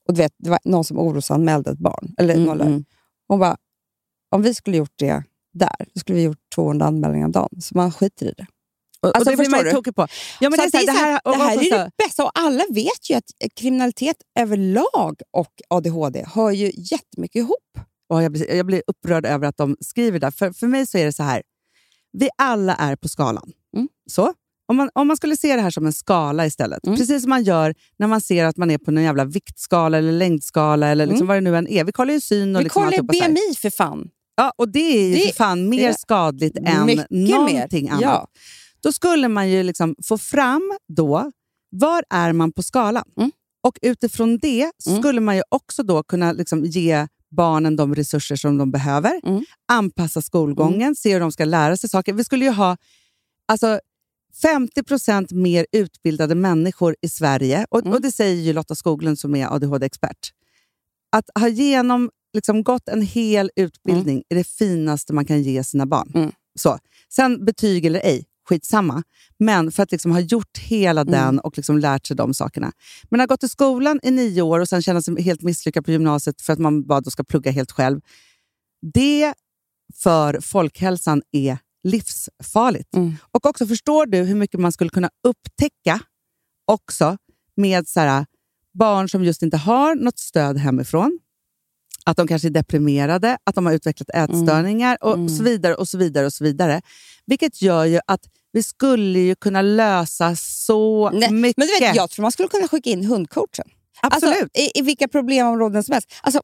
Och 0.09 0.15
du 0.15 0.23
vet, 0.23 0.33
det 0.39 0.51
var 0.51 0.59
någon 0.65 0.85
som 0.85 0.99
orosanmälde 0.99 1.71
ett 1.71 1.79
barn. 1.79 2.15
Eller 2.19 2.35
Mm, 2.35 2.47
någon 2.47 2.61
mm. 2.61 2.85
Hon 3.29 3.39
bara, 3.39 3.57
om 4.31 4.43
vi 4.43 4.55
skulle 4.55 4.77
gjort 4.77 4.95
det 4.97 5.23
där, 5.55 5.77
då 5.95 6.01
skulle 6.01 6.17
vi 6.17 6.23
gjort 6.25 6.39
200 6.55 6.87
anmälningar 6.87 7.27
om 7.27 7.33
dagen. 7.33 7.61
Så 7.61 7.77
man 7.77 7.93
skiter 7.93 8.27
i 8.27 8.35
det. 8.37 8.47
Och, 9.01 9.17
Alltså, 9.17 9.31
och 9.31 9.37
det 9.37 9.43
blir 9.43 9.51
man 9.51 9.65
ju 9.65 9.71
tokig 9.71 9.95
på. 9.95 10.07
Ja, 10.41 10.51
men 10.51 10.59
så 10.59 10.69
det, 10.71 10.79
är 10.79 10.87
så 10.87 10.91
här, 10.91 11.21
det 11.25 11.31
här, 11.31 11.33
det 11.33 11.45
här 11.45 11.79
är 11.79 11.85
det 11.85 11.91
bästa. 12.05 12.25
Och 12.25 12.31
alla 12.35 12.65
vet 12.71 13.11
ju 13.11 13.15
att 13.15 13.25
kriminalitet 13.57 14.17
överlag 14.39 15.21
och 15.31 15.53
ADHD 15.69 16.25
hör 16.35 16.51
ju 16.51 16.73
jättemycket 16.75 17.37
ihop. 17.37 17.79
och 18.09 18.23
jag, 18.23 18.33
blir, 18.33 18.55
jag 18.55 18.67
blir 18.67 18.83
upprörd 18.87 19.27
över 19.27 19.47
att 19.47 19.57
de 19.57 19.77
skriver 19.81 20.19
där. 20.19 20.31
För, 20.31 20.53
för 20.53 20.67
mig 20.67 20.87
så 20.87 20.99
är 20.99 21.05
det 21.05 21.13
så 21.13 21.23
här, 21.23 21.43
vi 22.13 22.29
alla 22.39 22.75
är 22.75 22.97
på 22.97 23.09
skalan. 23.09 23.53
Mm. 23.77 23.89
Så. 24.11 24.35
Om 24.69 24.77
man, 24.77 24.91
om 24.95 25.09
man 25.09 25.17
skulle 25.17 25.37
se 25.37 25.57
det 25.57 25.63
här 25.63 25.71
som 25.71 25.87
en 25.87 25.93
skala 25.93 26.47
istället, 26.47 26.87
Mm. 26.87 26.99
precis 26.99 27.23
som 27.23 27.31
man 27.31 27.45
gör 27.45 27.75
när 27.99 28.07
man 28.07 28.21
ser 28.21 28.45
att 28.45 28.57
man 28.57 28.71
är 28.71 28.79
på 28.79 28.91
någon 28.91 29.03
jävla 29.05 29.25
viktskala 29.25 29.99
eller 29.99 30.13
längdskala 30.13 30.87
eller 30.87 31.07
liksom 31.07 31.27
Mm. 31.27 31.27
vad 31.29 31.37
det 31.37 31.41
nu 31.51 31.57
än 31.57 31.69
är. 31.69 31.85
Vi 31.85 31.93
kollar 31.93 32.15
ju 32.15 32.21
syn 32.21 32.57
och 32.57 32.61
Vi 32.61 32.65
liksom 32.65 32.83
kollar 32.83 32.93
här. 33.23 33.29
BMI 33.29 33.55
för 33.57 33.71
fan. 33.71 34.09
Ja, 34.37 34.53
och 34.59 34.69
det 34.69 34.79
är 34.99 35.09
ju 35.09 35.15
Det- 35.15 35.21
för 35.29 35.33
fan 35.37 35.69
mer 35.69 35.93
skadligt 35.93 36.57
än 36.57 36.87
någonting 37.11 37.85
mer. 37.85 37.91
annat. 37.93 38.03
Ja. 38.03 38.27
Då 38.83 38.93
skulle 38.93 39.29
man 39.29 39.51
ju 39.51 39.63
liksom 39.63 39.95
få 40.05 40.19
fram 40.19 40.73
då, 40.89 41.33
var 41.71 42.05
är 42.11 42.33
man 42.33 42.53
på 42.53 42.63
skalan? 42.63 43.05
Mm. 43.17 43.31
Och 43.63 43.79
utifrån 43.83 44.39
det 44.39 44.71
Mm. 44.87 44.99
skulle 45.03 45.21
man 45.21 45.37
ju 45.37 45.43
också 45.49 45.83
då 45.83 46.03
kunna 46.03 46.33
liksom 46.33 46.65
ge 46.65 47.07
barnen 47.31 47.77
de 47.77 47.95
resurser 47.95 48.37
som 48.37 48.59
de 48.59 48.71
behöver, 48.71 49.21
Mm. 49.27 49.45
anpassa 49.73 50.23
skolgången, 50.23 50.95
se 50.97 51.13
hur 51.13 51.21
de 51.21 51.33
ska 51.33 51.45
lära 51.45 51.77
sig 51.77 51.91
saker. 51.91 52.13
Vi 52.13 52.25
skulle 52.25 52.45
ju 52.45 52.51
ha 52.51 52.77
alltså, 53.49 53.81
50% 54.43 55.35
mer 55.35 55.67
utbildade 55.73 56.35
människor 56.35 56.97
i 57.01 57.09
Sverige, 57.09 57.67
och, 57.71 57.81
Mm. 57.81 57.93
och 57.93 58.01
det 58.01 58.13
säger 58.13 58.43
ju 58.43 58.53
Lotta 58.53 58.75
Skoglund 58.75 59.19
som 59.19 59.35
är 59.35 59.47
ADHD-expert. 59.55 60.33
Att 61.13 61.25
ha 61.41 61.49
genom, 61.49 62.11
liksom, 62.35 62.63
gått 62.63 62.89
en 62.89 63.03
hel 63.03 63.51
utbildning 63.57 64.23
är 64.29 64.35
det 64.37 64.45
finaste 64.47 65.13
man 65.13 65.25
kan 65.25 65.43
ge 65.43 65.65
sina 65.65 65.87
barn. 65.87 66.13
Mm. 66.15 66.33
Så. 66.59 66.79
Sen 67.13 67.45
betyg 67.45 67.85
eller 67.87 68.01
ej, 68.01 68.25
skitsamma. 68.49 69.03
Men 69.39 69.73
för 69.73 69.83
att 69.83 69.93
liksom 69.93 70.11
ha 70.13 70.21
gjort 70.21 70.59
hela 70.59 71.01
Mm. 71.01 71.13
den 71.13 71.39
och 71.39 71.57
liksom 71.57 71.79
lärt 71.79 72.07
sig 72.07 72.17
de 72.17 72.35
sakerna. 72.35 72.73
Men 73.11 73.21
att 73.21 73.31
ha 73.31 73.35
gått 73.35 73.45
i 73.45 73.49
skolan 73.49 74.01
i 74.03 74.11
nio 74.11 74.43
år 74.43 74.61
och 74.61 74.69
sen 74.69 74.83
känna 74.83 75.03
sig 75.03 75.23
helt 75.23 75.43
misslyckad 75.43 75.85
på 75.85 75.91
gymnasiet 75.93 76.41
för 76.43 76.53
att 76.53 76.59
man 76.59 76.87
bara 76.87 77.01
då 77.01 77.11
ska 77.11 77.25
plugga 77.25 77.51
helt 77.51 77.73
själv. 77.73 78.01
Det 78.93 79.35
för 79.95 80.41
folkhälsan 80.41 81.23
är 81.33 81.59
livsfarligt. 81.85 82.95
Mm. 82.95 83.17
Och 83.33 83.47
också 83.47 83.67
förstår 83.67 84.07
du 84.07 84.19
hur 84.19 84.35
mycket 84.35 84.61
man 84.61 84.73
skulle 84.73 84.91
kunna 84.91 85.11
upptäcka 85.29 86.01
också 86.65 87.17
med 87.57 87.89
så 87.89 88.01
här, 88.01 88.27
barn 88.75 89.09
som 89.09 89.25
just 89.25 89.43
inte 89.43 89.57
har 89.57 89.95
något 89.95 90.19
stöd 90.19 90.59
hemifrån. 90.59 91.19
Att 92.07 92.17
de 92.17 92.27
kanske 92.27 92.49
är 92.49 92.51
deprimerade, 92.51 93.39
att 93.45 93.55
de 93.55 93.67
har 93.67 93.73
utvecklat 93.73 94.09
ätstörningar 94.15 94.99
och 95.01 95.15
Mm. 95.15 95.29
så 95.29 95.43
vidare. 95.43 95.75
och 95.75 95.89
så 95.89 95.99
vidare 95.99 96.27
och 96.27 96.33
så 96.33 96.45
vidare. 96.45 96.83
Vilket 97.27 97.63
gör 97.63 97.85
ju 97.85 98.01
att 98.07 98.21
vi 98.53 98.63
skulle 98.63 99.19
ju 99.19 99.35
kunna 99.35 99.63
lösa 99.63 100.37
så 100.37 101.11
Nej, 101.11 101.33
mycket. 101.33 101.57
Men 101.57 101.67
du 101.67 101.85
vet, 101.87 101.97
jag 101.97 102.11
tror 102.11 102.23
man 102.23 102.33
skulle 102.33 102.49
kunna 102.49 102.69
skicka 102.69 102.91
in 102.91 103.05
hundcoachen. 103.05 103.65
Absolut. 104.03 104.35
Alltså, 104.43 104.59
i, 104.61 104.71
I 104.79 104.83
vilka 104.83 105.09
problemområden 105.09 105.85
som 105.85 105.93
helst. 105.93 106.13
Alltså, 106.23 106.41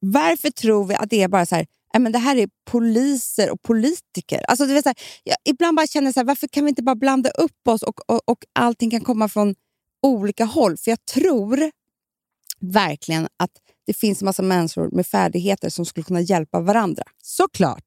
varför 0.00 0.50
tror 0.50 0.84
vi 0.86 0.94
att 0.94 1.10
det 1.10 1.22
är 1.22 1.28
bara 1.28 1.46
så 1.46 1.54
här, 1.54 1.62
"Nej, 1.62 1.68
men 1.98 2.12
det 2.12 2.18
här 2.18 2.36
är 2.36 2.48
poliser 2.70 3.50
och 3.50 3.62
politiker? 3.62 4.44
Alltså, 4.48 4.66
du 4.66 4.74
vet, 4.74 4.82
så 4.82 4.88
här, 4.88 4.96
jag 5.24 5.36
ibland 5.44 5.76
bara 5.76 5.86
känner 5.86 6.12
så 6.12 6.20
här, 6.20 6.24
varför 6.24 6.46
kan 6.46 6.64
vi 6.64 6.68
inte 6.68 6.82
bara 6.82 6.94
blanda 6.96 7.30
upp 7.30 7.68
oss 7.68 7.82
och, 7.82 8.10
och, 8.10 8.20
och 8.24 8.44
allting 8.52 8.90
kan 8.90 9.00
komma 9.00 9.28
från 9.28 9.54
olika 10.02 10.44
håll? 10.44 10.76
För 10.76 10.90
jag 10.90 11.04
tror 11.04 11.70
verkligen 12.60 13.28
att 13.36 13.50
det 13.86 13.94
finns 13.94 14.22
en 14.22 14.26
massa 14.26 14.42
människor 14.42 14.90
med 14.92 15.06
färdigheter 15.06 15.68
som 15.68 15.86
skulle 15.86 16.04
kunna 16.04 16.20
hjälpa 16.20 16.60
varandra. 16.60 17.02
Såklart. 17.22 17.84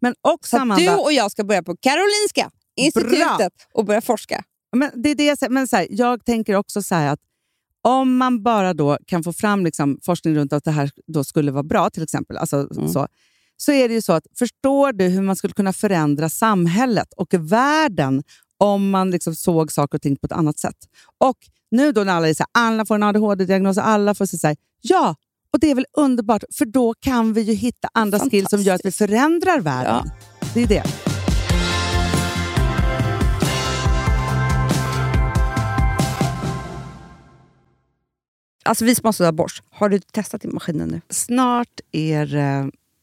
Men 0.00 0.14
också 0.20 0.58
Så 0.58 0.64
du 0.64 0.88
och 0.90 1.12
jag 1.12 1.30
ska 1.30 1.44
börja 1.44 1.62
på 1.62 1.76
Karolinska 1.76 2.50
institutet 2.76 3.52
och 3.74 3.84
börja 3.84 4.00
forska. 4.00 4.44
Men 4.76 4.90
det 5.02 5.10
är 5.10 5.14
det 5.14 5.24
jag, 5.24 5.38
säger. 5.38 5.50
men 5.50 5.68
så 5.68 5.76
här, 5.76 5.86
jag 5.90 6.24
tänker 6.24 6.54
också 6.54 6.82
så 6.82 6.94
att 6.94 7.20
om 7.82 8.16
man 8.16 8.42
bara 8.42 8.74
då 8.74 8.98
kan 9.06 9.22
få 9.22 9.32
fram 9.32 9.64
liksom 9.64 9.98
forskning 10.02 10.34
runt 10.34 10.52
att 10.52 10.64
det 10.64 10.70
här 10.70 10.90
då 11.06 11.24
skulle 11.24 11.52
vara 11.52 11.62
bra, 11.62 11.90
till 11.90 12.02
exempel, 12.02 12.36
alltså, 12.36 12.68
så, 12.92 13.08
så 13.64 13.72
är 13.72 13.88
det 13.88 13.94
ju 13.94 14.02
så 14.02 14.12
att 14.12 14.26
förstår 14.38 14.92
du 14.92 15.04
hur 15.04 15.22
man 15.22 15.36
skulle 15.36 15.52
kunna 15.52 15.72
förändra 15.72 16.28
samhället 16.28 17.12
och 17.16 17.34
världen 17.34 18.22
om 18.58 18.90
man 18.90 19.10
liksom 19.10 19.34
såg 19.34 19.72
saker 19.72 19.98
och 19.98 20.02
ting 20.02 20.16
på 20.16 20.26
ett 20.26 20.32
annat 20.32 20.58
sätt. 20.58 20.76
Och 21.18 21.36
nu 21.70 21.92
då 21.92 22.04
när 22.04 22.12
alla, 22.12 22.28
är 22.28 22.34
så 22.34 22.44
här, 22.54 22.64
alla 22.64 22.86
får 22.86 22.94
en 22.94 23.02
ADHD-diagnos 23.02 23.76
och 23.76 23.86
alla 23.86 24.14
får 24.14 24.26
säga 24.26 24.56
ja, 24.80 25.14
och 25.52 25.60
det 25.60 25.70
är 25.70 25.74
väl 25.74 25.86
underbart, 25.96 26.44
för 26.52 26.64
då 26.64 26.94
kan 26.94 27.32
vi 27.32 27.40
ju 27.40 27.52
hitta 27.52 27.88
andra 27.94 28.18
skills 28.18 28.50
som 28.50 28.62
gör 28.62 28.74
att 28.74 28.84
vi 28.84 28.92
förändrar 28.92 29.60
världen. 29.60 30.10
Det 30.54 30.62
är 30.62 30.66
det. 30.66 30.84
Alltså 38.64 38.84
vi 38.84 38.94
sponsrar 38.94 39.26
av 39.26 39.32
Bosch. 39.32 39.62
Har 39.70 39.88
du 39.88 40.00
testat 40.00 40.40
din 40.40 40.54
maskinen 40.54 40.88
nu? 40.88 41.00
Snart 41.08 41.80
är 41.92 42.26
det 42.26 42.70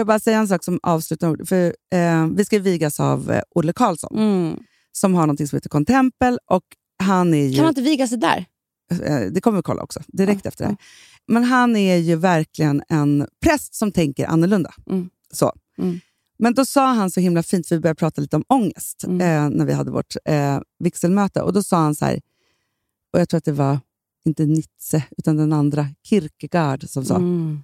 Får 0.00 0.02
jag 0.02 0.06
bara 0.06 0.18
säga 0.18 0.38
en 0.38 0.48
sak 0.48 0.64
som 0.64 0.80
avslutande? 0.82 1.46
För, 1.46 1.74
eh, 1.94 2.26
vi 2.26 2.44
ska 2.44 2.58
vigas 2.58 3.00
av 3.00 3.30
eh, 3.30 3.42
Olle 3.54 3.72
Karlsson 3.72 4.56
som 4.92 5.14
har 5.14 5.26
något 5.26 5.48
som 5.48 5.56
heter 5.56 5.68
Contempel. 5.68 6.38
Och 6.50 6.62
han 7.02 7.34
är 7.34 7.46
ju, 7.46 7.54
Kan 7.54 7.62
man 7.64 7.68
inte 7.70 7.82
viga 7.82 8.06
sig 8.08 8.18
där? 8.18 8.44
eh, 9.04 9.20
det 9.32 9.40
kommer 9.40 9.58
vi 9.58 9.62
kolla 9.62 9.82
också, 9.82 10.00
direkt 10.06 10.46
efter 10.46 10.64
det 10.64 10.68
här. 10.68 10.76
Men 11.28 11.44
han 11.44 11.76
är 11.76 11.96
ju 11.96 12.16
verkligen 12.16 12.82
en 12.88 13.26
präst 13.44 13.74
som 13.74 13.92
tänker 13.92 14.26
annorlunda. 14.26 14.74
Mm. 14.90 15.10
Så. 15.32 15.52
Mm. 15.78 16.00
Men 16.38 16.54
då 16.54 16.64
sa 16.64 16.86
han 16.92 17.10
så 17.10 17.20
himla 17.20 17.42
fint, 17.42 17.66
för 17.68 17.74
vi 17.76 17.80
började 17.80 17.98
prata 17.98 18.20
lite 18.20 18.36
om 18.36 18.44
ångest 18.48 19.04
Mm. 19.04 19.20
eh, 19.20 19.56
när 19.58 19.64
vi 19.64 19.72
hade 19.72 19.90
vårt 19.90 20.14
eh, 20.24 20.60
vigselmöte. 20.78 21.42
Och 21.42 21.52
då 21.52 21.62
sa 21.62 21.76
han 21.76 21.94
så 21.94 22.04
här, 22.04 22.20
och 23.12 23.20
jag 23.20 23.28
tror 23.28 23.38
att 23.38 23.44
det 23.44 23.52
var 23.52 23.78
inte 24.24 24.44
Nietzsche, 24.46 25.02
utan 25.18 25.36
den 25.36 25.52
andra, 25.52 25.86
Kierkegaard, 26.02 26.88
som 26.88 27.04
sa 27.04 27.16
Mm. 27.16 27.60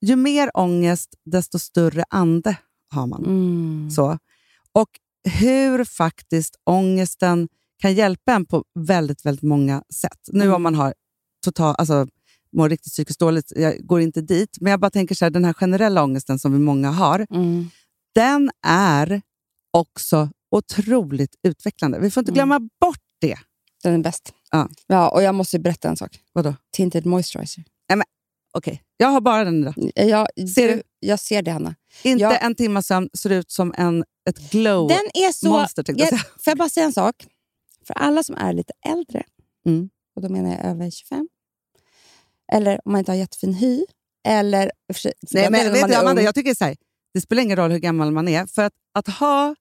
Ju 0.00 0.16
mer 0.16 0.50
ångest, 0.54 1.14
desto 1.24 1.58
större 1.58 2.04
ande 2.10 2.56
har 2.90 3.06
man. 3.06 3.24
Mm. 3.24 3.90
Så. 3.90 4.18
Och 4.72 4.88
hur 5.40 5.84
faktiskt 5.84 6.56
ångesten 6.64 7.48
kan 7.82 7.94
hjälpa 7.94 8.32
en 8.32 8.46
på 8.46 8.64
väldigt, 8.78 9.26
väldigt 9.26 9.42
många 9.42 9.82
sätt. 9.94 10.18
Nu 10.32 10.44
Mm. 10.44 10.54
om 10.54 10.62
man 10.62 10.74
har 10.74 10.94
total, 11.44 11.74
alltså, 11.78 12.06
mår 12.52 12.68
riktigt 12.68 12.92
psykiskt 12.92 13.20
dåligt, 13.20 13.52
jag 13.56 13.86
går 13.86 14.00
inte 14.00 14.20
dit, 14.20 14.58
men 14.60 14.70
jag 14.70 14.80
bara 14.80 14.90
tänker 14.90 15.14
så 15.14 15.24
här, 15.24 15.30
den 15.30 15.44
här 15.44 15.52
generella 15.52 16.02
ångesten 16.04 16.38
som 16.38 16.52
vi 16.52 16.58
många 16.58 16.90
har, 16.90 17.26
Mm. 17.30 17.70
den 18.14 18.50
är 18.66 19.22
också 19.70 20.30
otroligt 20.50 21.34
utvecklande. 21.42 21.98
Vi 21.98 22.10
får 22.10 22.20
inte 22.20 22.30
Mm. 22.30 22.34
glömma 22.34 22.58
bort 22.80 22.98
det. 23.20 23.36
Den 23.82 23.94
är 23.94 23.98
bäst. 23.98 24.32
Ja. 24.50 24.68
Ja, 24.86 25.08
och 25.08 25.22
jag 25.22 25.34
måste 25.34 25.58
berätta 25.58 25.88
en 25.88 25.96
sak. 25.96 26.20
Vadå? 26.32 26.54
Tinted 26.72 27.06
moisturizer. 27.06 27.64
Okej, 28.56 28.82
jag 28.96 29.08
har 29.08 29.20
bara 29.20 29.44
den 29.44 29.60
idag. 29.60 29.74
Jag, 29.94 30.48
Ser 30.54 30.68
du, 30.76 30.82
jag 31.00 31.20
ser 31.20 31.42
det, 31.42 31.50
Hanna. 31.50 31.74
Inte 32.02 32.22
Ja. 32.22 32.36
en 32.36 32.54
timme 32.54 32.82
sömn, 32.82 33.08
ser 33.18 33.30
ut 33.30 33.50
som 33.50 33.74
en, 33.76 34.04
ett 34.28 34.50
glow 34.50 34.88
Den 34.88 34.98
är 35.14 35.32
så... 35.32 35.48
monster. 35.48 35.82
tänkte 35.82 36.04
jag 36.04 36.12
jag, 36.12 36.20
får 36.20 36.50
jag 36.50 36.58
bara 36.58 36.68
säga 36.68 36.86
en 36.86 36.92
sak? 36.92 37.26
För 37.86 37.94
alla 37.94 38.22
som 38.22 38.34
är 38.36 38.52
lite 38.52 38.72
äldre, 38.86 39.22
Mm. 39.66 39.88
och 40.16 40.22
då 40.22 40.28
menar 40.28 40.50
jag 40.50 40.64
över 40.64 40.90
25, 40.90 41.28
eller 42.52 42.80
om 42.84 42.92
man 42.92 42.98
inte 42.98 43.10
har 43.12 43.16
jättefin 43.16 43.52
hy, 43.54 43.84
eller... 44.28 44.72
sig- 44.94 45.12
Nej, 45.32 45.42
jag 45.42 45.52
men 45.52 45.72
vet 45.72 45.88
du, 45.88 45.94
Amanda, 45.94 46.22
jag 46.22 46.34
tycker 46.34 46.54
så 46.54 46.64
här, 46.64 46.76
det 47.14 47.20
spelar 47.20 47.42
ingen 47.42 47.56
roll 47.56 47.70
hur 47.70 47.78
gammal 47.78 48.10
man 48.12 48.28
är. 48.28 48.46
För 48.46 48.62
att, 48.62 48.72
att 48.94 49.08
ha 49.08 49.54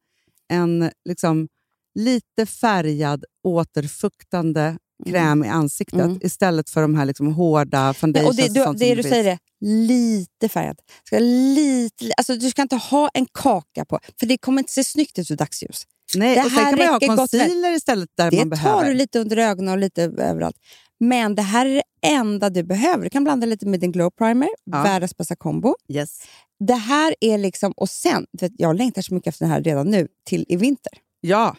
en 0.49 0.91
liksom, 1.09 1.47
lite 1.95 2.45
färgad, 2.45 3.25
återfuktande 3.43 4.77
kräm 5.05 5.43
i 5.43 5.47
ansiktet 5.47 5.99
Mm. 5.99 6.19
istället 6.21 6.69
för 6.69 6.81
de 6.81 6.95
här 6.95 7.05
liksom, 7.05 7.33
hårda 7.33 7.93
foundations 7.93 8.29
och 8.29 8.35
det, 8.35 8.47
och 8.47 8.53
du, 8.53 8.63
sånt 8.63 8.79
det 8.79 8.95
du 8.95 9.03
finns. 9.03 9.13
säger 9.13 9.31
är 9.31 9.37
lite 9.61 10.49
färgad. 10.49 10.79
Ska 11.03 11.19
lite, 11.19 12.11
alltså, 12.17 12.35
du 12.35 12.49
ska 12.49 12.61
inte 12.61 12.75
ha 12.75 13.09
en 13.13 13.25
kaka 13.31 13.85
på, 13.85 13.99
för 14.19 14.25
det 14.25 14.37
kommer 14.37 14.59
inte 14.61 14.73
se 14.73 14.83
snyggt 14.83 15.19
ut 15.19 15.31
i 15.31 15.35
dagsljus. 15.35 15.83
Nej, 16.15 16.35
det 16.35 16.41
och 16.43 16.51
sen 16.51 16.59
här 16.63 16.71
kan 16.77 17.07
man 17.07 17.17
ha 17.17 17.17
concealer 17.17 17.71
istället 17.75 18.09
där 18.17 18.31
Det 18.31 18.37
man 18.37 18.49
tar 18.49 18.55
behöver. 18.57 18.85
du 18.89 18.93
lite 18.93 19.19
under 19.19 19.37
ögonen 19.37 19.73
och 19.73 19.77
lite 19.79 20.03
överallt. 20.03 20.57
Men 20.99 21.35
det 21.35 21.41
här 21.41 21.65
är 21.65 21.73
det 21.75 21.83
enda 22.07 22.49
du 22.49 22.63
behöver. 22.63 23.03
Du 23.03 23.09
kan 23.09 23.23
blanda 23.23 23.45
lite 23.47 23.65
med 23.65 23.79
din 23.79 23.91
glow 23.91 24.09
primer, 24.09 24.49
Ja. 24.63 24.83
världens 24.83 25.17
bästa 25.17 25.35
kombo. 25.35 25.75
Yes. 25.89 26.19
Det 26.59 26.73
här 26.73 27.15
är 27.21 27.37
liksom, 27.37 27.71
och 27.77 27.89
sen, 27.89 28.25
jag 28.57 28.75
längtar 28.75 29.01
så 29.01 29.13
mycket 29.13 29.27
efter 29.27 29.45
det 29.45 29.51
här 29.51 29.61
redan 29.61 29.87
nu, 29.91 30.07
till 30.25 30.45
i 30.49 30.55
vinter. 30.55 30.93
Ja, 31.21 31.55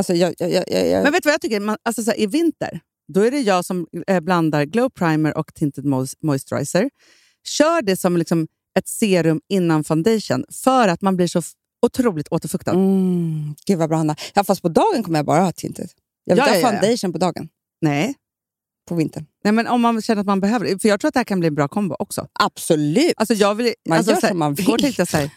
Alltså 0.00 0.14
jag, 0.14 0.34
jag, 0.38 0.50
jag, 0.52 0.88
jag, 0.88 1.02
men 1.02 1.12
vet 1.12 1.22
du 1.22 1.26
vad 1.26 1.34
jag 1.34 1.40
tycker? 1.40 1.60
Man, 1.60 1.76
alltså, 1.82 2.02
så 2.02 2.10
här, 2.10 2.20
I 2.20 2.26
vinter, 2.26 2.80
då 3.12 3.20
är 3.20 3.30
det 3.30 3.40
jag 3.40 3.64
som 3.64 3.86
eh, 4.06 4.20
blandar 4.20 4.64
glow 4.64 4.88
primer 4.90 5.36
och 5.38 5.54
tinted 5.54 5.84
mois- 5.84 6.16
moisturizer. 6.22 6.90
Kör 7.48 7.82
det 7.82 7.96
som 7.96 8.16
liksom 8.16 8.46
ett 8.78 8.88
serum 8.88 9.40
innan 9.48 9.84
foundation 9.84 10.44
för 10.62 10.88
att 10.88 11.02
man 11.02 11.16
blir 11.16 11.26
så 11.26 11.42
otroligt 11.86 12.28
återfuktad. 12.30 12.70
mm, 12.72 13.54
gud 13.66 13.78
vad 13.78 13.88
bra 13.88 13.98
Hanna. 13.98 14.16
Ja, 14.34 14.44
fast 14.44 14.62
på 14.62 14.68
dagen 14.68 15.02
kommer 15.02 15.18
jag 15.18 15.26
bara 15.26 15.40
ha 15.40 15.52
tinted. 15.52 15.88
Jag 16.24 16.34
vill 16.36 16.38
Ja, 16.38 16.54
inte 16.54 16.66
ha 16.66 16.72
ja, 16.72 16.74
ja. 16.76 16.80
foundation 16.80 17.12
på 17.12 17.18
dagen, 17.18 17.48
Nej. 17.80 18.14
på 18.88 18.94
vintern. 18.94 19.26
Nej, 19.44 19.52
men 19.52 19.66
om 19.66 19.80
man 19.80 20.02
känner 20.02 20.20
att 20.20 20.26
man 20.26 20.40
behöver 20.40 20.66
det. 20.66 20.78
För 20.82 20.88
jag 20.88 21.00
tror 21.00 21.08
att 21.08 21.14
det 21.14 21.20
här 21.20 21.24
kan 21.24 21.40
bli 21.40 21.46
en 21.48 21.54
bra 21.54 21.68
kombo 21.68 21.96
också. 21.98 22.26
Absolut! 22.32 23.12
Alltså 23.16 23.34
jag 23.34 23.54
vill, 23.54 23.74
Man 23.88 23.98
alltså, 23.98 24.12
gör 24.12 24.20
som 24.28 24.38
man 24.38 24.52
Igår 24.60 24.72
vill. 24.72 24.82
tänkte 24.82 25.00
jag 25.00 25.08
så 25.08 25.16
här, 25.16 25.30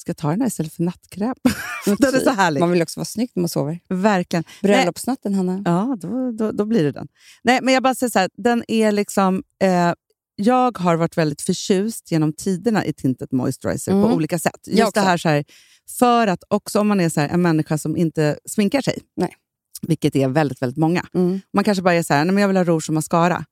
ska 0.00 0.10
jag 0.10 0.16
ta 0.16 0.30
den 0.30 0.40
här 0.40 0.48
istället 0.48 0.72
för 0.74 0.82
nattkräm? 0.82 1.34
den 1.98 2.14
är 2.14 2.20
så 2.20 2.30
härlig. 2.30 2.60
Man 2.60 2.70
vill 2.70 2.82
också 2.82 3.00
vara 3.00 3.04
snygg 3.04 3.30
när 3.34 3.40
man 3.40 3.48
sover. 3.48 3.78
Verkligen. 3.88 4.44
Bröllopsnatten 4.62 5.34
Hanna. 5.34 5.62
ja, 5.64 5.96
då, 6.00 6.32
då, 6.32 6.52
då 6.52 6.64
blir 6.64 6.84
det 6.84 6.92
den. 6.92 7.08
Nej, 7.42 7.58
men 7.62 7.74
jag 7.74 7.82
bara 7.82 7.94
säger 7.94 8.10
så 8.10 8.18
här, 8.18 8.30
den 8.36 8.64
är 8.68 8.92
liksom... 8.92 9.42
Eh, 9.62 9.92
jag 10.36 10.78
har 10.78 10.96
varit 10.96 11.16
väldigt 11.18 11.42
förtjust 11.42 12.10
genom 12.12 12.32
tiderna 12.32 12.84
i 12.84 12.92
Tinted 12.92 13.32
Moisturizer 13.32 13.92
Mm. 13.92 14.04
på 14.08 14.14
olika 14.14 14.38
sätt. 14.38 14.60
Just 14.66 14.94
det 14.94 15.00
här, 15.00 15.16
så 15.16 15.28
här, 15.28 15.44
för 15.98 16.26
att 16.26 16.42
också 16.48 16.80
om 16.80 16.88
man 16.88 17.00
är 17.00 17.08
så 17.08 17.20
här, 17.20 17.28
en 17.28 17.42
människa 17.42 17.78
som 17.78 17.96
inte 17.96 18.38
sminkar 18.48 18.80
sig, 18.82 18.98
Nej. 19.16 19.34
vilket 19.82 20.16
är 20.16 20.28
väldigt, 20.28 20.62
väldigt 20.62 20.78
många. 20.78 21.06
Mm. 21.14 21.40
Man 21.52 21.64
kanske 21.64 21.82
bara 21.82 21.94
är 21.94 22.02
så 22.02 22.14
här, 22.14 22.24
nej, 22.24 22.34
men 22.34 22.40
jag 22.40 22.48
vill 22.48 22.56
ha 22.56 22.64
rouge 22.64 22.88
och 22.88 22.94
mascara. 22.94 23.44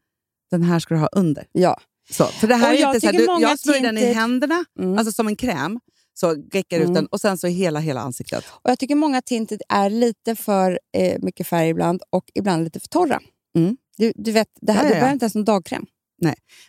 Den 0.51 0.63
här 0.63 0.79
ska 0.79 0.95
du 0.95 1.01
ha 1.01 1.09
under. 1.13 1.45
Ja. 1.53 1.81
Så, 2.11 2.25
för 2.25 2.47
det 2.47 2.55
här 2.55 2.69
Och 2.73 2.75
är 2.77 2.81
jag 2.81 2.91
inte 2.95 3.01
så 3.01 3.07
här, 3.07 3.13
tycker 3.13 3.27
du, 3.27 3.33
många 3.33 3.49
jag 3.49 3.59
smörjer 3.59 3.83
den 3.83 3.99
i 3.99 4.13
händerna, 4.13 4.65
Mm. 4.79 4.99
alltså 4.99 5.13
som 5.13 5.29
en 5.29 5.37
kräm, 5.37 5.81
så 6.21 6.37
geckar 6.53 6.81
ut 6.81 6.89
Mm. 6.89 7.07
och 7.11 7.21
sen 7.21 7.39
så 7.39 7.47
i 7.49 7.51
hela, 7.51 7.81
hela 7.81 8.01
ansiktet. 8.01 8.45
Och 8.51 8.71
Jag 8.71 8.79
tycker 8.79 8.95
många 8.95 9.23
tinted 9.23 9.63
är 9.69 9.91
lite 9.91 10.37
för 10.37 10.79
eh, 10.97 11.19
mycket 11.23 11.47
färg 11.47 11.69
ibland 11.69 12.03
och 12.11 12.25
ibland 12.35 12.65
lite 12.65 12.81
för 12.81 12.89
torra. 12.89 13.21
Mm. 13.57 13.77
Du, 13.97 14.13
du 14.17 14.33
vet, 14.33 14.49
det 14.61 14.73
här 14.73 14.83
Ja, 14.83 14.89
ja, 14.89 14.95
ja. 14.95 14.95
behöver 14.95 15.13
inte 15.13 15.25
ens 15.25 15.37
en 15.37 15.45
dagkräm. 15.45 15.87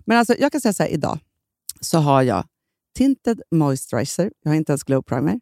Men 0.05 0.17
alltså, 0.17 0.35
jag 0.39 0.51
kan 0.51 0.61
säga 0.61 0.73
så 0.73 0.83
här, 0.83 0.89
idag 0.89 1.19
så 1.81 1.97
har 1.97 2.21
jag 2.23 2.45
Tinted 2.97 3.41
Moisturizer, 3.51 4.31
jag 4.43 4.51
har 4.51 4.55
inte 4.55 4.71
ens 4.71 4.83
Glow 4.83 5.01
Primer. 5.01 5.39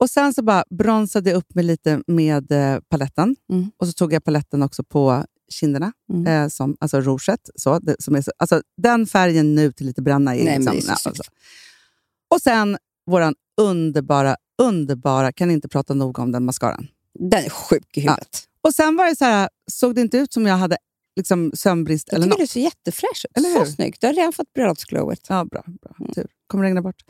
Och 0.00 0.10
sen 0.10 0.34
så 0.34 0.42
bara 0.42 0.64
bronsade 0.70 1.30
jag 1.30 1.36
upp 1.36 1.54
mig 1.54 1.64
lite 1.64 2.02
med 2.06 2.52
eh, 2.52 2.80
paletten. 2.88 3.36
Mm. 3.52 3.70
Och 3.76 3.86
så 3.86 3.92
tog 3.92 4.12
jag 4.12 4.24
paletten 4.24 4.62
också 4.62 4.84
på 4.84 5.24
kinderna, 5.52 5.92
Mm. 6.12 6.26
eh, 6.26 6.48
som, 6.48 6.76
alltså 6.80 7.00
rouget. 7.00 7.50
Så, 7.54 7.78
det, 7.78 7.96
som 7.98 8.14
är 8.16 8.22
så, 8.22 8.32
alltså, 8.38 8.62
den 8.76 9.06
färgen 9.06 9.54
nu 9.54 9.72
till 9.72 9.86
lite 9.86 10.02
bränna. 10.02 10.36
Är 10.36 10.44
Nej, 10.44 10.58
men 10.58 10.74
liksom, 10.74 10.96
snyggt. 10.96 11.20
Och 12.30 12.40
sen 12.42 12.78
våran 13.10 13.34
underbara, 13.60 14.36
underbara, 14.62 15.32
kan 15.32 15.50
inte 15.50 15.68
prata 15.68 15.94
nog 15.94 16.18
om 16.18 16.32
den 16.32 16.44
mascaran. 16.44 16.88
Den 17.18 17.44
är 17.44 17.50
sjuk 17.50 17.96
i 17.96 18.00
huvudet. 18.00 18.44
Och 18.62 18.74
sen 18.74 18.96
var 18.96 19.06
det 19.06 19.16
så 19.16 19.24
här, 19.24 19.48
såg 19.72 19.94
det 19.94 20.00
inte 20.00 20.18
ut 20.18 20.32
som 20.32 20.46
jag 20.46 20.56
hade 20.56 20.76
liksom, 21.16 21.50
sömnbrist 21.54 22.08
Jag 22.08 22.14
eller 22.16 22.26
tycker 22.26 22.38
något. 22.38 22.40
du 22.40 22.46
ser 22.46 22.60
jättefräsch 22.60 23.24
ut. 23.24 23.36
Eller 23.36 23.48
så 23.48 23.58
hur? 23.58 23.66
snyggt. 23.66 24.00
Du 24.00 24.06
har 24.06 24.14
redan 24.14 24.32
fått 24.32 24.52
bröllopsglowet. 24.52 25.20
Ja, 25.28 25.44
bra. 25.44 25.64
bra. 25.66 26.06
Tur. 26.14 26.26
Kommer 26.46 26.64
regna 26.64 26.82
bort. 26.82 27.02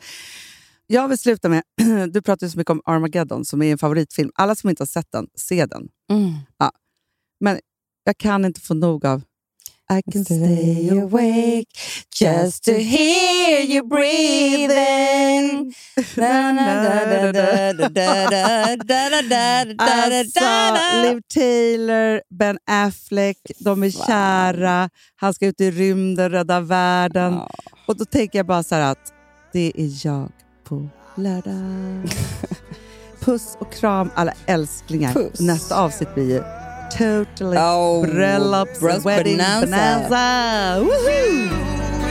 Jag 0.87 1.07
vill 1.07 1.17
sluta 1.17 1.49
med, 1.49 1.63
du 2.11 2.21
pratar 2.21 2.47
så 2.47 2.57
mycket 2.57 2.71
om 2.71 2.81
Armageddon 2.85 3.45
som 3.45 3.61
är 3.61 3.71
en 3.71 3.77
favoritfilm. 3.77 4.31
Alla 4.35 4.55
som 4.55 4.69
inte 4.69 4.81
har 4.81 4.87
sett 4.87 5.11
den, 5.11 5.27
se 5.35 5.65
den. 5.65 5.87
Mm. 6.11 6.33
Men 7.39 7.59
jag 8.03 8.17
kan 8.17 8.45
inte 8.45 8.61
få 8.61 8.73
nog 8.73 9.05
av 9.05 9.21
i 9.91 10.01
can 10.11 10.23
stay 10.25 10.89
awake 10.89 11.67
just 12.21 12.63
to 12.63 12.71
hear 12.71 13.59
you 13.61 13.83
breathing. 13.87 15.73
Alltså, 19.77 20.31
Liv 21.03 21.21
Taylor, 21.33 22.21
Ben 22.29 22.57
Affleck, 22.67 23.37
de 23.59 23.83
är 23.83 23.89
kära. 24.07 24.89
Han 25.15 25.33
ska 25.33 25.47
ut 25.47 25.61
i 25.61 25.71
rymden, 25.71 26.31
rädda 26.31 26.59
världen. 26.59 27.39
Och 27.87 27.97
då 27.97 28.05
tänker 28.05 28.39
jag 28.39 28.45
bara 28.45 28.63
så 28.63 28.75
här 28.75 28.91
att 28.91 29.13
det 29.53 29.71
är 29.75 30.05
jag 30.07 30.31
på 30.63 30.89
lördag. 31.15 32.11
Puss 33.19 33.57
och 33.59 33.73
kram 33.73 34.09
alla 34.15 34.33
älsklingar. 34.45 35.13
Puss. 35.13 35.39
Nästa 35.39 35.81
avsnitt 35.81 36.13
blir 36.13 36.29
ju 36.29 36.60
totally 36.97 37.57
Oh, 37.59 38.03
bröllops 38.05 38.79
wedding 39.03 39.37
bonanza. 39.37 39.65
bonanza. 39.67 40.83
Woohoo! 40.83 42.10